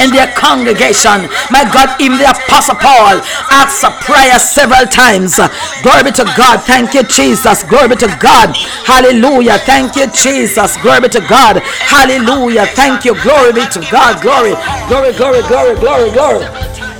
[0.00, 1.28] in their congregation.
[1.52, 3.20] My God, even the Apostle Paul
[3.52, 5.36] asked a prayer several times.
[5.82, 6.64] Glory be to God.
[6.64, 7.62] Thank you, Jesus.
[7.64, 8.56] Glory be to God.
[8.88, 9.58] Hallelujah.
[9.58, 10.76] Thank you, Jesus.
[10.80, 11.60] Glory be to God.
[11.62, 12.66] Hallelujah.
[12.72, 13.14] Thank you.
[13.22, 14.22] Glory be to God.
[14.22, 14.54] Glory,
[14.88, 16.91] glory, glory, glory, glory, glory.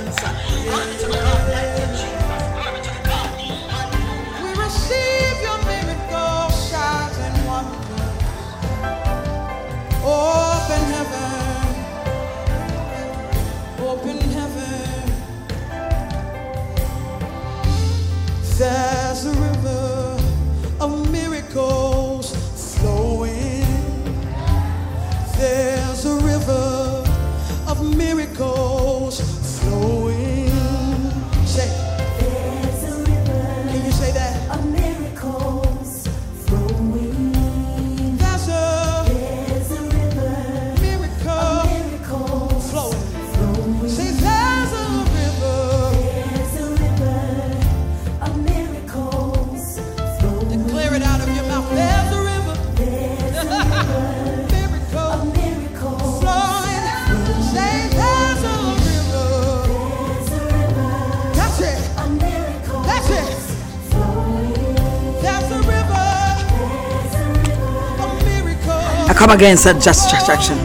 [69.33, 70.57] Against that distraction.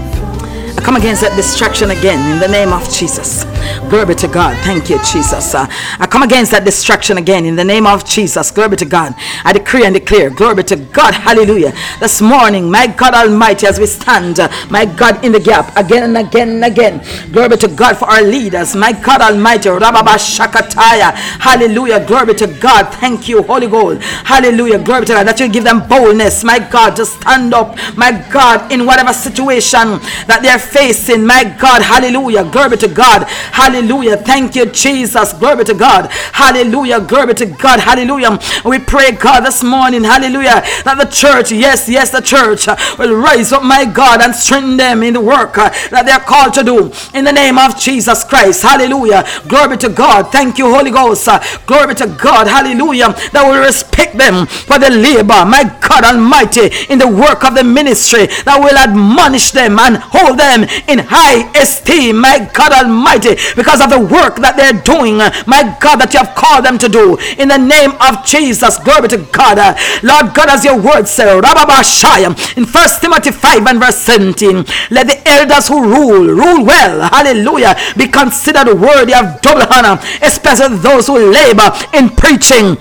[0.76, 3.44] I come against that distraction again in the name of Jesus.
[3.90, 4.56] Glory to God.
[4.64, 5.54] Thank you, Jesus.
[5.54, 5.66] Uh,
[5.98, 8.50] I come against that distraction again in the name of Jesus.
[8.50, 9.14] Glory to God.
[9.44, 10.30] I decree and declare.
[10.30, 11.14] Glory to God.
[11.14, 11.72] Hallelujah.
[12.00, 16.04] This morning, my God Almighty, as we stand, uh, my God, in the gap again
[16.04, 17.00] and again and again.
[17.32, 18.76] Glory to God for our leaders.
[18.76, 19.68] My God Almighty.
[19.70, 21.12] Rababa Shakataya.
[21.40, 22.04] Hallelujah.
[22.06, 22.92] Glory to God.
[22.94, 24.02] Thank you, Holy Ghost.
[24.24, 24.78] Hallelujah.
[24.78, 25.26] Glory to God.
[25.26, 29.98] That you give them boldness, my God, to stand up, my God, in whatever situation
[30.28, 31.24] that they're facing.
[31.26, 31.82] My God.
[31.82, 32.44] Hallelujah.
[32.50, 33.24] Glory to God.
[33.58, 34.16] Hallelujah.
[34.16, 35.32] Thank you, Jesus.
[35.32, 36.08] Glory to God.
[36.32, 37.00] Hallelujah.
[37.00, 37.80] Glory to God.
[37.80, 38.38] Hallelujah.
[38.64, 40.04] We pray, God, this morning.
[40.04, 40.62] Hallelujah.
[40.86, 45.02] That the church, yes, yes, the church will rise up, my God, and strengthen them
[45.02, 46.92] in the work that they're called to do.
[47.18, 48.62] In the name of Jesus Christ.
[48.62, 49.26] Hallelujah.
[49.48, 50.30] Glory to God.
[50.30, 51.26] Thank you, Holy Ghost.
[51.66, 52.46] Glory to God.
[52.46, 53.08] Hallelujah.
[53.34, 57.64] That will respect them for the labor, my God Almighty, in the work of the
[57.64, 58.26] ministry.
[58.46, 63.34] That will admonish them and hold them in high esteem, my God Almighty.
[63.56, 66.88] Because of the work that they're doing, my God, that you have called them to
[66.88, 67.16] do.
[67.38, 69.58] In the name of Jesus, glory to God.
[70.02, 75.20] Lord God, as your word says, in 1 Timothy 5 and verse 17, let the
[75.26, 81.30] elders who rule, rule well, hallelujah, be considered worthy of double honor, especially those who
[81.30, 82.76] labor in preaching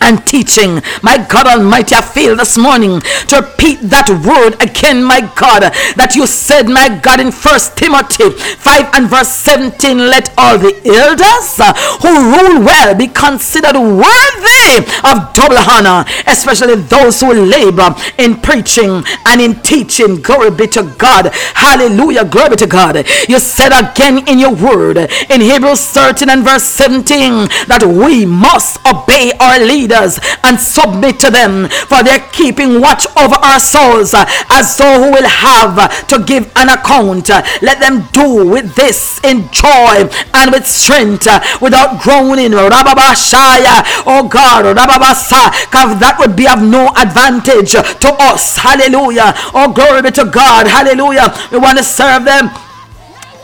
[0.00, 0.80] and teaching.
[1.02, 5.62] My God Almighty, I feel this morning to repeat that word again, my God,
[5.96, 10.72] that you said, my God, in First Timothy 5 and verse 17, let all the
[10.88, 11.60] elders
[12.00, 19.04] who rule well be considered worthy of double honor, especially those who labor in preaching
[19.26, 20.20] and in teaching.
[20.22, 21.30] Glory be to God.
[21.54, 22.24] Hallelujah.
[22.24, 22.96] Glory be to God.
[23.28, 28.78] You said again in your word in Hebrews 13 and verse 17 that we must
[28.86, 34.24] obey our leaders and submit to them, for they're keeping watch over our souls uh,
[34.50, 37.28] as though who will have to give an account.
[37.62, 42.52] Let them do with this in joy and with strength uh, without groaning.
[42.54, 48.56] Oh God, Rababasa, because that would be of no advantage to us.
[48.56, 49.32] Hallelujah.
[49.54, 50.66] Oh, glory be to God.
[50.66, 51.34] Hallelujah.
[51.50, 52.50] We want to serve them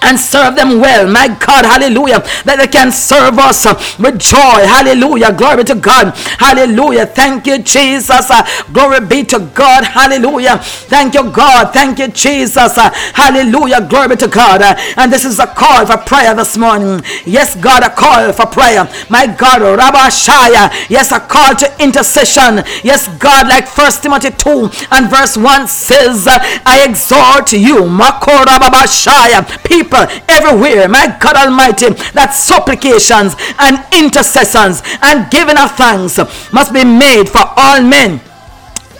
[0.02, 1.08] and serve them well.
[1.10, 2.20] My God, hallelujah.
[2.44, 3.66] That they can serve us
[3.98, 4.66] with joy.
[4.66, 5.32] Hallelujah.
[5.32, 6.14] Glory to God.
[6.38, 7.06] Hallelujah.
[7.06, 8.30] Thank you, Jesus.
[8.72, 9.84] Glory be to God.
[9.84, 10.58] Hallelujah.
[10.58, 11.72] Thank you, God.
[11.72, 12.76] Thank you, Jesus.
[12.76, 13.86] Hallelujah.
[13.88, 14.62] Glory to God.
[14.96, 17.02] And this is a call for prayer this morning.
[17.24, 18.88] Yes, God, a call for prayer.
[19.10, 20.70] My God, Rabba Shaya.
[20.88, 22.62] Yes, a call to intercession.
[22.84, 28.86] Yes, God, like First Timothy 2 and verse 1 says, I exhort you, Mako Rabba
[28.86, 29.42] Shaya,
[29.86, 36.18] people everywhere, my God Almighty, that supplications and intercessions and giving of thanks
[36.52, 38.20] must be made for all men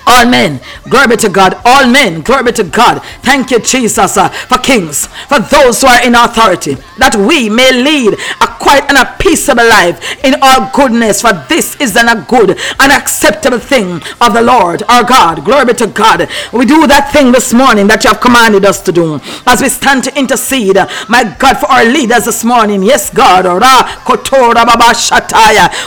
[0.07, 3.03] all men, glory be to God, all men, glory be to God.
[3.23, 7.73] Thank you, Jesus, uh, for kings, for those who are in authority, that we may
[7.73, 12.25] lead a quiet and a peaceable life in all goodness, for this is an, a
[12.29, 12.51] good
[12.81, 15.45] and acceptable thing of the Lord our God.
[15.45, 16.29] Glory be to God.
[16.53, 19.69] We do that thing this morning that you have commanded us to do as we
[19.69, 20.77] stand to intercede,
[21.09, 22.83] my God, for our leaders this morning.
[22.83, 23.45] Yes, God.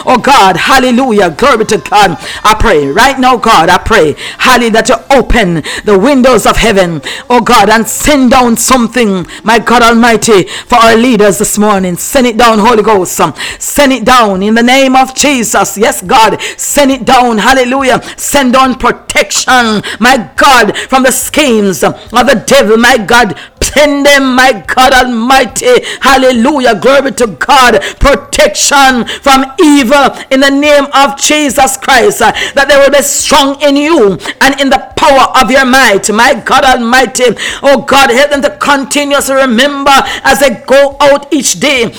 [0.05, 1.31] Oh God, hallelujah.
[1.31, 2.17] Glory be to God.
[2.43, 7.01] I pray right now, God, I pray, hallelujah, that you open the windows of heaven,
[7.29, 11.97] oh God, and send down something, my God Almighty, for our leaders this morning.
[11.97, 13.19] Send it down, Holy Ghost.
[13.59, 15.77] Send it down in the name of Jesus.
[15.77, 17.37] Yes, God, send it down.
[17.37, 18.01] Hallelujah.
[18.17, 23.37] Send on protection, my God, from the schemes of the devil, my God.
[23.61, 25.67] Send them, my God Almighty.
[26.01, 26.79] Hallelujah.
[26.79, 27.79] Glory to God.
[27.99, 32.19] Protection from evil in the name of Jesus Christ.
[32.19, 36.09] That they will be strong in you and in the power of your might.
[36.11, 37.23] My God Almighty.
[37.63, 39.91] Oh God, help them to continuously remember
[40.23, 41.93] as they go out each day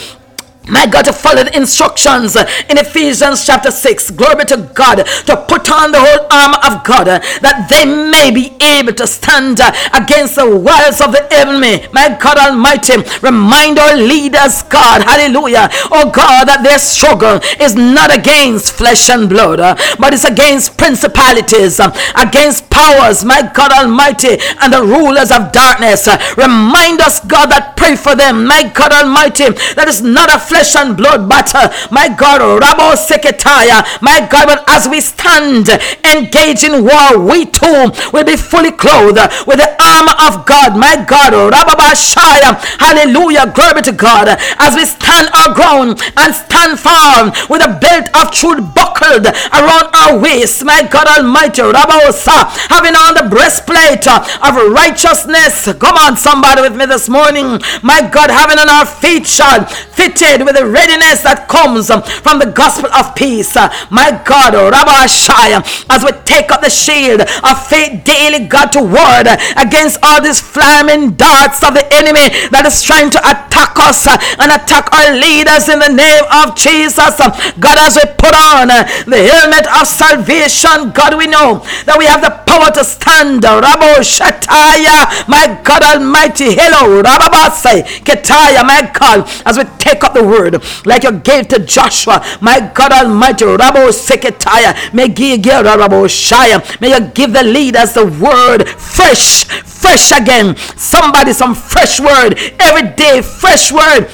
[0.71, 4.11] my God, to follow the instructions in Ephesians chapter 6.
[4.13, 5.05] Glory to God.
[5.27, 9.61] To put on the whole armor of God that they may be able to stand
[9.95, 11.87] against the wiles of the enemy.
[11.93, 15.69] My God Almighty, remind our leaders, God, hallelujah.
[15.91, 19.59] Oh God, that their struggle is not against flesh and blood,
[19.99, 21.81] but it's against principalities,
[22.15, 26.09] against powers, my God Almighty, and the rulers of darkness.
[26.37, 30.60] Remind us, God, that pray for them, my God Almighty, that is not a flesh
[30.77, 35.69] and blood battle, my God, Rabo Seketaya, my God, but as we stand
[36.05, 40.97] engaged in war, we too will be fully clothed with the armor of God, my
[41.09, 44.29] God, Rababashaya, hallelujah, glory to God,
[44.59, 49.87] as we stand our ground and stand firm with a belt of truth buckled around
[49.95, 55.73] our waist, my God Almighty, Rabosa, having on the breastplate of righteousness.
[55.79, 60.40] Come on, somebody with me this morning, my God, having on our feet shod, fitted
[60.45, 63.57] with the readiness that comes um, from the gospel of peace.
[63.57, 65.59] Uh, My God, Rabbi Shai,
[65.91, 69.27] as we take up the shield of faith daily, God, to ward
[69.57, 74.17] against all these flaming darts of the enemy that is trying to attack us uh,
[74.41, 77.19] and attack our leaders in the name of Jesus.
[77.21, 81.97] Um, God, as we put on uh, the helmet of salvation, God, we know that
[81.99, 83.43] we have the power to stand.
[83.43, 90.23] Rabo Shataya, my God Almighty, hello, Rababasai, Ketaya, my God, as we take up the
[90.31, 90.63] word.
[90.87, 97.01] Like you gave to Joshua, my God Almighty, Rabo Seketaya, may give Rabo may you
[97.09, 100.57] give the leaders the word fresh, fresh again.
[100.77, 102.39] Somebody some fresh word.
[102.59, 104.09] Every day, fresh word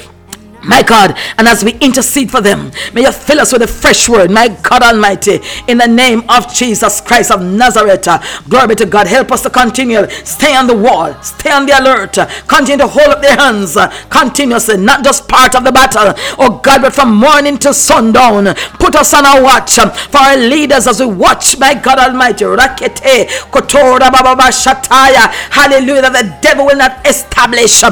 [0.67, 4.09] My God, and as we intercede for them, may you fill us with a fresh
[4.09, 8.07] word, my God Almighty, in the name of Jesus Christ of Nazareth.
[8.49, 9.07] Glory be to God.
[9.07, 10.07] Help us to continue.
[10.25, 12.17] Stay on the wall, stay on the alert,
[12.47, 13.77] continue to hold up their hands
[14.09, 18.53] continuously, not just part of the battle, oh God, but from morning till sundown.
[18.79, 22.43] Put us on our watch for our leaders as we watch, my God Almighty.
[22.45, 25.31] Rakete, Kotora, Baba, Shataya.
[25.51, 26.01] Hallelujah.
[26.11, 27.91] The devil will not establish a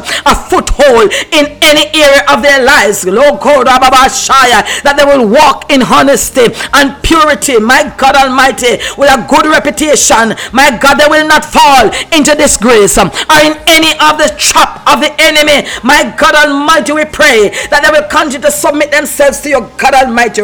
[0.49, 7.60] foothold in any area of their lives, that they will walk in honesty and purity,
[7.60, 10.34] my God Almighty, with a good reputation.
[10.52, 13.06] My God, they will not fall into disgrace or
[13.46, 15.68] in any of the trap of the enemy.
[15.84, 19.94] My God Almighty, we pray that they will continue to submit themselves to your God
[19.94, 20.42] Almighty.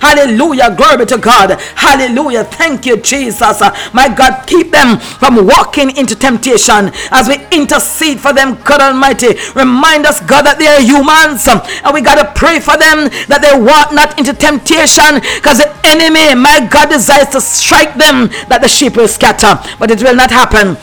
[0.00, 0.74] Hallelujah.
[0.76, 1.58] Glory to God.
[1.74, 2.44] Hallelujah.
[2.44, 3.60] Thank you, Jesus.
[3.92, 9.34] My God, keep them from walking into temptation as we intercede for them, God Almighty.
[9.54, 13.08] Remind us, God, that they are humans um, and we got to pray for them
[13.30, 18.28] that they walk not into temptation because the enemy, my God, desires to strike them
[18.48, 20.76] that the sheep will scatter, but it will not happen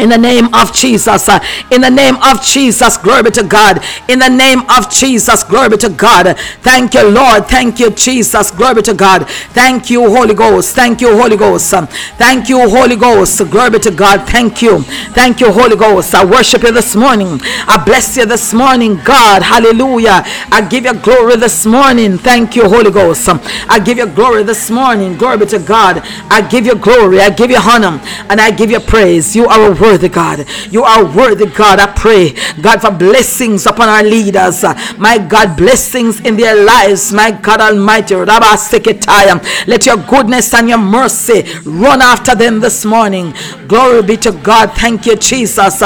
[0.00, 1.28] in the name of Jesus.
[1.28, 1.38] uh,
[1.70, 2.96] In the name of Jesus.
[2.96, 3.82] Glory be to God.
[4.08, 5.42] In the name of Jesus.
[5.44, 6.36] Glory be to God.
[6.62, 7.46] Thank you, Lord.
[7.48, 8.50] Thank you, Jesus.
[8.50, 9.28] Glory be to God.
[9.52, 10.74] Thank you, Holy Ghost.
[10.74, 11.70] Thank you, Holy Ghost.
[12.18, 13.38] Thank you, Holy Ghost.
[13.50, 14.26] Glory be to God.
[14.28, 14.80] Thank you.
[15.18, 16.14] Thank you, Holy Ghost.
[16.14, 17.40] I worship you this morning.
[17.66, 19.42] I bless you this morning, God.
[19.42, 20.22] Hallelujah.
[20.52, 22.18] I give you glory this morning.
[22.18, 23.28] Thank you, Holy Ghost.
[23.68, 25.16] I give you glory this morning.
[25.16, 26.02] Glory be to God.
[26.30, 27.20] I give you glory.
[27.20, 28.00] I give you honor.
[28.28, 29.34] And I give you praise.
[29.36, 30.46] You are a worthy God.
[30.70, 31.80] You are worthy God.
[31.80, 34.62] I pray, God, for blessings upon our leaders.
[34.98, 37.12] My God, blessings in their lives.
[37.12, 38.14] My God Almighty.
[38.14, 39.42] Rabba Seketaya.
[39.66, 43.34] Let your goodness and your mercy run after them this morning.
[43.66, 44.72] Glory be to God.
[44.74, 45.82] Thank you, Jesus.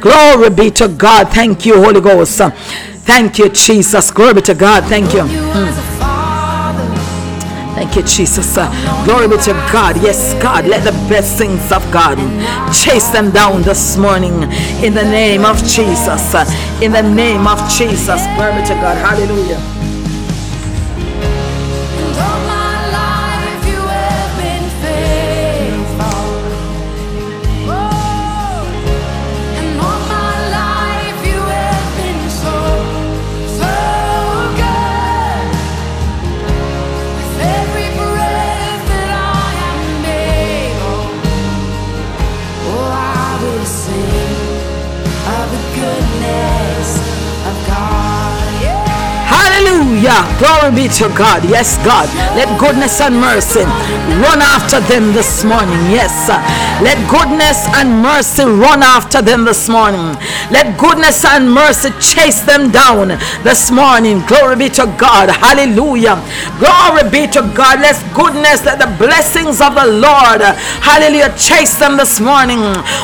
[0.00, 1.28] Glory be to God.
[1.28, 2.38] Thank you, Holy Ghost.
[3.06, 4.10] Thank you, Jesus.
[4.10, 4.84] Glory be to God.
[4.84, 5.22] Thank you.
[5.28, 6.13] father.
[7.74, 8.56] Thank you, Jesus.
[8.56, 8.70] Uh,
[9.04, 9.96] glory be to God.
[10.02, 10.66] Yes, God.
[10.66, 12.16] Let the blessings of God
[12.72, 14.34] chase them down this morning
[14.82, 16.34] in the name of Jesus.
[16.34, 16.44] Uh,
[16.82, 18.22] in the name of Jesus.
[18.36, 18.96] Glory be to God.
[18.98, 19.93] Hallelujah.
[50.14, 50.38] Hallelujah.
[50.38, 51.42] Glory be to God.
[51.48, 52.06] Yes, God.
[52.36, 53.64] Let goodness and mercy
[54.20, 55.78] run after them this morning.
[55.90, 56.28] Yes.
[56.82, 60.16] Let goodness and mercy run after them this morning.
[60.50, 63.08] Let goodness and mercy chase them down
[63.42, 64.22] this morning.
[64.26, 65.30] Glory be to God.
[65.30, 66.18] Hallelujah.
[66.58, 67.80] Glory be to God.
[67.80, 70.42] Let goodness, let the blessings of the Lord,
[70.82, 72.58] hallelujah, chase them this morning.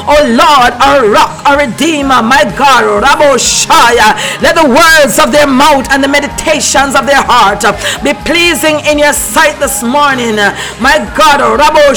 [0.06, 4.14] Oh Lord, our rock, our redeemer, my God, Rabo Shaya.
[4.42, 7.62] Let the words of their mouth and the meditations of their heart
[8.02, 10.36] be pleasing in your sight this morning.
[10.78, 11.92] My God, Rabo.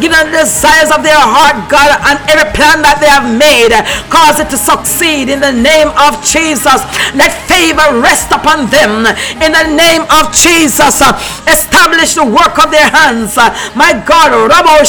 [0.00, 3.72] Give them the desires of their heart, God, and every plan that they have made.
[4.10, 6.82] Cause it to succeed in the name of Jesus.
[7.14, 9.06] Let favor rest upon them
[9.40, 11.02] in the name of Jesus.
[11.48, 13.36] Establish the work of their hands.
[13.74, 14.82] My God, Rabo.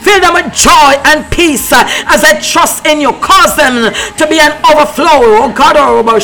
[0.00, 3.12] Fill them with joy and peace as I trust in you.
[3.20, 5.44] Cause them to be an overflow.
[5.44, 6.18] Oh God, Rabo.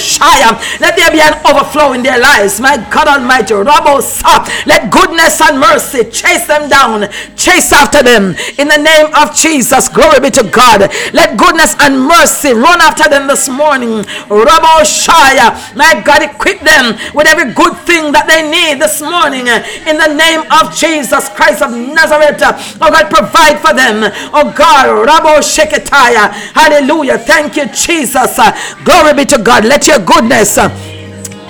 [0.81, 2.61] Let there be an overflow in their lives.
[2.61, 4.45] My God Almighty, Rabo Sa.
[4.67, 7.09] Let goodness and mercy chase them down.
[7.37, 9.89] Chase after them in the name of Jesus.
[9.89, 10.91] Glory be to God.
[11.13, 14.05] Let goodness and mercy run after them this morning.
[14.29, 15.55] Rabo Shaya.
[15.77, 20.13] My God, equip them with every good thing that they need this morning in the
[20.15, 22.41] name of Jesus Christ of Nazareth.
[22.81, 24.11] Oh God, provide for them.
[24.33, 26.31] Oh God, Rabo Sheketaya.
[26.55, 27.19] Hallelujah.
[27.19, 28.39] Thank you, Jesus.
[28.85, 29.65] Glory be to God.
[29.65, 30.59] Let your goodness.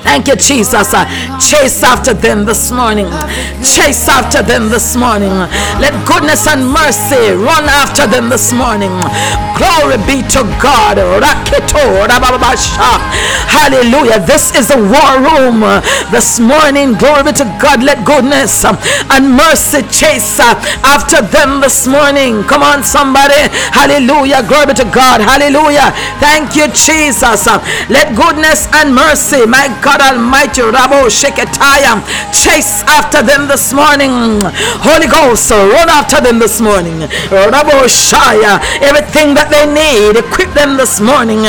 [0.04, 0.92] Thank you, Jesus.
[0.94, 1.04] Uh,
[1.40, 3.08] Chase after them this morning.
[3.64, 5.32] Chase after them this morning.
[5.80, 8.92] Let goodness and mercy run after them this morning.
[9.56, 10.98] Glory be to God.
[13.48, 14.20] Hallelujah.
[14.26, 15.60] This is the war room
[16.12, 16.94] this morning.
[16.94, 17.82] Glory be to God.
[17.82, 18.76] Let goodness uh,
[19.10, 20.54] and mercy chase uh,
[20.84, 22.42] after them this morning.
[22.44, 23.48] Come on, somebody.
[23.72, 24.42] Hallelujah.
[24.46, 25.20] Glory be to God.
[25.20, 25.90] Hallelujah.
[26.20, 27.46] Thank you, Jesus.
[27.88, 32.02] Let goodness and mercy, my God God Almighty, Rabo Sheketaya,
[32.34, 34.42] chase after them this morning.
[34.82, 37.06] Holy Ghost, run after them this morning.
[37.30, 41.46] Rabo Shaya, everything that they need, equip them this morning.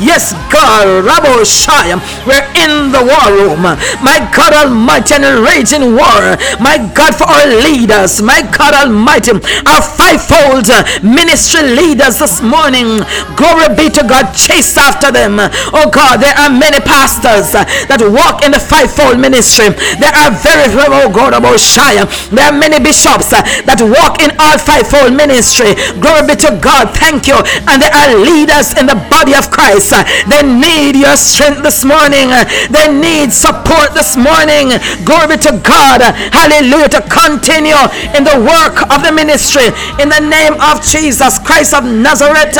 [0.00, 3.60] Yes, God, Rabo Shaya, we're in the war room.
[4.00, 6.40] My God Almighty, and raging war.
[6.64, 9.36] My God, for our leaders, my God Almighty,
[9.68, 10.64] our fivefold
[11.04, 13.04] ministry leaders this morning.
[13.36, 15.36] Glory be to God, chase after them.
[15.76, 17.52] Oh God, there are many pastors
[17.88, 19.70] that walk in the fivefold ministry.
[19.98, 21.98] There are very, oh God, oh about shy.
[22.30, 25.74] There are many bishops uh, that walk in all fivefold ministry.
[25.98, 27.38] Glory be to God, thank you.
[27.66, 29.90] And there are leaders in the body of Christ.
[29.90, 32.30] Uh, they need your strength this morning.
[32.30, 34.74] Uh, they need support this morning.
[35.02, 36.02] Glory be to God.
[36.30, 36.88] Hallelujah.
[36.98, 37.78] To continue
[38.14, 42.54] in the work of the ministry in the name of Jesus Christ of Nazareth.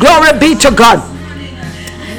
[0.00, 1.00] Glory be to God.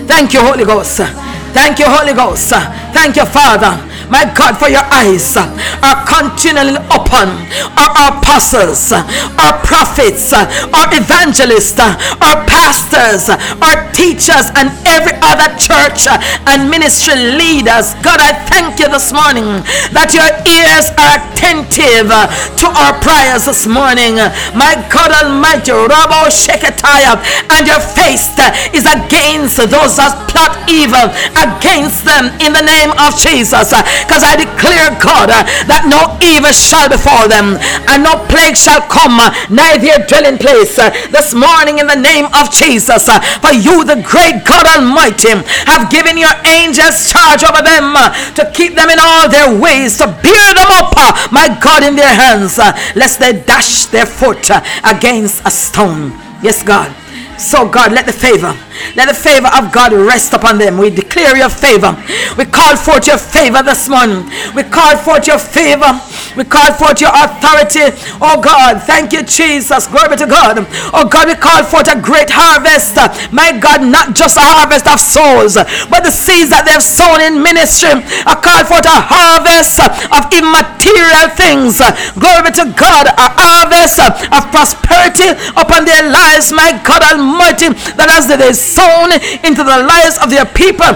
[0.07, 1.26] Thank you, Holy Ghost.
[1.53, 2.49] Thank you, Holy Ghost.
[2.93, 3.75] Thank you, Father.
[4.09, 7.27] My God, for your eyes are continually open.
[7.75, 16.07] Our apostles, our prophets, our evangelists, our pastors, our teachers, and every other church
[16.47, 17.93] and ministry leaders.
[17.99, 23.67] God, I thank you this morning that your ears are attentive to our prayers this
[23.67, 24.15] morning.
[24.55, 27.19] My God Almighty, Rabo Sheketiah,
[27.59, 28.31] and your face
[28.71, 33.73] is against those that plot evil against them in the name of Jesus.
[34.05, 37.57] Because I declare, God, uh, that no evil shall befall them
[37.89, 40.77] and no plague shall come uh, nigh their dwelling place.
[40.77, 43.09] Uh, this morning, in the name of Jesus,
[43.41, 45.33] for you, the great God Almighty,
[45.65, 47.95] have given your angels charge over them
[48.35, 50.93] to keep them in all their ways, to bear them up,
[51.31, 52.57] my God, in their hands,
[52.95, 54.49] lest they dash their foot
[54.83, 56.11] against a stone.
[56.43, 56.93] Yes, God.
[57.37, 58.51] So, God, let the favor,
[58.95, 60.77] let the favor of God rest upon them.
[60.77, 61.93] We declare your favor.
[62.37, 64.25] We call forth your favor this morning.
[64.55, 65.93] We call forth your favor.
[66.35, 67.93] We call forth your authority.
[68.21, 69.87] Oh, God, thank you, Jesus.
[69.87, 70.65] Glory be to God.
[70.93, 72.97] Oh, God, we call forth a great harvest.
[73.31, 75.57] My God, not just a harvest of souls,
[75.89, 78.01] but the seeds that they've sown in ministry.
[78.25, 81.81] I call forth a harvest of immaterial things.
[82.17, 83.09] Glory be to God.
[83.13, 86.49] A harvest of prosperity upon their lives.
[86.53, 89.11] My God Almighty, that as they sown
[89.43, 90.95] into the lives of their people.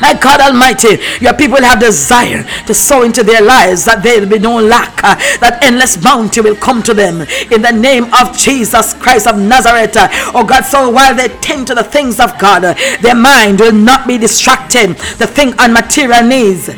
[0.00, 4.28] My God Almighty, your people have desire to sow into their lives that there will
[4.28, 8.36] be no lack, uh, that endless bounty will come to them in the name of
[8.36, 9.96] Jesus Christ of Nazareth.
[9.96, 13.58] Uh, oh God, so while they tend to the things of God, uh, their mind
[13.58, 16.70] will not be distracted to think on material needs.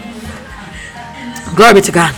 [1.55, 2.15] Glory to God.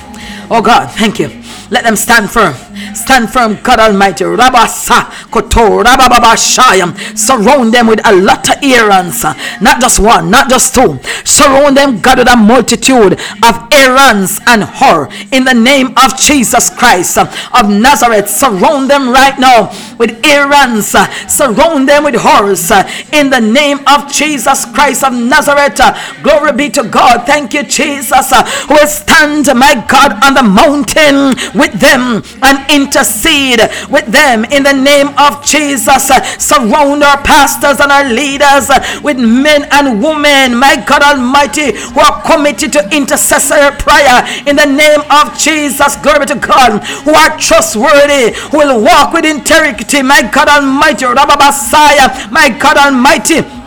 [0.51, 1.28] Oh God, thank you.
[1.70, 2.55] Let them stand firm.
[2.94, 4.24] Stand firm, God Almighty.
[4.24, 7.16] Rabasa koto rabababashayam.
[7.16, 9.24] Surround them with a lot of Aarons.
[9.60, 10.98] Not just one, not just two.
[11.24, 15.09] Surround them, God, with a multitude of Aarons and Hur.
[15.32, 18.28] In the name of Jesus Christ of Nazareth.
[18.28, 20.94] Surround them right now with Aarons.
[21.28, 22.70] Surround them with horrors.
[23.12, 25.80] In the name of Jesus Christ of Nazareth.
[26.22, 27.26] Glory be to God.
[27.26, 28.32] Thank you, Jesus.
[28.68, 34.62] Who will stand, my God, on the mountain with them and intercede with them in
[34.62, 36.09] the name of Jesus.
[36.39, 38.70] Surround our pastors and our leaders
[39.03, 44.66] with men and women, my God Almighty, who are committed to intercessory prayer in the
[44.66, 45.97] name of Jesus.
[45.97, 52.31] Glory to God, who are trustworthy, who will walk with integrity, my God Almighty, Rababasaya,
[52.31, 53.61] my God Almighty.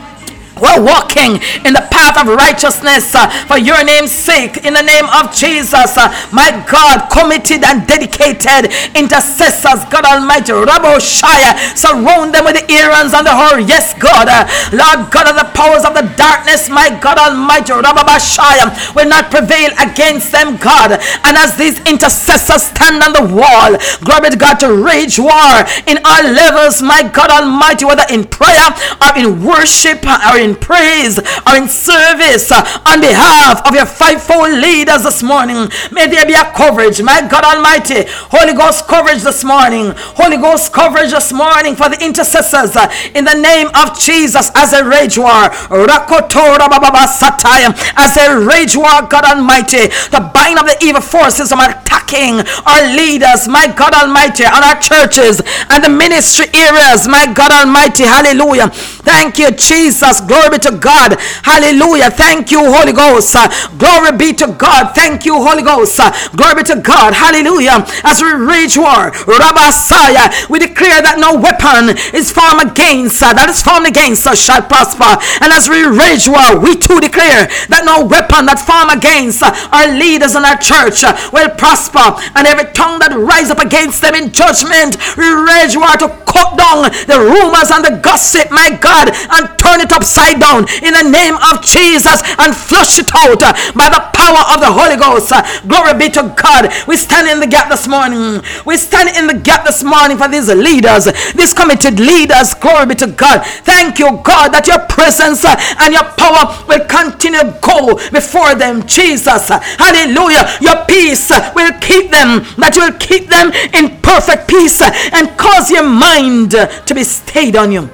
[0.61, 4.63] We're walking in the path of righteousness uh, for your name's sake.
[4.63, 10.99] In the name of Jesus, uh, my God, committed and dedicated intercessors, God Almighty, Rabo
[11.03, 13.59] Shire, surround them with the Aarons and the horror.
[13.59, 18.19] Yes, God, uh, Lord God of the powers of the darkness, my God Almighty, Rabba
[18.19, 20.95] Shire, will not prevail against them, God.
[21.27, 25.99] And as these intercessors stand on the wall, glory to God, to rage war in
[26.05, 28.71] all levels, my God Almighty, whether in prayer
[29.01, 34.51] or in worship or in praise or in service uh, on behalf of your fivefold
[34.51, 35.69] leaders this morning.
[35.91, 38.03] May there be a coverage, my God Almighty.
[38.29, 39.93] Holy Ghost coverage this morning.
[40.19, 44.73] Holy Ghost coverage this morning for the intercessors uh, in the name of Jesus as
[44.73, 45.49] a rage war.
[45.71, 49.87] Rakotora Baba Sataya as a rage war, God Almighty.
[50.11, 55.41] To bind up the evil forces from attacking our leaders, my God Almighty, our churches
[55.69, 58.03] and the ministry areas, my God Almighty.
[58.03, 58.67] Hallelujah.
[58.69, 60.19] Thank you, Jesus.
[60.21, 61.19] Glory be to God.
[61.43, 62.11] Hallelujah.
[62.11, 63.35] Thank you, Holy Ghost.
[63.77, 64.95] Glory be to God.
[64.95, 65.99] Thank you, Holy Ghost.
[66.35, 67.13] Glory be to God.
[67.13, 67.85] Hallelujah.
[68.03, 73.49] As we rage war, Rabasaya, we declare that no weapon is formed against uh, that
[73.49, 75.05] is formed against us shall prosper.
[75.43, 79.53] And as we rage war, we too declare that no weapon that form against uh,
[79.71, 82.17] our leaders and our church uh, will prosper.
[82.33, 86.57] And every tongue that rise up against them in judgment, we rage war to cut
[86.57, 91.05] down the rumors and the gossip, my God, and turn it upside down in the
[91.05, 93.39] name of Jesus and flush it out
[93.75, 95.29] by the power of the Holy Ghost.
[95.67, 96.71] Glory be to God.
[96.87, 98.41] We stand in the gap this morning.
[98.65, 102.53] We stand in the gap this morning for these leaders, these committed leaders.
[102.55, 103.45] Glory be to God.
[103.63, 108.85] Thank you, God, that your presence and your power will continue to go before them.
[108.87, 109.49] Jesus.
[109.49, 110.47] Hallelujah.
[110.61, 115.69] Your peace will keep them, that you will keep them in perfect peace and cause
[115.69, 117.89] your mind to be stayed on you.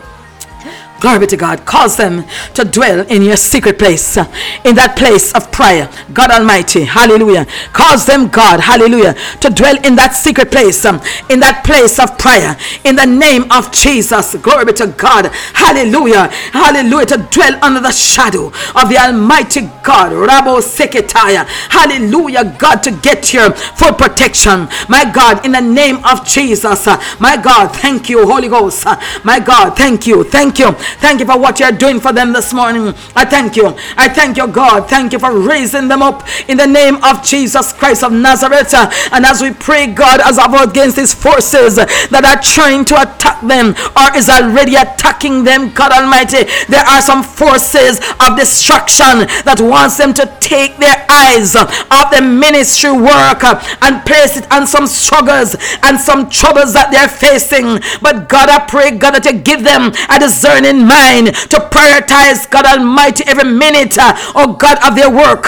[1.01, 1.65] Glory to God.
[1.65, 2.23] Cause them
[2.53, 5.89] to dwell in your secret place, in that place of prayer.
[6.13, 6.83] God Almighty.
[6.83, 7.47] Hallelujah.
[7.73, 12.19] Cause them, God, hallelujah, to dwell in that secret place, um, in that place of
[12.19, 12.55] prayer,
[12.85, 14.35] in the name of Jesus.
[14.35, 15.25] Glory be to God.
[15.57, 16.27] Hallelujah.
[16.53, 17.07] Hallelujah.
[17.07, 20.11] To dwell under the shadow of the Almighty God.
[20.13, 21.45] Rabo Seketaya.
[21.73, 22.55] Hallelujah.
[22.59, 24.69] God, to get your full protection.
[24.87, 26.85] My God, in the name of Jesus.
[27.19, 28.85] My God, thank you, Holy Ghost.
[29.23, 30.23] My God, thank you.
[30.23, 30.75] Thank you.
[30.99, 32.93] Thank you for what you're doing for them this morning.
[33.15, 33.75] I thank you.
[33.97, 34.89] I thank you, God.
[34.89, 38.73] Thank you for raising them up in the name of Jesus Christ of Nazareth.
[38.73, 43.41] And as we pray, God, as about against these forces that are trying to attack
[43.41, 49.57] them or is already attacking them, God Almighty, there are some forces of destruction that
[49.59, 54.87] wants them to take their eyes off the ministry work and place it on some
[54.87, 57.79] struggles and some troubles that they're facing.
[58.01, 62.65] But God, I pray, God, that you give them a discerning mind to prioritize, God
[62.65, 65.43] Almighty, every minute, uh, oh God, of their work,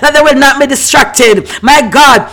[0.00, 1.48] that they will not be distracted.
[1.62, 2.30] My God,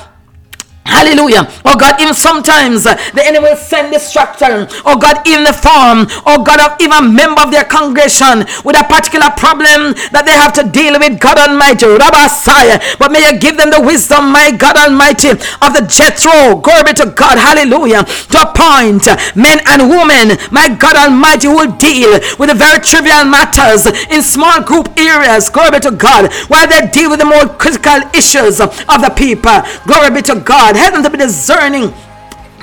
[0.86, 1.48] Hallelujah.
[1.64, 4.68] Oh God, even sometimes uh, the enemy will send distraction.
[4.84, 8.76] Oh God, in the form, oh God, of even a member of their congregation with
[8.76, 13.00] a particular problem that they have to deal with, God Almighty, Rabasaya.
[13.00, 16.60] But may you give them the wisdom, my God Almighty, of the Jethro.
[16.60, 18.04] Glory be to God, hallelujah.
[18.36, 19.08] To appoint
[19.40, 24.20] men and women, my God Almighty, who will deal with the very trivial matters in
[24.22, 25.48] small group areas.
[25.50, 26.28] Glory be to God.
[26.52, 29.64] While they deal with the more critical issues of the people.
[29.88, 30.73] Glory be to God.
[30.76, 31.94] Help them to be discerning.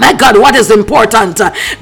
[0.00, 1.36] My God, what is important?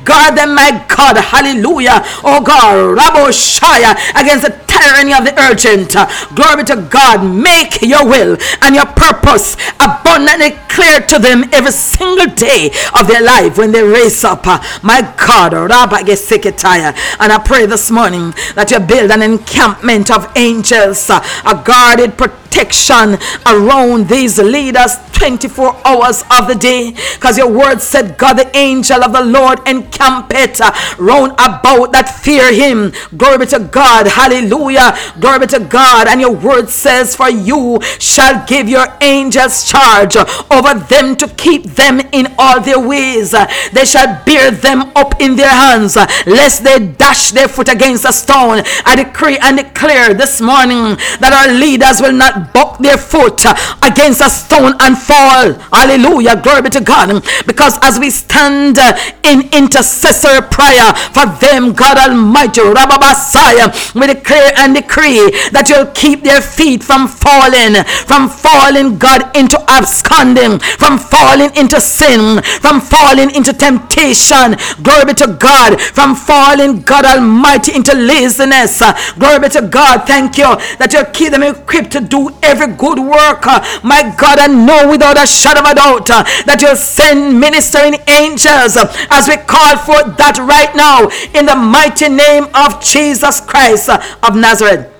[0.04, 2.02] Guard them, my God, hallelujah.
[2.24, 5.94] Oh God, Rabo Shaya against the tyranny of the urgent.
[6.34, 7.22] Glory to God.
[7.22, 13.22] Make your will and your purpose abundantly clear to them every single day of their
[13.22, 14.46] life when they raise up.
[14.82, 16.96] My God, Rabba Geseketaya.
[17.20, 23.18] And I pray this morning that you build an encampment of angels, a guarded protection
[23.46, 29.02] around these leaders 24 hours of the day because your word said God the angel
[29.04, 30.60] of the Lord encampeth
[30.98, 32.92] round about that fear him.
[33.16, 34.06] Glory be to God.
[34.06, 34.96] Hallelujah.
[35.20, 36.08] Glory be to God.
[36.08, 40.16] And your word says for you shall give your angels charge
[40.50, 43.32] over them to keep them in all their ways.
[43.72, 48.12] They shall bear them up in their hands lest they dash their foot against a
[48.12, 48.62] stone.
[48.84, 53.44] I decree and declare this morning that our leaders will not buck their foot
[53.82, 55.52] against a stone and fall.
[55.72, 56.40] Hallelujah.
[56.40, 57.24] Glory be to God.
[57.46, 58.78] Because as we stand
[59.24, 66.22] in intercessory prayer for them, God Almighty, Rababasaya, we declare and decree that you'll keep
[66.22, 73.34] their feet from falling, from falling, God, into absconding, from falling into sin, from falling
[73.34, 74.56] into temptation.
[74.82, 75.80] Glory be to God.
[75.80, 78.82] From falling, God Almighty, into laziness.
[79.18, 80.06] Glory be to God.
[80.06, 83.44] Thank you that you'll keep them equipped to do every good work.
[83.82, 86.06] My God, I know without a shadow of a doubt
[86.46, 87.40] that you'll send
[87.78, 88.76] ministering angels
[89.10, 94.36] as we call for that right now in the mighty name of Jesus Christ of
[94.36, 94.92] Nazareth.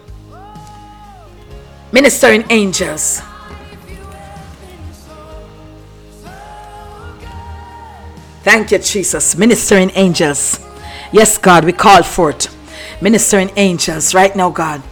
[1.92, 3.22] Ministering angels.
[8.42, 9.36] Thank you, Jesus.
[9.36, 10.60] Ministering angels.
[11.12, 12.54] Yes, God, we call forth
[13.00, 14.82] ministering angels right now, God.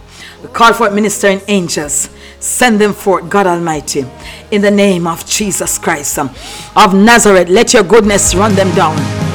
[0.41, 2.09] We call forth ministering angels.
[2.39, 4.05] Send them forth, God Almighty,
[4.51, 7.49] in the name of Jesus Christ of Nazareth.
[7.49, 9.26] Let your goodness run them down.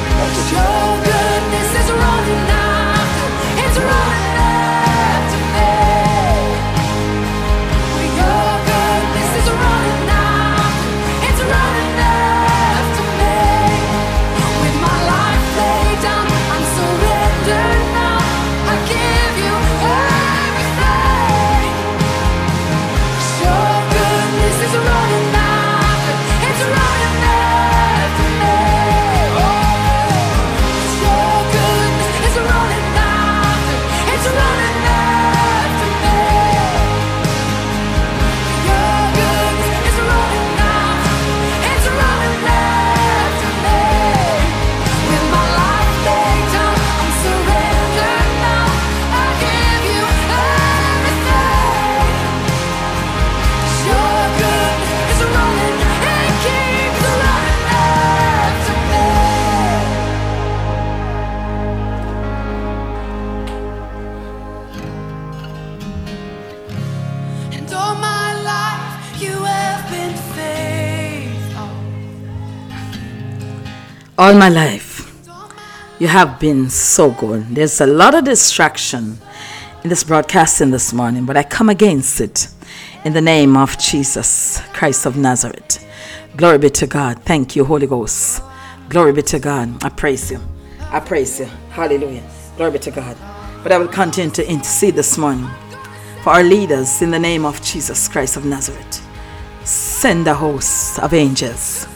[74.23, 75.12] All my life.
[75.99, 77.44] You have been so good.
[77.49, 79.19] There's a lot of distraction
[79.82, 82.47] in this broadcasting this morning, but I come against it
[83.05, 85.85] in the name of Jesus Christ of Nazareth.
[86.36, 87.19] Glory be to God.
[87.24, 88.40] Thank you, Holy Ghost.
[88.89, 89.82] Glory be to God.
[89.82, 90.39] I praise you.
[90.93, 91.47] I praise you.
[91.70, 92.23] Hallelujah.
[92.57, 93.16] Glory be to God.
[93.65, 95.51] But I will continue to intercede this morning
[96.23, 99.05] for our leaders in the name of Jesus Christ of Nazareth.
[99.65, 101.89] Send a host of angels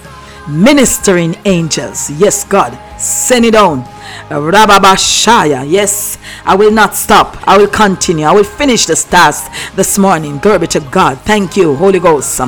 [0.49, 2.11] ministering angels.
[2.11, 3.85] Yes, God, send it on.
[4.29, 5.69] Rababashaya.
[5.69, 7.37] Yes, I will not stop.
[7.47, 8.25] I will continue.
[8.25, 10.39] I will finish this task this morning.
[10.39, 11.19] Glory be to God.
[11.21, 12.41] Thank you, Holy Ghost.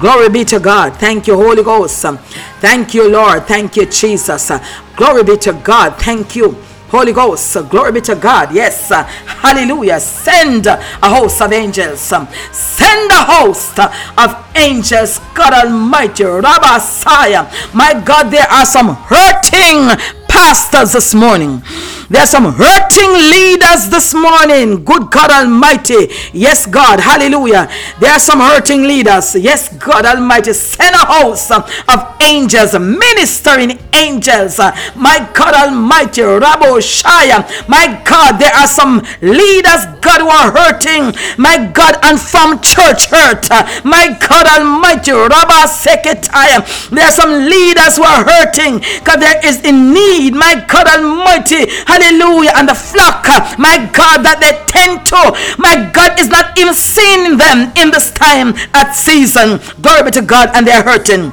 [0.00, 0.96] Glory be to God.
[0.96, 2.04] Thank you, Holy Ghost.
[2.60, 3.46] Thank you, Lord.
[3.46, 4.50] Thank you, Jesus.
[4.96, 5.96] Glory be to God.
[5.98, 6.56] Thank you.
[6.88, 8.54] Holy Ghost, glory be to God.
[8.54, 9.98] Yes, uh, hallelujah.
[9.98, 12.12] Send a host of angels.
[12.12, 15.18] um, Send a host of angels.
[15.34, 17.74] God Almighty, Rabasaya.
[17.74, 19.88] My God, there are some hurting
[20.28, 21.62] pastors this morning.
[22.10, 24.84] There are some hurting leaders this morning.
[24.84, 26.08] Good God Almighty.
[26.32, 27.00] Yes, God.
[27.00, 27.68] Hallelujah.
[27.98, 29.34] There are some hurting leaders.
[29.34, 30.52] Yes, God Almighty.
[30.52, 31.64] Send a host of
[32.22, 34.58] angels, ministering angels.
[34.94, 36.22] My God Almighty.
[36.22, 37.42] Rabo Shaya.
[37.68, 41.14] My God, there are some leaders, God, who are hurting.
[41.38, 43.48] My God, and from church hurt.
[43.84, 45.12] My God Almighty.
[45.12, 46.90] Rabba Seketaya.
[46.90, 50.34] There are some leaders who are hurting because there is in need.
[50.34, 51.66] My God Almighty.
[51.86, 52.03] Hallelujah.
[52.06, 56.74] And the flock, uh, my God, that they tend to, my God, is not even
[56.74, 59.60] seeing them in this time at season.
[59.80, 60.50] Glory be to God.
[60.54, 61.32] And they're hurting.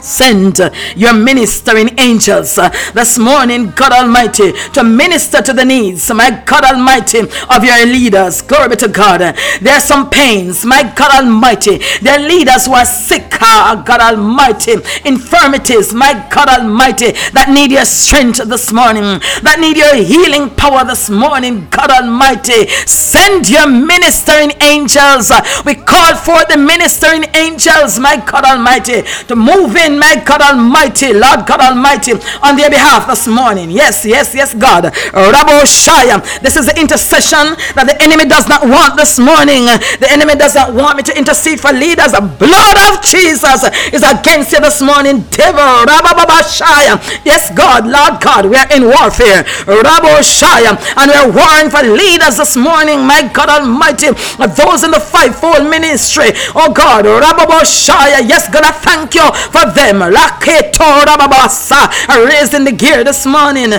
[0.00, 0.60] Send
[0.96, 6.64] your ministering angels uh, this morning, God Almighty, to minister to the needs, my God
[6.64, 8.42] Almighty, of your leaders.
[8.42, 9.20] Glory be to God.
[9.20, 11.78] There are some pains, my God Almighty.
[12.00, 17.72] There are leaders who are sick, uh, God Almighty, infirmities, my God Almighty, that need
[17.72, 19.02] your strength this morning,
[19.42, 22.68] that need your healing power this morning, God Almighty.
[22.86, 25.32] Send your ministering angels.
[25.66, 31.14] We call for the ministering angels, my God Almighty, to move in, my God Almighty,
[31.14, 32.12] Lord God Almighty,
[32.42, 33.70] on their behalf this morning.
[33.70, 34.90] Yes, yes, yes, God.
[35.14, 36.18] Rabo Shaya.
[36.42, 39.70] This is the intercession that the enemy does not want this morning.
[40.02, 42.10] The enemy does not want me to intercede for leaders.
[42.10, 43.62] The blood of Jesus
[43.94, 45.86] is against you this morning, devil.
[45.86, 46.98] Rababa Shaya.
[47.22, 49.46] Yes, God, Lord God, we are in warfare.
[49.70, 50.74] Rabo Shaya.
[50.98, 54.10] And we're warring for leaders this morning, my God Almighty.
[54.58, 56.34] Those in the fivefold ministry.
[56.58, 58.26] Oh God, Rababo Shaya.
[58.26, 59.22] Yes, God, I thank you
[59.54, 60.02] for them.
[60.02, 61.86] Laketo Rababasa.
[62.26, 63.72] Raising the gear this morning.
[63.72, 63.78] I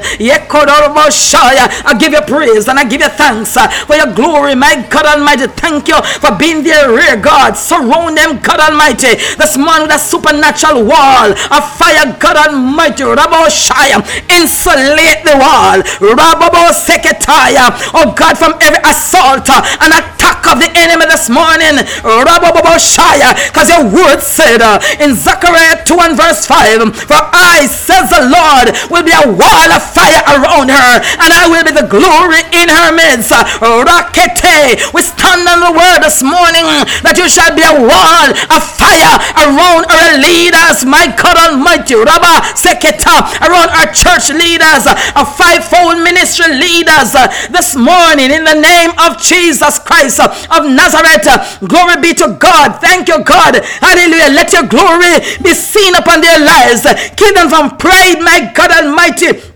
[1.99, 5.47] give you praise and I give you thanks for your glory, my God Almighty.
[5.47, 7.57] Thank you for being their rear guard.
[7.57, 9.19] Surround them, God Almighty.
[9.35, 13.03] This morning, with a supernatural wall of fire, God Almighty.
[13.03, 13.99] Rabo Shaya.
[14.31, 15.83] Insulate the wall.
[15.99, 17.75] Rababo Seketaya.
[17.93, 21.75] Oh God, from every assault and attack of the enemy this morning.
[22.07, 23.35] Rababo Shaya.
[23.51, 28.29] Because your word said uh, in Zechariah 2 and verse 5 For I, says the
[28.29, 32.45] Lord, will be a wall of fire around her, and I will be the glory
[32.53, 33.33] in her midst.
[33.33, 34.85] Rakete.
[34.93, 36.61] We stand on the word this morning
[37.01, 39.17] that you shall be a wall of fire
[39.49, 41.97] around our leaders, my God Almighty.
[41.97, 44.85] Rabba Seketa, around our church leaders,
[45.17, 47.17] our fivefold ministry leaders
[47.49, 51.25] this morning in the name of Jesus Christ of Nazareth.
[51.65, 52.77] Glory be to God.
[52.77, 53.57] Thank you, God.
[53.81, 54.37] Hallelujah.
[54.37, 56.85] Let your glory be seen upon their lives.
[57.15, 59.48] Keep them from pride, my God Almighty.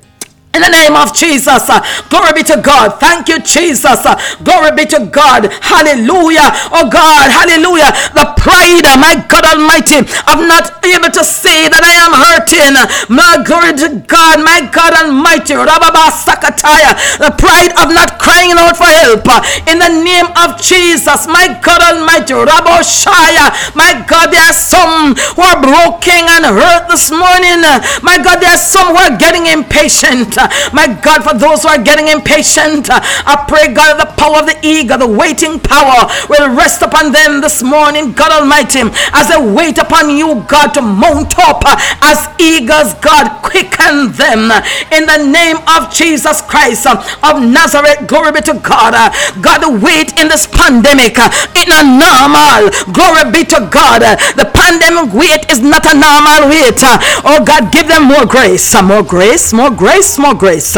[0.53, 1.81] In the name of Jesus, uh,
[2.13, 3.01] glory be to God.
[3.01, 4.05] Thank you, Jesus.
[4.05, 4.13] Uh,
[4.45, 5.49] glory be to God.
[5.49, 6.45] Hallelujah.
[6.69, 7.89] Oh God, hallelujah.
[8.13, 12.77] The pride, uh, my God Almighty, I'm not able to say that I am hurting.
[13.09, 15.57] My glory to God, my God Almighty.
[15.57, 19.25] The pride of not crying out for help.
[19.65, 22.37] In the name of Jesus, my God Almighty.
[22.37, 23.49] Rabo Shaya.
[23.73, 27.65] My God, there are some who are broken and hurt this morning.
[28.05, 30.42] My God, there are some who are getting impatient.
[30.73, 34.47] My God, for those who are getting impatient, uh, I pray, God, the power of
[34.47, 38.81] the eager, the waiting power will rest upon them this morning, God Almighty,
[39.13, 44.51] as they wait upon you, God, to mount up uh, as eagles, God, quicken them
[44.51, 44.61] uh,
[44.91, 48.07] in the name of Jesus Christ of Nazareth.
[48.07, 48.93] Glory be to God.
[49.41, 51.15] God, the wait in this pandemic,
[51.55, 52.69] it's not normal.
[52.93, 54.01] Glory be to God.
[54.35, 56.79] The pandemic wait is not a normal wait.
[57.25, 60.75] Oh God, give them more grace, more grace, more grace, more grace.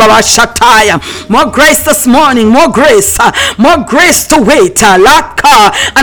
[0.00, 1.00] Baba shataya.
[1.28, 3.18] More grace this morning, more grace,
[3.58, 4.82] more grace to wait.
[4.82, 5.06] And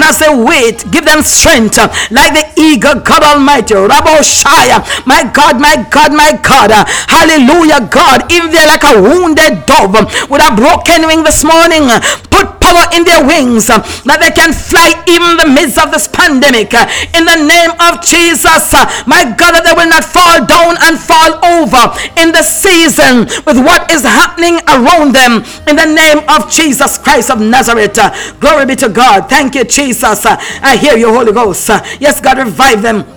[0.03, 1.77] as they wait, give them strength
[2.11, 3.73] like the eagle, God Almighty.
[3.73, 6.71] My God, my God, my God.
[7.07, 8.23] Hallelujah, God.
[8.29, 9.93] If they're like a wounded dove
[10.29, 11.89] with a broken wing this morning,
[12.29, 15.91] put power in their wings uh, that they can fly even in the midst of
[15.91, 16.75] this pandemic.
[16.75, 16.83] uh,
[17.15, 20.99] In the name of Jesus, uh, my God, that they will not fall down and
[20.99, 21.83] fall over
[22.19, 25.47] in the season with what is happening around them.
[25.67, 27.95] In the name of Jesus Christ of Nazareth.
[28.39, 29.29] Glory be to God.
[29.29, 30.25] Thank you, Jesus.
[30.25, 31.69] I hear you, Holy Ghost.
[31.99, 33.16] Yes, God, revive them.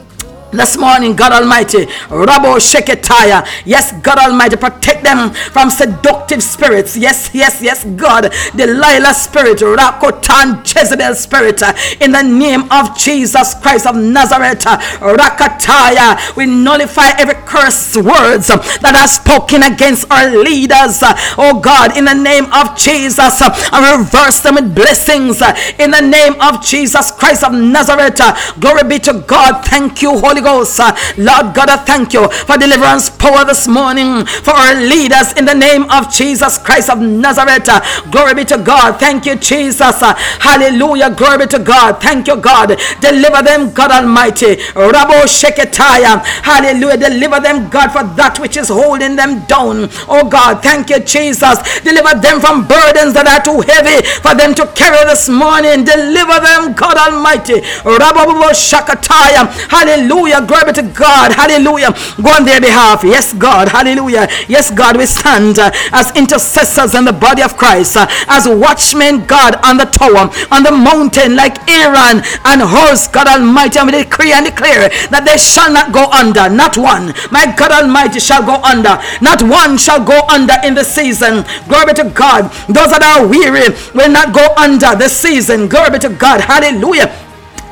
[0.53, 3.47] This morning, God Almighty, Rabo Sheketaya.
[3.65, 6.97] Yes, God Almighty, protect them from seductive spirits.
[6.97, 8.33] Yes, yes, yes, God.
[8.57, 11.63] Delilah spirit, Rakotan Jezebel spirit.
[12.01, 16.37] In the name of Jesus Christ of Nazareth, Rakataya.
[16.37, 20.99] We nullify every curse words that are spoken against our leaders.
[21.39, 23.41] Oh God, in the name of Jesus,
[23.71, 25.41] reverse them with blessings.
[25.79, 28.21] In the name of Jesus Christ of Nazareth.
[28.59, 29.65] Glory be to God.
[29.65, 30.79] Thank you, Holy Ghost.
[30.81, 35.45] Uh, Lord God, I thank you for deliverance power this morning for our leaders in
[35.45, 37.69] the name of Jesus Christ of Nazareth.
[37.69, 37.81] Uh,
[38.11, 38.99] Glory be to God.
[38.99, 39.81] Thank you, Jesus.
[40.03, 41.11] Uh, Hallelujah.
[41.15, 42.01] Glory be to God.
[42.01, 42.79] Thank you, God.
[43.01, 44.57] Deliver them, God Almighty.
[44.75, 46.23] Rabo Sheketaya.
[46.43, 46.97] Hallelujah.
[46.97, 49.89] Deliver them, God, for that which is holding them down.
[50.09, 51.59] Oh God, thank you, Jesus.
[51.83, 55.85] Deliver them from burdens that are too heavy for them to carry this morning.
[55.85, 57.61] Deliver them, God Almighty.
[57.85, 59.47] Rabo Shakataya.
[59.69, 60.30] Hallelujah.
[60.39, 61.33] Glory be to God.
[61.35, 61.91] Hallelujah.
[62.23, 63.03] Go on their behalf.
[63.03, 63.69] Yes, God.
[63.69, 64.29] Hallelujah.
[64.47, 64.97] Yes, God.
[64.97, 69.77] We stand uh, as intercessors in the body of Christ, uh, as watchmen, God, on
[69.77, 73.79] the tower, on the mountain, like Aaron and Hurs, God Almighty.
[73.79, 76.47] And we decree and declare that they shall not go under.
[76.49, 77.11] Not one.
[77.35, 79.03] My God Almighty shall go under.
[79.21, 81.43] Not one shall go under in the season.
[81.67, 82.53] Glory to God.
[82.71, 85.67] Those that are weary will not go under the season.
[85.67, 86.41] Glory to God.
[86.41, 87.11] Hallelujah.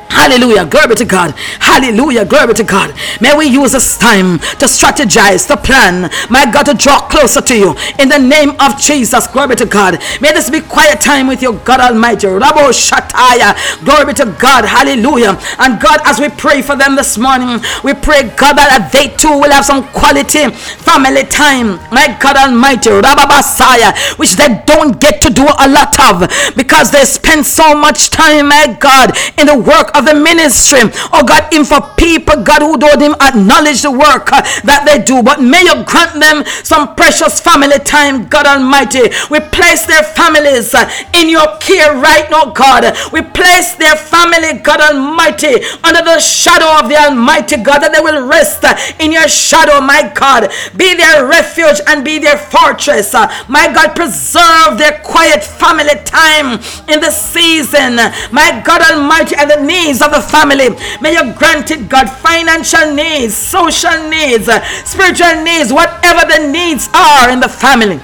[0.09, 0.65] Hallelujah.
[0.65, 1.31] Glory to God.
[1.59, 2.25] Hallelujah.
[2.25, 2.93] Glory to God.
[3.21, 6.09] May we use this time to strategize, to plan.
[6.29, 7.75] My God, to draw closer to you.
[7.99, 9.27] In the name of Jesus.
[9.27, 9.99] Glory to God.
[10.19, 12.27] May this be quiet time with your God Almighty.
[12.27, 13.55] Rabo Shataya.
[13.85, 14.65] Glory to God.
[14.65, 15.39] Hallelujah.
[15.59, 19.29] And God, as we pray for them this morning, we pray, God, that they too
[19.39, 21.79] will have some quality family time.
[21.91, 22.89] My God Almighty.
[22.89, 24.17] Rababasaya.
[24.17, 28.49] Which they don't get to do a lot of because they spend so much time,
[28.49, 30.79] my God, in the work of the ministry.
[31.13, 35.03] Oh God, in for people, God, who don't even acknowledge the work uh, that they
[35.03, 35.21] do.
[35.23, 39.09] But may you grant them some precious family time, God Almighty.
[39.29, 42.95] We place their families uh, in your care right now, God.
[43.11, 48.01] We place their family, God Almighty, under the shadow of the Almighty God, that they
[48.01, 50.51] will rest uh, in your shadow, my God.
[50.75, 53.13] Be their refuge and be their fortress.
[53.47, 57.95] My God, preserve their quiet family time in the season.
[58.31, 60.69] My God Almighty, and the needs of the family.
[61.01, 64.45] May you grant it, God, financial needs, social needs,
[64.85, 67.99] spiritual needs, whatever the needs are in the family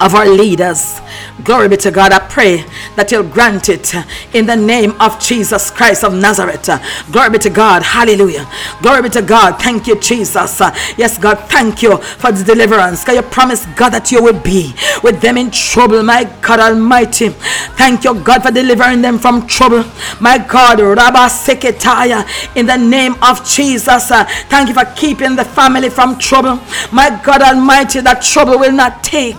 [0.00, 1.00] of our leaders.
[1.44, 2.12] Glory be to God.
[2.12, 2.64] I pray
[2.96, 3.94] that you'll grant it
[4.34, 6.68] in the name of Jesus Christ of Nazareth.
[7.12, 7.82] Glory be to God.
[7.82, 8.48] Hallelujah.
[8.82, 9.60] Glory be to God.
[9.60, 10.60] Thank you, Jesus.
[10.96, 13.04] Yes, God, thank you for the deliverance.
[13.04, 16.02] God, you promise, God, that you will be with them in trouble.
[16.02, 17.30] My God Almighty.
[17.76, 19.84] Thank you, God, for delivering them from trouble.
[20.20, 22.24] My God, Rabba Seketaya,
[22.56, 24.08] in the name of Jesus.
[24.48, 26.60] Thank you for keeping the family from trouble.
[26.92, 29.36] My God Almighty, that trouble will not take,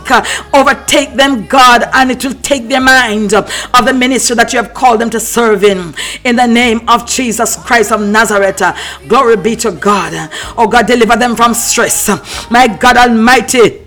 [0.53, 4.61] overtake them, God, and it will take their mind uh, of the ministry that you
[4.61, 5.93] have called them to serve in.
[6.23, 8.75] In the name of Jesus Christ of Nazareth, uh,
[9.07, 10.29] glory be to God.
[10.57, 12.09] Oh God, deliver them from stress.
[12.49, 13.84] My God Almighty.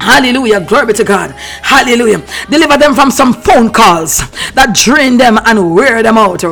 [0.00, 0.60] Hallelujah.
[0.60, 1.30] Glory to God.
[1.62, 2.22] Hallelujah.
[2.50, 4.18] Deliver them from some phone calls
[4.52, 6.42] that drain them and wear them out.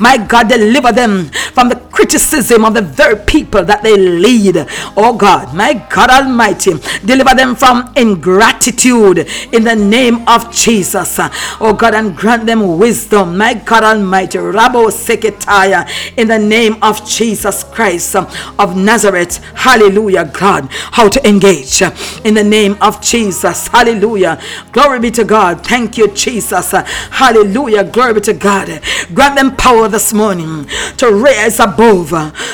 [0.00, 4.66] My God, deliver them from the criticism of the very people that they lead.
[4.96, 6.74] Oh God, my God Almighty.
[7.04, 11.20] Deliver them from ingratitude in the name of Jesus.
[11.60, 13.36] Oh God, and grant them wisdom.
[13.36, 14.38] My God Almighty.
[14.38, 15.86] Rabo Seketaya.
[16.16, 19.38] In the name of Jesus Christ of Nazareth.
[19.54, 21.82] Hallelujah, God how to engage
[22.24, 23.66] in the name of Jesus.
[23.66, 24.40] Hallelujah.
[24.70, 25.66] Glory be to God.
[25.66, 26.70] Thank you, Jesus.
[26.70, 27.82] Hallelujah.
[27.82, 28.80] Glory be to God.
[29.12, 30.66] Grant them power this morning
[30.98, 32.12] to raise above,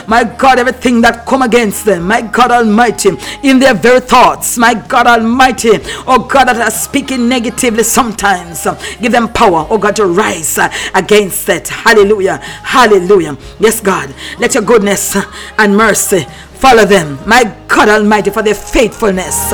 [0.09, 2.09] my God, everything that come against them.
[2.09, 3.11] My God Almighty,
[3.43, 4.57] in their very thoughts.
[4.57, 5.73] My God Almighty,
[6.07, 8.67] oh God, that are speaking negatively sometimes.
[9.03, 10.59] Give them power, oh God, to rise
[10.95, 11.69] against it.
[11.69, 12.39] Hallelujah.
[12.39, 13.37] Hallelujah.
[13.59, 14.15] Yes, God.
[14.39, 15.15] Let your goodness
[15.59, 16.25] and mercy
[16.61, 17.19] follow them.
[17.27, 19.51] My God Almighty, for their faithfulness.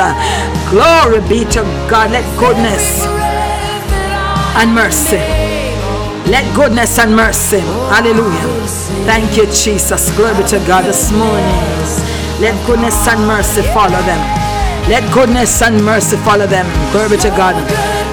[0.71, 2.11] Glory be to God.
[2.11, 3.05] Let goodness
[4.57, 5.21] and mercy
[6.27, 7.61] Let goodness and mercy,
[7.93, 8.67] hallelujah.
[9.07, 10.11] Thank you, Jesus.
[10.17, 11.63] Glory to God this morning.
[12.43, 14.19] Let goodness and mercy follow them.
[14.91, 16.67] Let goodness and mercy follow them.
[16.91, 17.55] Glory to God.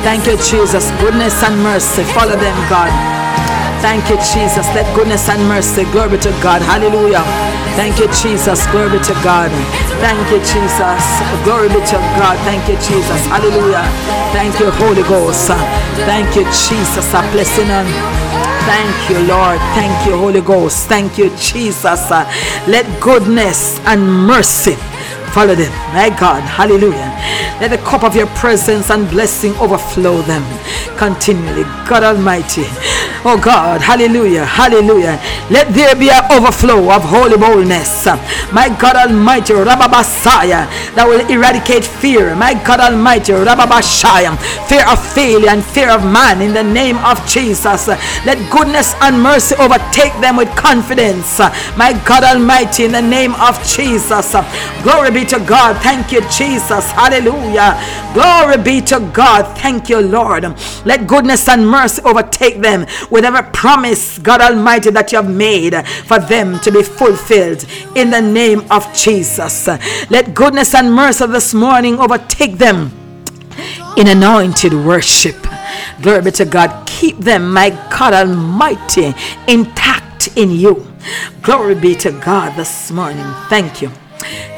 [0.03, 0.91] Thank you, Jesus.
[1.01, 3.22] Goodness and mercy follow them, God.
[3.83, 4.63] Thank you, Jesus.
[4.71, 5.83] Let goodness and mercy.
[5.91, 6.61] Glory to God.
[6.61, 7.19] Hallelujah.
[7.75, 8.65] Thank you, Jesus.
[8.71, 9.51] Glory to God.
[9.99, 11.03] Thank you, Jesus.
[11.43, 12.39] Glory be to God.
[12.47, 13.21] Thank you, Jesus.
[13.27, 13.83] Hallelujah.
[14.31, 15.47] Thank you, Holy Ghost.
[16.07, 17.13] Thank you, Jesus.
[17.13, 17.85] A blessing on.
[18.63, 19.59] Thank you, Lord.
[19.75, 20.87] Thank you, Holy Ghost.
[20.87, 22.09] Thank you, Jesus.
[22.65, 24.77] Let goodness and mercy
[25.33, 25.71] follow them.
[25.93, 27.09] My God, hallelujah.
[27.59, 30.43] Let the cup of your presence and blessing overflow them
[30.97, 31.63] continually.
[31.89, 32.65] God Almighty.
[33.25, 35.19] Oh God, hallelujah, hallelujah.
[35.49, 38.05] Let there be an overflow of holy boldness.
[38.51, 42.35] My God Almighty, Rababasaya, that will eradicate fear.
[42.35, 44.35] My God Almighty, Rababashaya,
[44.67, 47.87] fear of failure and fear of man in the name of Jesus.
[48.27, 51.39] Let goodness and mercy overtake them with confidence.
[51.79, 54.35] My God Almighty, in the name of Jesus.
[54.83, 55.81] Glory be to God.
[55.81, 56.91] Thank you, Jesus.
[56.91, 57.79] Hallelujah.
[58.13, 59.57] Glory be to God.
[59.57, 60.43] Thank you, Lord.
[60.85, 65.75] Let goodness and mercy overtake them with every promise, God Almighty, that you have made
[66.05, 69.67] for them to be fulfilled in the name of Jesus.
[70.09, 72.91] Let goodness and mercy this morning overtake them
[73.97, 75.35] in anointed worship.
[76.01, 76.85] Glory be to God.
[76.87, 79.13] Keep them, my God Almighty,
[79.47, 80.85] intact in you.
[81.41, 83.25] Glory be to God this morning.
[83.49, 83.91] Thank you.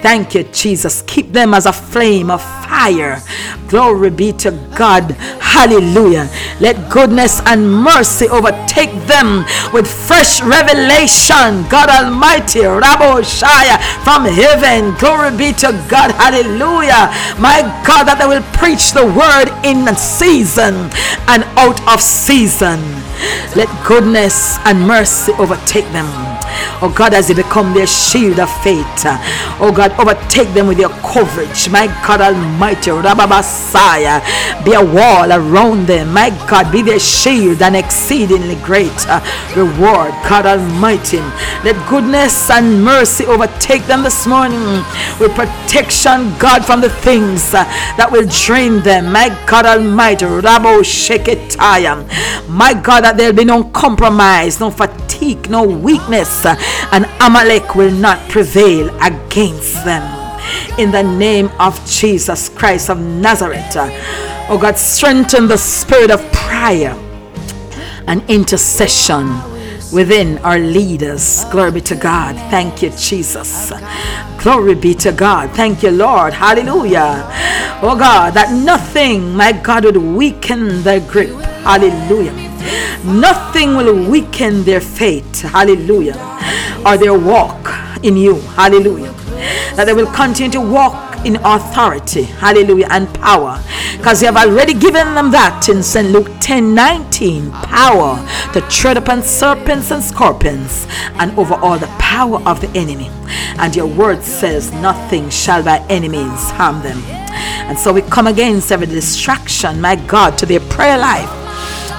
[0.01, 1.03] Thank you, Jesus.
[1.07, 3.21] Keep them as a flame of fire.
[3.67, 5.11] Glory be to God.
[5.41, 6.29] Hallelujah.
[6.59, 11.65] Let goodness and mercy overtake them with fresh revelation.
[11.69, 14.95] God Almighty, Rabo Shaya from heaven.
[14.99, 16.11] Glory be to God.
[16.11, 17.09] Hallelujah.
[17.39, 20.75] My God, that they will preach the word in season
[21.27, 22.79] and out of season.
[23.55, 26.34] Let goodness and mercy overtake them.
[26.81, 28.85] Oh God, as they become their shield of faith.
[29.59, 31.69] Oh God, overtake them with your coverage.
[31.69, 34.21] My God Almighty, Rababasaya,
[34.65, 36.13] be a wall around them.
[36.13, 39.21] My God, be their shield and exceedingly great uh,
[39.55, 40.11] reward.
[40.27, 41.19] God Almighty,
[41.63, 44.63] let goodness and mercy overtake them this morning
[45.19, 47.63] with protection, God, from the things uh,
[47.97, 49.11] that will drain them.
[49.11, 52.05] My God Almighty, Rabo Sheketaya.
[52.49, 56.54] My God, that there'll be no compromise, no fatigue, no weakness, uh,
[56.91, 60.03] and Amalek will not prevail against them.
[60.77, 63.75] In the name of Jesus Christ of Nazareth,
[64.49, 66.95] oh God, strengthen the spirit of prayer
[68.07, 69.27] and intercession
[69.91, 71.45] within our leaders.
[71.45, 72.35] Glory be to God.
[72.51, 73.71] Thank you, Jesus.
[74.37, 75.49] Glory be to God.
[75.51, 76.33] Thank you, Lord.
[76.33, 77.25] Hallelujah.
[77.81, 81.29] Oh God, that nothing, my God, would weaken their grip.
[81.63, 82.54] Hallelujah.
[83.03, 85.41] Nothing will weaken their faith.
[85.41, 86.17] Hallelujah.
[86.85, 87.69] Or their walk
[88.03, 88.35] in you.
[88.55, 89.11] Hallelujah.
[89.75, 93.61] That they will continue to walk in authority, hallelujah, and power.
[93.97, 96.09] Because you have already given them that in St.
[96.09, 98.23] Luke 10 19 power
[98.53, 100.85] to tread upon serpents and scorpions
[101.15, 103.09] and over all the power of the enemy.
[103.57, 106.99] And your word says, Nothing shall by any means harm them.
[107.67, 111.44] And so we come against every distraction, my God, to their prayer life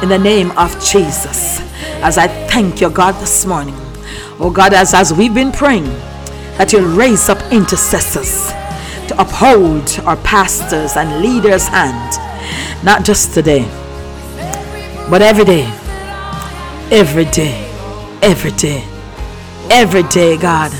[0.02, 1.60] in the name of Jesus.
[2.02, 3.74] As I thank you, God, this morning.
[4.38, 5.88] Oh God, as, as we've been praying,
[6.58, 8.48] that you'll raise up intercessors
[9.08, 13.62] to uphold our pastors and leaders' hand, not just today,
[15.08, 15.64] but every day,
[16.90, 17.56] every day,
[18.22, 18.84] every day,
[19.70, 20.72] every day, God.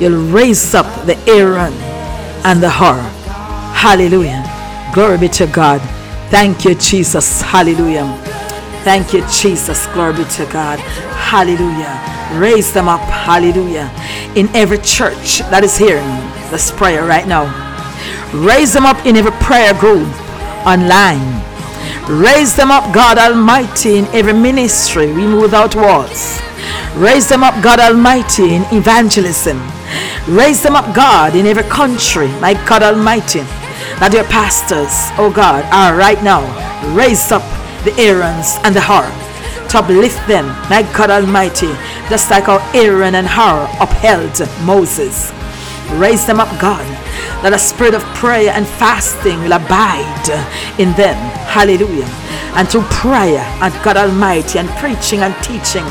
[0.00, 1.72] You'll raise up the Aaron
[2.44, 3.00] and the Hur.
[3.74, 4.44] Hallelujah.
[4.94, 5.80] Glory be to God.
[6.30, 7.42] Thank you, Jesus.
[7.42, 8.25] Hallelujah.
[8.86, 9.88] Thank you, Jesus.
[9.88, 10.78] Glory be to God.
[10.78, 11.90] Hallelujah.
[12.38, 13.00] Raise them up.
[13.00, 13.90] Hallelujah.
[14.36, 16.06] In every church that is hearing
[16.54, 17.50] this prayer right now.
[18.32, 20.06] Raise them up in every prayer group
[20.64, 21.42] online.
[22.06, 26.38] Raise them up, God Almighty, in every ministry, we without walls.
[26.94, 29.58] Raise them up, God Almighty, in evangelism.
[30.28, 33.40] Raise them up, God, in every country, my God Almighty,
[33.98, 36.46] that your pastors, oh God, are right now.
[36.94, 37.42] Raise up
[37.86, 39.06] the Aarons and the Hur
[39.70, 41.70] to uplift them, my God Almighty,
[42.10, 45.32] just like how Aaron and Hur upheld Moses.
[45.94, 46.84] Raise them up, God,
[47.42, 50.28] that a spirit of prayer and fasting will abide
[50.78, 51.14] in them.
[51.46, 52.10] Hallelujah.
[52.58, 55.86] And through prayer and God Almighty and preaching and teaching,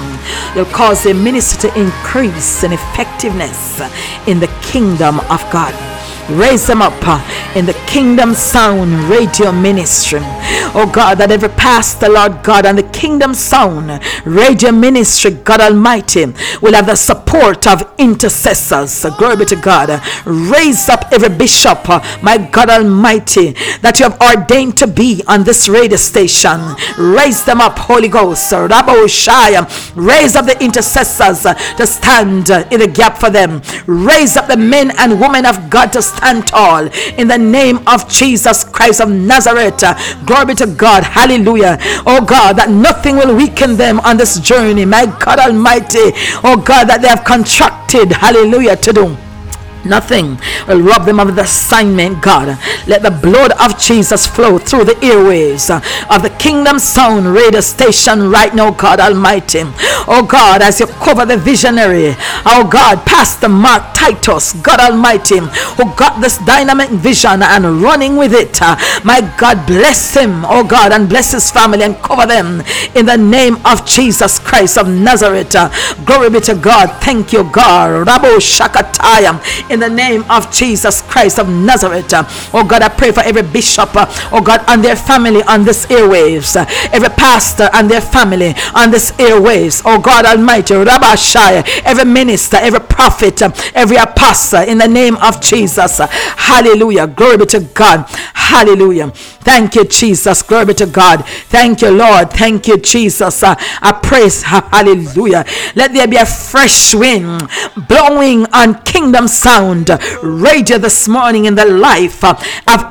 [0.53, 3.79] you'll cause the ministry to increase in effectiveness
[4.27, 5.94] in the kingdom of God.
[6.29, 7.21] Raise them up uh,
[7.55, 10.19] in the Kingdom Sound Radio Ministry.
[10.73, 16.25] Oh God, that every pastor, Lord God, and the Kingdom Sound Radio Ministry, God Almighty,
[16.63, 19.05] will have the support of intercessors.
[19.19, 20.01] Glory be to God.
[20.25, 25.43] Raise up every bishop, uh, my God Almighty, that you have ordained to be on
[25.43, 26.59] this radio station.
[26.97, 28.51] Raise them up, Holy Ghost.
[28.51, 29.69] Rabo Shaya.
[29.95, 33.61] Raise up the intercessors uh, to stand in the gap for them.
[33.85, 36.87] Raise up the men and women of God to stand tall
[37.17, 39.83] in the name of Jesus Christ of Nazareth.
[40.25, 41.03] Glory to God.
[41.03, 41.77] Hallelujah.
[42.05, 44.85] Oh God, that nothing will weaken them on this journey.
[44.85, 46.11] My God Almighty.
[46.43, 48.11] Oh God, that they have contracted.
[48.11, 49.17] Hallelujah to do.
[49.85, 50.37] Nothing
[50.67, 52.57] will rob them of the assignment, God.
[52.87, 58.29] Let the blood of Jesus flow through the airways of the Kingdom Sound radio station
[58.29, 59.61] right now, God Almighty.
[60.07, 65.85] Oh God, as you cover the visionary, oh God, Pastor Mark Titus, God Almighty, who
[65.95, 68.59] got this dynamic vision and running with it.
[69.03, 72.61] My God, bless him, oh God, and bless his family and cover them
[72.95, 75.55] in the name of Jesus Christ of Nazareth.
[76.05, 76.87] Glory be to God.
[77.01, 78.07] Thank you, God.
[78.07, 79.39] Rabo Shakataya
[79.75, 82.11] in the name of Jesus Christ of Nazareth.
[82.53, 86.55] Oh God, I pray for every bishop, oh God, and their family on this airwaves,
[86.91, 89.81] every pastor and their family on this airwaves.
[89.85, 93.41] Oh God Almighty, Rabbi Shai, every minister, every prophet,
[93.75, 95.99] every apostle in the name of Jesus.
[95.99, 97.07] Hallelujah.
[97.07, 98.05] Glory be to God.
[98.33, 99.09] Hallelujah.
[99.09, 100.41] Thank you, Jesus.
[100.41, 101.25] Glory be to God.
[101.25, 102.31] Thank you, Lord.
[102.31, 103.43] Thank you, Jesus.
[103.43, 104.41] I praise.
[104.43, 105.43] Hallelujah.
[105.75, 107.49] Let there be a fresh wind
[107.87, 109.64] blowing on Kingdom Sound
[110.21, 112.39] radio this morning in the life of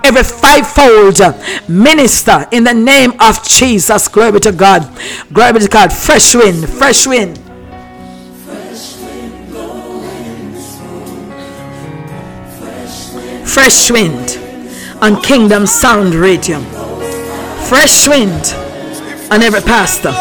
[0.04, 1.20] every fivefold
[1.68, 4.08] minister in the name of Jesus.
[4.08, 4.82] Glory to God.
[5.32, 5.92] Glory to God.
[5.92, 6.68] Fresh wind.
[6.68, 7.38] Fresh wind.
[13.46, 14.38] Fresh wind
[15.00, 16.58] on Kingdom Sound Radio.
[17.68, 18.54] Fresh wind
[19.30, 20.12] on every pastor.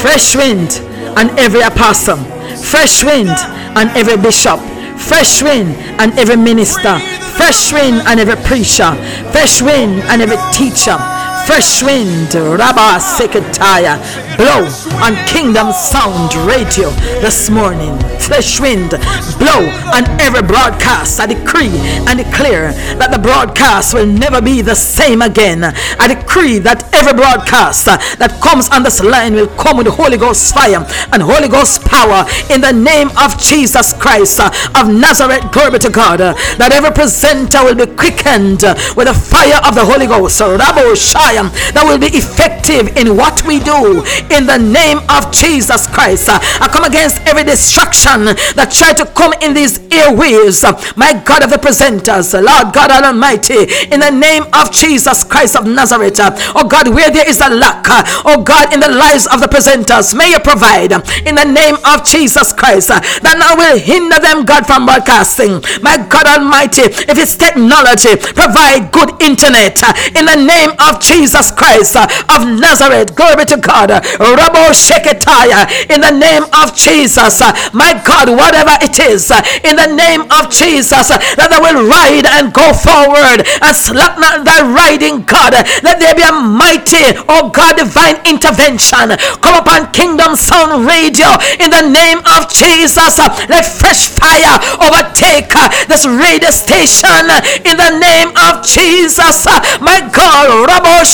[0.00, 0.80] Fresh wind
[1.18, 2.18] on every apostle.
[2.56, 3.30] Fresh wind
[3.76, 4.60] on every bishop.
[4.98, 6.98] Fresh wind and every minister.
[7.36, 8.94] Fresh wind and every preacher.
[9.32, 11.11] Fresh wind and every teacher.
[11.46, 13.98] Fresh wind, Rabba Sekataya,
[14.36, 14.64] blow
[15.04, 16.90] on Kingdom Sound Radio
[17.20, 17.98] this morning.
[18.20, 18.90] Fresh wind,
[19.38, 21.20] blow on every broadcast.
[21.20, 21.74] I decree
[22.06, 25.64] and declare that the broadcast will never be the same again.
[25.64, 30.16] I decree that every broadcast that comes on this line will come with the Holy
[30.16, 35.50] Ghost fire and Holy Ghost power in the name of Jesus Christ of Nazareth.
[35.52, 36.20] Glory to God.
[36.20, 38.62] That every presenter will be quickened
[38.96, 40.40] with the fire of the Holy Ghost.
[40.40, 44.02] Rabo Shai, um, That will be effective in what we do
[44.32, 46.28] in the name of Jesus Christ.
[46.28, 50.64] I come against every distraction that try to come in these airwaves.
[50.96, 55.66] My God of the presenters, Lord God Almighty, in the name of Jesus Christ of
[55.66, 56.18] Nazareth.
[56.54, 57.84] Oh God, where there is a lack,
[58.26, 60.92] oh God, in the lives of the presenters, may you provide
[61.26, 65.62] in the name of Jesus Christ that now will hinder them, God, from broadcasting.
[65.82, 69.78] My God Almighty, if it's technology, provide good internet
[70.16, 73.14] in the name of Jesus Christ uh, of Nazareth.
[73.14, 73.90] Glory to God.
[74.18, 77.40] Rabo Sheketaya, in the name of Jesus.
[77.40, 81.86] uh, My God, whatever it is, uh, in the name of Jesus, that they will
[81.86, 85.54] ride and go forward and slack not thy riding, God.
[85.82, 89.14] Let there be a mighty, oh God, divine intervention.
[89.40, 91.30] Come upon Kingdom Sound Radio
[91.62, 93.18] in the name of Jesus.
[93.46, 95.54] Let fresh fire overtake
[95.86, 97.30] this radio station
[97.64, 99.46] in the name of Jesus.
[99.80, 101.04] My God, Rabo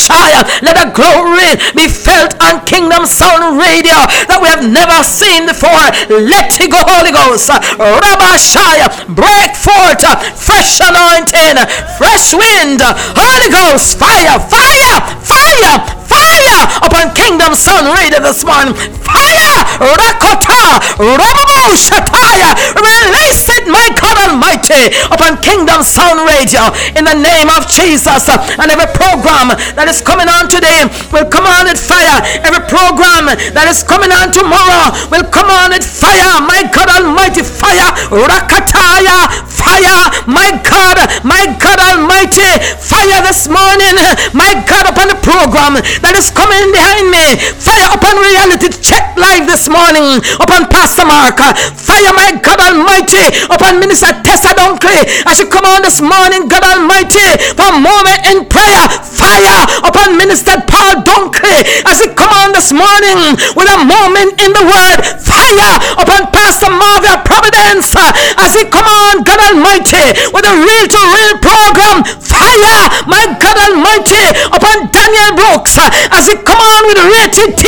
[0.62, 3.98] let the glory be felt on Kingdom Sound Radio
[4.30, 5.90] that we have never seen before.
[6.06, 7.50] Let it go, Holy Ghost.
[7.50, 10.06] Rabba Shire, break forth
[10.38, 11.58] fresh anointing,
[11.98, 14.96] fresh wind, Holy Ghost, fire, fire,
[15.26, 15.74] fire,
[16.06, 18.74] fire upon Kingdom Sound Radio this morning.
[19.04, 19.56] Fire!
[19.80, 20.80] Rakota!
[21.00, 22.50] Rababu Shataya!
[22.76, 24.76] Release it, my God Almighty,
[25.10, 28.28] upon Kingdom Sound Radio in the name of Jesus.
[28.28, 32.20] And every program that is coming on today will come on with fire.
[32.44, 36.40] Every program that is coming on tomorrow will come on with fire.
[36.44, 37.90] My God Almighty, fire!
[38.12, 39.47] Rakataya!
[39.58, 40.06] Fire!
[40.30, 40.98] My God!
[41.26, 42.46] My God Almighty!
[42.78, 43.98] Fire this morning!
[44.32, 47.36] My God upon the program that is coming behind me.
[47.58, 51.42] Fire upon reality check live this morning upon Pastor Mark.
[51.74, 56.62] Fire, my God Almighty, upon Minister Tessa Dunkley as she come on this morning, God
[56.62, 57.26] Almighty,
[57.58, 58.84] for a moment in prayer.
[59.02, 64.54] Fire upon Minister Paul Dunkley as he come on this morning with a moment in
[64.54, 64.98] the Word.
[65.18, 67.92] Fire upon Pastor Marvia Providence
[68.38, 72.04] as we come on, God Almighty, with a real to real program.
[72.20, 77.64] Fire, my God Almighty, upon Daniel Brooks, uh, as he come on with rated T.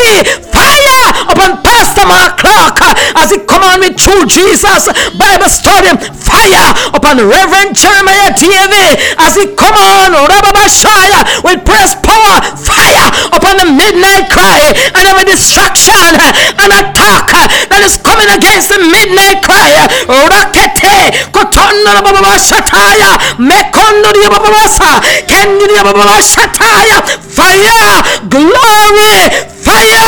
[0.53, 5.97] Fire upon Pastor Mark Clark, uh, as he come on with True Jesus Bible Study.
[6.21, 12.45] Fire upon Reverend Jeremiah Davy, as he come on, Rababashaya, uh, with press power.
[12.61, 17.33] Fire upon the midnight cry and every distraction and attack
[17.73, 19.73] that is coming against the midnight cry.
[20.07, 21.33] Rakete,
[21.71, 24.51] Kotono Baba Shataya, Mekondo Baba
[25.27, 29.31] Kendi Baba Shataya, fire, glory,
[29.61, 30.01] fire,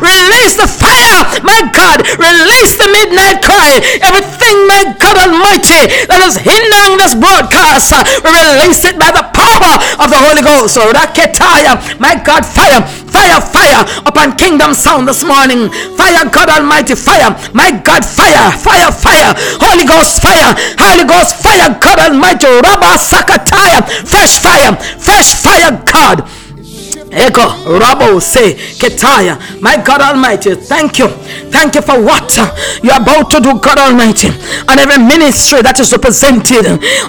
[0.00, 6.36] release the fire, my God, release the midnight cry, everything, my God Almighty, that is
[6.40, 7.92] hindering this broadcast,
[8.24, 10.76] we release it by the power of the Holy Ghost.
[12.00, 15.70] My God, fire, fire, fire upon Kingdom Sound this morning.
[15.96, 17.30] Fire, God Almighty, fire.
[17.54, 19.34] My God, fire, fire, fire.
[19.60, 20.54] Holy Ghost, fire.
[20.78, 22.46] Holy Ghost, fire, God Almighty.
[22.46, 23.82] Rabba Sakataya.
[24.06, 26.28] Fresh fire, fresh fire, God.
[27.12, 27.46] Ego,
[27.78, 31.08] Rabo, say, Ketaya, my God Almighty, thank you.
[31.54, 32.36] Thank you for what
[32.82, 36.66] you're about to do, God Almighty, and every ministry that is represented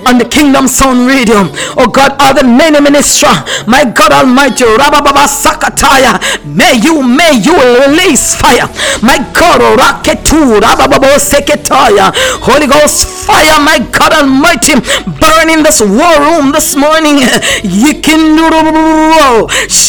[0.07, 1.49] on the Kingdom Sound Radio.
[1.75, 3.27] Oh God, all the many ministry,
[3.65, 8.69] my God Almighty, Rababa Sakataya, may you, may you release fire.
[9.01, 12.13] My God, Raketu, Rababa Seketaya,
[12.45, 14.77] Holy Ghost fire, my God Almighty,
[15.19, 17.17] burn in this war room this morning.
[17.65, 19.86] Yikinduru, Shendiri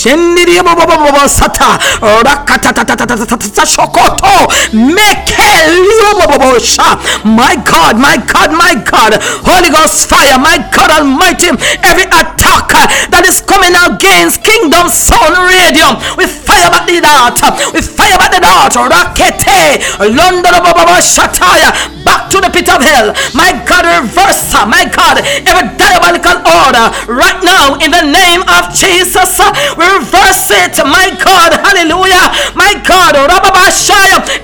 [7.27, 11.51] My God, my God, my God, Holy Ghost fire, my God Almighty,
[11.83, 12.70] every attack
[13.11, 17.43] that is coming against Kingdom Sound Radio, we fire back the dart,
[17.75, 19.83] we fire back the dart, Rakete,
[20.15, 20.55] London
[21.03, 23.11] Shataya, back to the pit of hell.
[23.35, 29.41] My God, reverse, my God, every diabolical order right now in the name of Jesus.
[29.75, 33.16] We reverse it, my God, hallelujah, my God,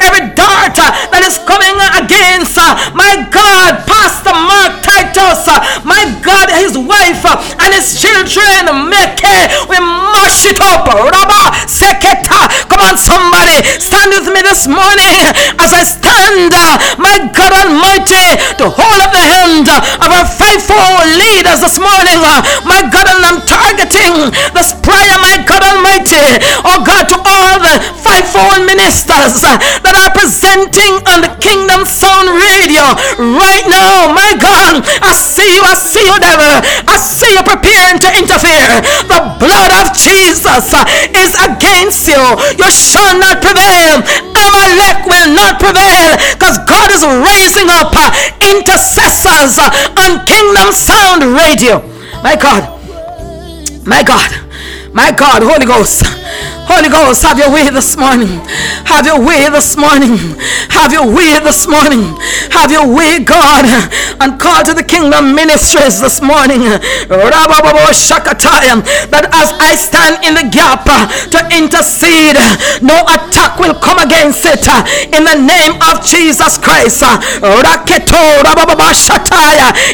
[0.01, 6.03] every dart uh, that is coming against, uh, my God, Pastor Mark Titus, uh, my
[6.25, 7.25] God, his wife
[7.61, 9.21] and his children, make
[9.69, 10.87] we mash it up.
[12.69, 15.17] Come on, somebody, stand with me this morning
[15.59, 16.53] as I stand,
[16.99, 20.77] my God Almighty, to hold up the hand of our faithful
[21.19, 22.21] leaders this morning,
[22.67, 27.75] my God, and I'm targeting this prayer, my God Almighty, oh God, to all the
[27.99, 35.11] fivefold ministers that are presenting on the Kingdom Sound Radio right now, my God, I
[35.11, 38.79] see you, I see you, devil, I see you preparing to interfere.
[39.11, 40.71] The blood of Jesus
[41.11, 42.23] is against you.
[42.55, 44.05] You shall not prevail.
[44.39, 47.91] Amalek will not prevail because God is raising up
[48.43, 49.59] intercessors
[49.99, 51.83] on Kingdom Sound Radio.
[52.23, 52.63] My God,
[53.87, 54.31] my God,
[54.95, 56.24] my God, Holy Ghost.
[56.75, 58.43] Holy Ghost, have your way this morning.
[58.91, 60.19] Have your way this morning.
[60.75, 62.03] Have your way this morning.
[62.51, 63.63] Have your way, God.
[64.19, 66.67] And call to the kingdom ministries this morning.
[69.15, 72.35] That as I stand in the gap uh, to intercede,
[72.83, 74.67] no attack will come against it.
[74.67, 74.83] uh,
[75.15, 77.07] In the name of Jesus Christ.
[77.07, 77.23] Uh.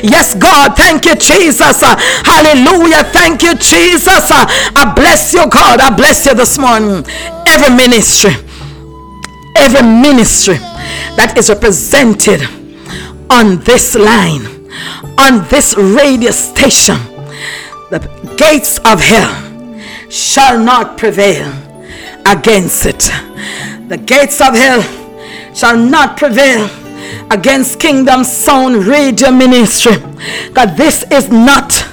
[0.03, 0.77] Yes, God.
[0.81, 1.83] Thank you, Jesus.
[2.25, 3.05] Hallelujah.
[3.13, 4.33] Thank you, Jesus.
[4.33, 5.81] I bless you, God.
[5.81, 6.70] I bless you this morning.
[6.73, 8.31] Every ministry,
[9.57, 10.55] every ministry
[11.17, 12.43] that is represented
[13.29, 14.47] on this line,
[15.19, 16.95] on this radio station,
[17.91, 17.99] the
[18.37, 19.35] gates of hell
[20.09, 21.53] shall not prevail
[22.25, 23.11] against it.
[23.89, 24.83] The gates of hell
[25.53, 26.71] shall not prevail
[27.33, 29.97] against Kingdom Sound Radio Ministry.
[30.53, 31.85] God, this is not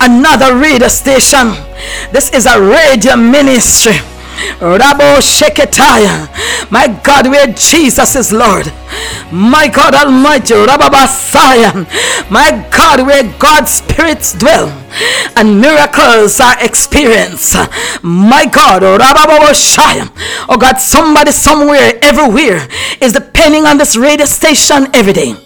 [0.00, 1.52] another radio station.
[2.10, 3.94] This is a radio ministry.
[4.60, 6.28] Rabo Sheketaya.
[6.70, 8.72] My God, where Jesus is Lord.
[9.32, 11.86] My God Almighty, Rababasaya.
[12.30, 14.68] My God, where God's spirits dwell
[15.36, 17.56] and miracles are experienced.
[18.02, 20.10] My God, Rababashaya.
[20.48, 22.66] Oh God, somebody somewhere, everywhere
[23.00, 25.43] is depending on this radio station every day.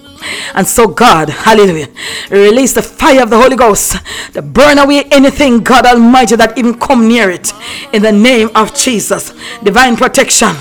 [0.55, 1.89] And so, God, hallelujah,
[2.31, 3.97] release the fire of the Holy Ghost
[4.35, 7.53] to burn away anything, God Almighty, that even come near it.
[7.93, 9.33] In the name of Jesus,
[9.63, 10.55] divine protection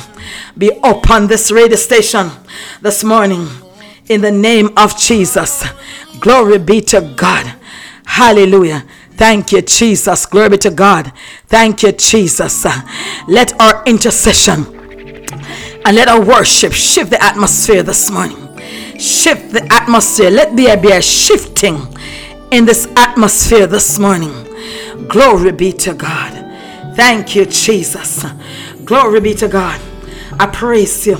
[0.57, 2.29] be upon this radio station
[2.81, 3.47] this morning.
[4.07, 5.65] In the name of Jesus,
[6.19, 7.55] glory be to God.
[8.05, 8.85] Hallelujah.
[9.11, 10.25] Thank you, Jesus.
[10.25, 11.11] Glory be to God.
[11.47, 12.65] Thank you, Jesus.
[13.27, 14.65] Let our intercession
[15.85, 18.38] and let our worship shift the atmosphere this morning.
[18.99, 20.30] Shift the atmosphere.
[20.30, 21.78] Let there be a shifting
[22.52, 24.32] in this atmosphere this morning.
[25.07, 26.34] Glory be to God.
[26.95, 28.26] Thank you, Jesus.
[28.86, 29.80] Glory be to God.
[30.40, 31.18] I praise you.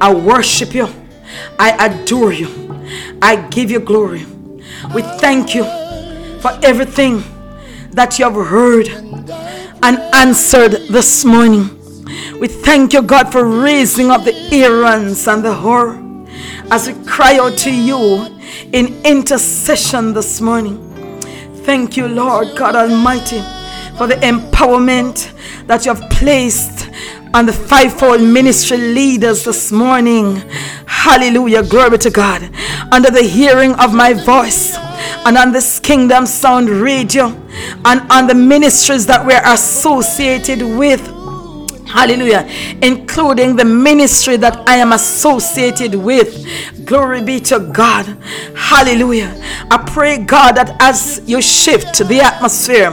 [0.00, 0.88] I worship you.
[1.58, 2.48] I adore you.
[3.22, 4.24] I give you glory.
[4.94, 5.64] We thank you
[6.40, 7.22] for everything
[7.92, 11.70] that you have heard and answered this morning.
[12.40, 16.05] We thank you, God, for raising up the Aarons and the Hur
[16.70, 18.26] as we cry out to you
[18.72, 20.82] in intercession this morning.
[21.64, 23.40] Thank you, Lord God Almighty,
[23.96, 25.32] for the empowerment
[25.66, 26.88] that you have placed
[27.34, 30.36] on the fivefold ministry leaders this morning.
[30.86, 31.62] Hallelujah.
[31.62, 32.50] Glory to God.
[32.92, 34.76] Under the hearing of my voice
[35.26, 37.26] and on this Kingdom Sound Radio
[37.84, 41.15] and on the ministries that we're associated with.
[41.86, 42.46] Hallelujah.
[42.82, 46.46] Including the ministry that I am associated with.
[46.84, 48.06] Glory be to God.
[48.54, 49.34] Hallelujah.
[49.70, 52.90] I pray, God, that as you shift the atmosphere,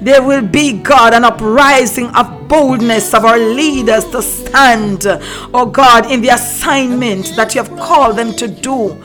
[0.00, 5.06] there will be, God, an uprising of boldness of our leaders to stand,
[5.54, 8.96] oh God, in the assignment that you have called them to do.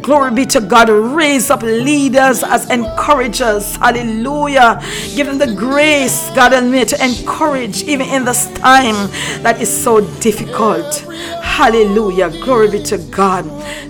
[0.00, 0.88] Glory be to God.
[0.88, 3.76] Raise up leaders as encouragers.
[3.76, 4.80] Hallelujah.
[5.14, 8.94] Give them the grace, God Almighty, to encourage even in this time
[9.42, 11.00] that is so difficult.
[11.42, 12.30] Hallelujah.
[12.42, 13.44] Glory be to God.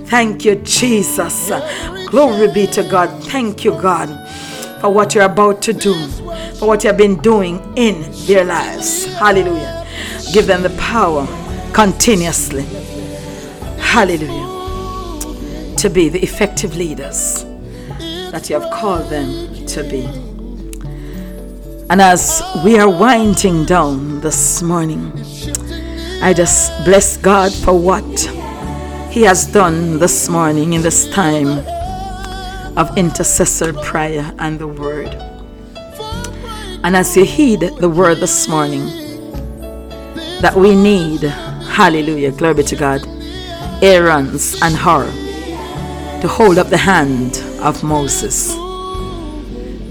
[0.09, 1.51] Thank you, Jesus.
[2.07, 3.09] Glory be to God.
[3.25, 4.09] Thank you, God,
[4.81, 5.95] for what you're about to do,
[6.63, 9.07] for what you have been doing in their lives.
[9.17, 9.85] Hallelujah.
[10.33, 11.27] Give them the power
[11.73, 12.63] continuously.
[13.81, 14.47] Hallelujah.
[15.77, 17.45] To be the effective leaders
[18.31, 20.05] that you have called them to be.
[21.91, 25.11] And as we are winding down this morning,
[26.23, 28.05] I just bless God for what
[29.11, 31.67] He has done this morning in this time
[32.79, 35.32] of intercessor prayer and the Word.
[36.85, 38.87] And as you heed the Word this morning,
[40.41, 43.07] that we need, hallelujah, glory be to God,
[43.83, 45.07] Aaron's and Hur
[46.21, 48.55] to hold up the hand of Moses.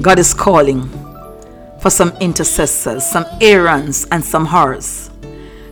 [0.02, 0.90] God is calling
[1.80, 5.10] for some intercessors, some Aaron's and some Hurs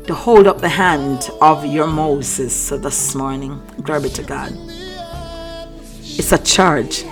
[0.08, 3.62] to hold up the hand of your Moses this morning.
[3.82, 4.54] Glory be to God.
[6.02, 7.04] It's a charge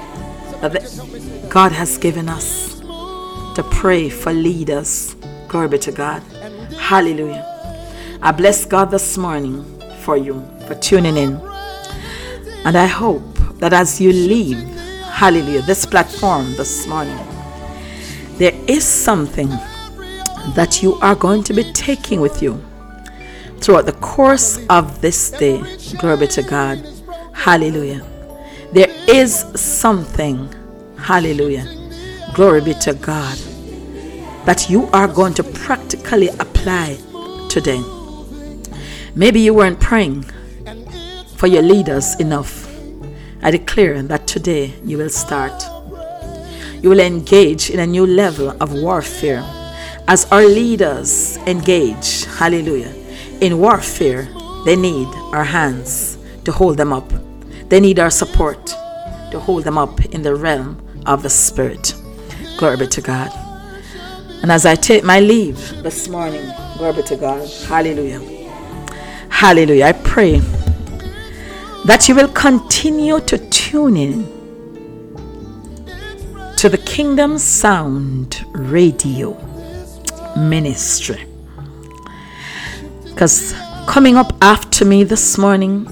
[0.61, 2.76] that God has given us
[3.57, 5.15] to pray for leaders.
[5.47, 6.21] Glory be to God.
[6.77, 7.43] Hallelujah.
[8.21, 9.65] I bless God this morning
[10.01, 11.41] for you, for tuning in.
[12.65, 13.23] And I hope
[13.57, 14.59] that as you leave,
[15.09, 17.17] hallelujah, this platform this morning,
[18.37, 19.49] there is something
[20.53, 22.63] that you are going to be taking with you
[23.59, 25.57] throughout the course of this day.
[25.97, 26.77] Glory be to God.
[27.33, 28.05] Hallelujah.
[28.71, 30.47] There is something,
[30.99, 31.76] hallelujah.
[32.33, 33.37] Glory be to God,
[34.45, 36.97] that you are going to practically apply
[37.49, 37.81] today.
[39.15, 40.25] Maybe you weren't praying
[41.35, 42.67] for your leaders enough.
[43.41, 45.63] I declare that today you will start.
[46.81, 49.43] You will engage in a new level of warfare
[50.07, 52.93] as our leaders engage, hallelujah,
[53.41, 54.27] in warfare.
[54.65, 57.11] They need our hands to hold them up,
[57.69, 58.67] they need our support
[59.31, 61.93] to hold them up in the realm of the Spirit.
[62.57, 63.31] Glory be to God.
[64.41, 66.43] And as I take my leave this morning,
[66.77, 68.19] glory be to God, hallelujah.
[69.29, 69.85] Hallelujah.
[69.85, 70.39] I pray
[71.85, 74.23] that you will continue to tune in
[76.57, 79.37] to the Kingdom Sound Radio
[80.35, 81.25] Ministry.
[83.03, 83.53] Because
[83.87, 85.85] coming up after me this morning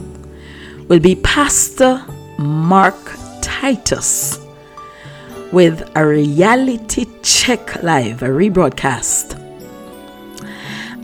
[0.88, 2.04] will be Pastor
[2.40, 2.96] Mark
[3.44, 4.45] Titus
[5.52, 9.40] with a reality check live, a rebroadcast.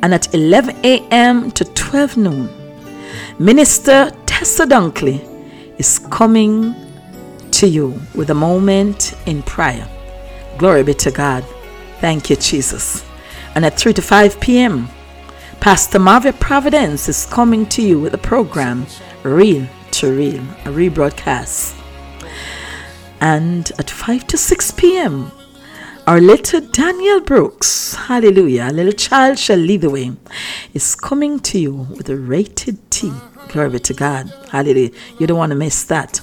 [0.04, 1.52] And at 11 a.m.
[1.52, 2.50] to 12 noon,
[3.40, 5.20] Minister Tessa Dunkley
[5.78, 6.76] is coming
[7.52, 9.88] to you with a moment in prayer.
[10.58, 11.44] Glory be to God.
[12.00, 13.06] Thank you, Jesus.
[13.56, 14.90] And at 3 to 5 p.m.,
[15.60, 18.88] Pastor Marvia Providence is coming to you with a program,
[19.24, 21.81] Real to Real, a rebroadcast.
[23.22, 25.32] And at 5 to 6 p.m.,
[26.08, 30.12] our little Daniel Brooks, hallelujah, a little child shall lead the way,
[30.74, 33.14] is coming to you with a rated T.
[33.50, 34.34] Glory be to God.
[34.50, 34.90] Hallelujah.
[35.20, 36.20] You don't want to miss that.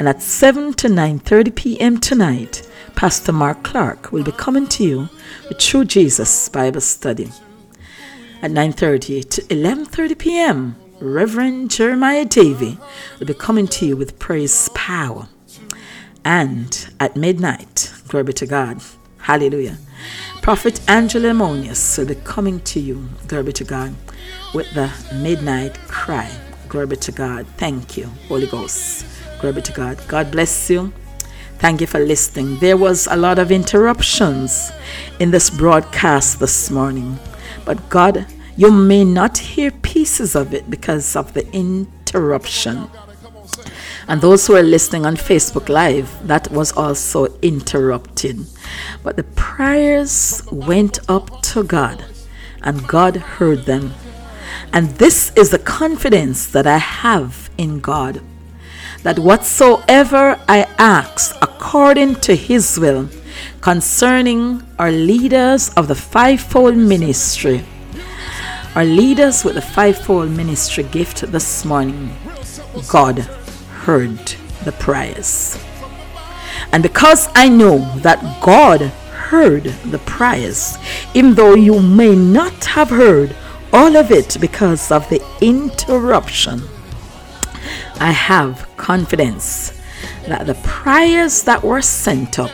[0.00, 2.00] And at 7 to 9:30 p.m.
[2.00, 5.08] tonight, Pastor Mark Clark will be coming to you
[5.48, 7.30] with True Jesus Bible Study.
[8.42, 12.78] At 9:30 to 11:30 p.m., Reverend Jeremiah Davy
[13.18, 15.28] will be coming to you with praise power.
[16.24, 18.82] And at midnight, glory be to God,
[19.18, 19.78] hallelujah.
[20.42, 23.94] Prophet Angela Monius will be coming to you, glory be to God,
[24.54, 26.30] with the midnight cry.
[26.68, 27.46] Glory be to God.
[27.56, 29.04] Thank you, Holy Ghost.
[29.40, 29.98] Glory be to God.
[30.08, 30.92] God bless you.
[31.58, 32.58] Thank you for listening.
[32.58, 34.72] There was a lot of interruptions
[35.18, 37.18] in this broadcast this morning,
[37.64, 38.26] but God,
[38.56, 42.88] you may not hear pieces of it because of the interruption.
[44.10, 48.44] And those who are listening on Facebook Live, that was also interrupted.
[49.04, 52.04] But the prayers went up to God,
[52.60, 53.94] and God heard them.
[54.72, 58.20] And this is the confidence that I have in God
[59.04, 63.08] that whatsoever I ask according to his will
[63.60, 67.64] concerning our leaders of the fivefold ministry,
[68.74, 72.12] our leaders with the fivefold ministry gift this morning,
[72.88, 73.24] God
[73.80, 74.34] heard
[74.64, 75.58] the prayers.
[76.72, 78.80] And because I know that God
[79.30, 80.76] heard the prayers,
[81.14, 83.34] even though you may not have heard
[83.72, 86.62] all of it because of the interruption,
[87.98, 89.80] I have confidence
[90.26, 92.52] that the prayers that were sent up,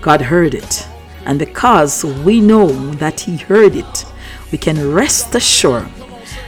[0.00, 0.86] God heard it.
[1.24, 4.04] And because we know that He heard it,
[4.50, 5.88] we can rest assured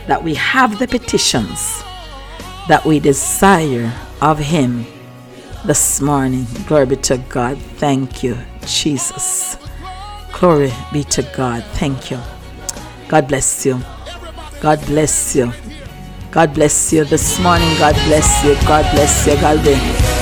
[0.06, 1.82] that we have the petitions
[2.68, 4.86] that we desire of Him
[5.64, 6.46] this morning.
[6.66, 7.58] Glory be to God.
[7.76, 9.56] Thank you, Jesus.
[10.32, 11.64] Glory be to God.
[11.74, 12.20] Thank you.
[13.08, 13.80] God bless you.
[14.60, 15.52] God bless you.
[16.30, 17.68] God bless you this morning.
[17.78, 18.54] God bless you.
[18.66, 19.34] God bless you.
[19.40, 20.17] God bless you.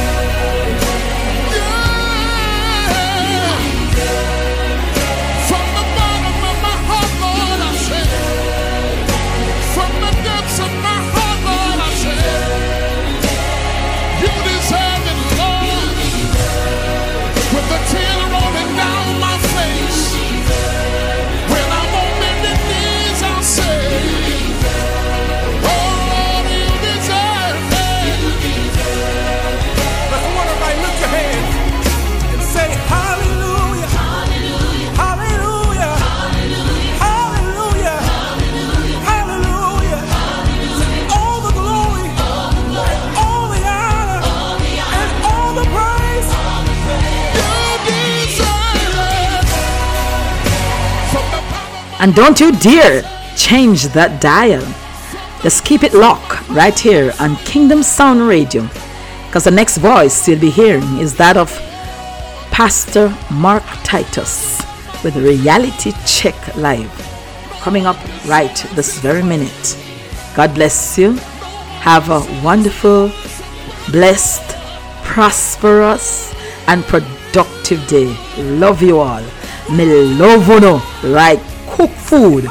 [51.98, 53.02] And don't you dare
[53.36, 54.64] change that dial.
[55.42, 58.68] Just keep it locked right here on Kingdom Sound Radio.
[59.26, 61.50] Because the next voice you'll be hearing is that of
[62.50, 64.62] Pastor Mark Titus
[65.04, 66.90] with Reality Check Live.
[67.60, 67.96] Coming up
[68.26, 69.76] right this very minute.
[70.34, 71.12] God bless you.
[71.82, 73.12] Have a wonderful,
[73.90, 74.56] blessed,
[75.04, 76.34] prosperous,
[76.66, 78.16] and productive day.
[78.38, 79.22] Love you all.
[79.70, 80.48] Me love
[81.04, 81.40] like
[81.76, 82.44] cook food.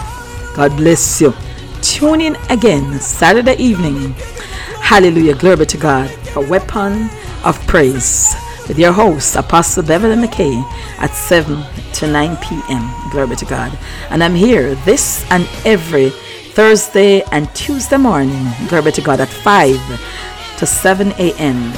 [0.56, 1.34] God bless you.
[1.82, 4.14] Tune in again Saturday evening.
[4.82, 5.36] Hallelujah.
[5.36, 6.12] Glory to God.
[6.36, 7.10] A weapon
[7.44, 8.36] of praise
[8.68, 10.62] with your host, Apostle Beverley Mckay,
[11.00, 13.10] at 7 to 9 p.m.
[13.12, 13.78] Glory to God.
[14.12, 16.10] And I'm here this and every
[16.54, 18.46] Thursday and Tuesday morning.
[18.70, 21.72] Glory to God at 5 to 7 a.m.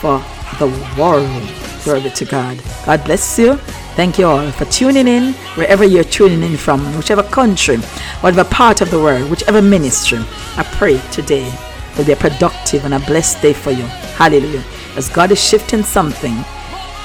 [0.00, 0.18] for
[0.58, 1.48] the room.
[1.84, 2.60] Glory be to God.
[2.86, 3.58] God bless you.
[3.94, 7.76] Thank you all for tuning in wherever you're tuning in from, whichever country,
[8.22, 10.18] whatever part of the world, whichever ministry.
[10.56, 11.48] I pray today
[11.96, 13.84] will be a productive and a blessed day for you.
[14.16, 14.64] Hallelujah.
[14.96, 16.34] As God is shifting something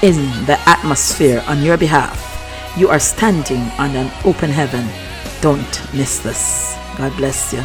[0.02, 0.16] in
[0.48, 2.26] the atmosphere on your behalf,
[2.76, 4.88] you are standing on an open heaven.
[5.42, 6.76] Don't miss this.
[6.98, 7.64] God bless you.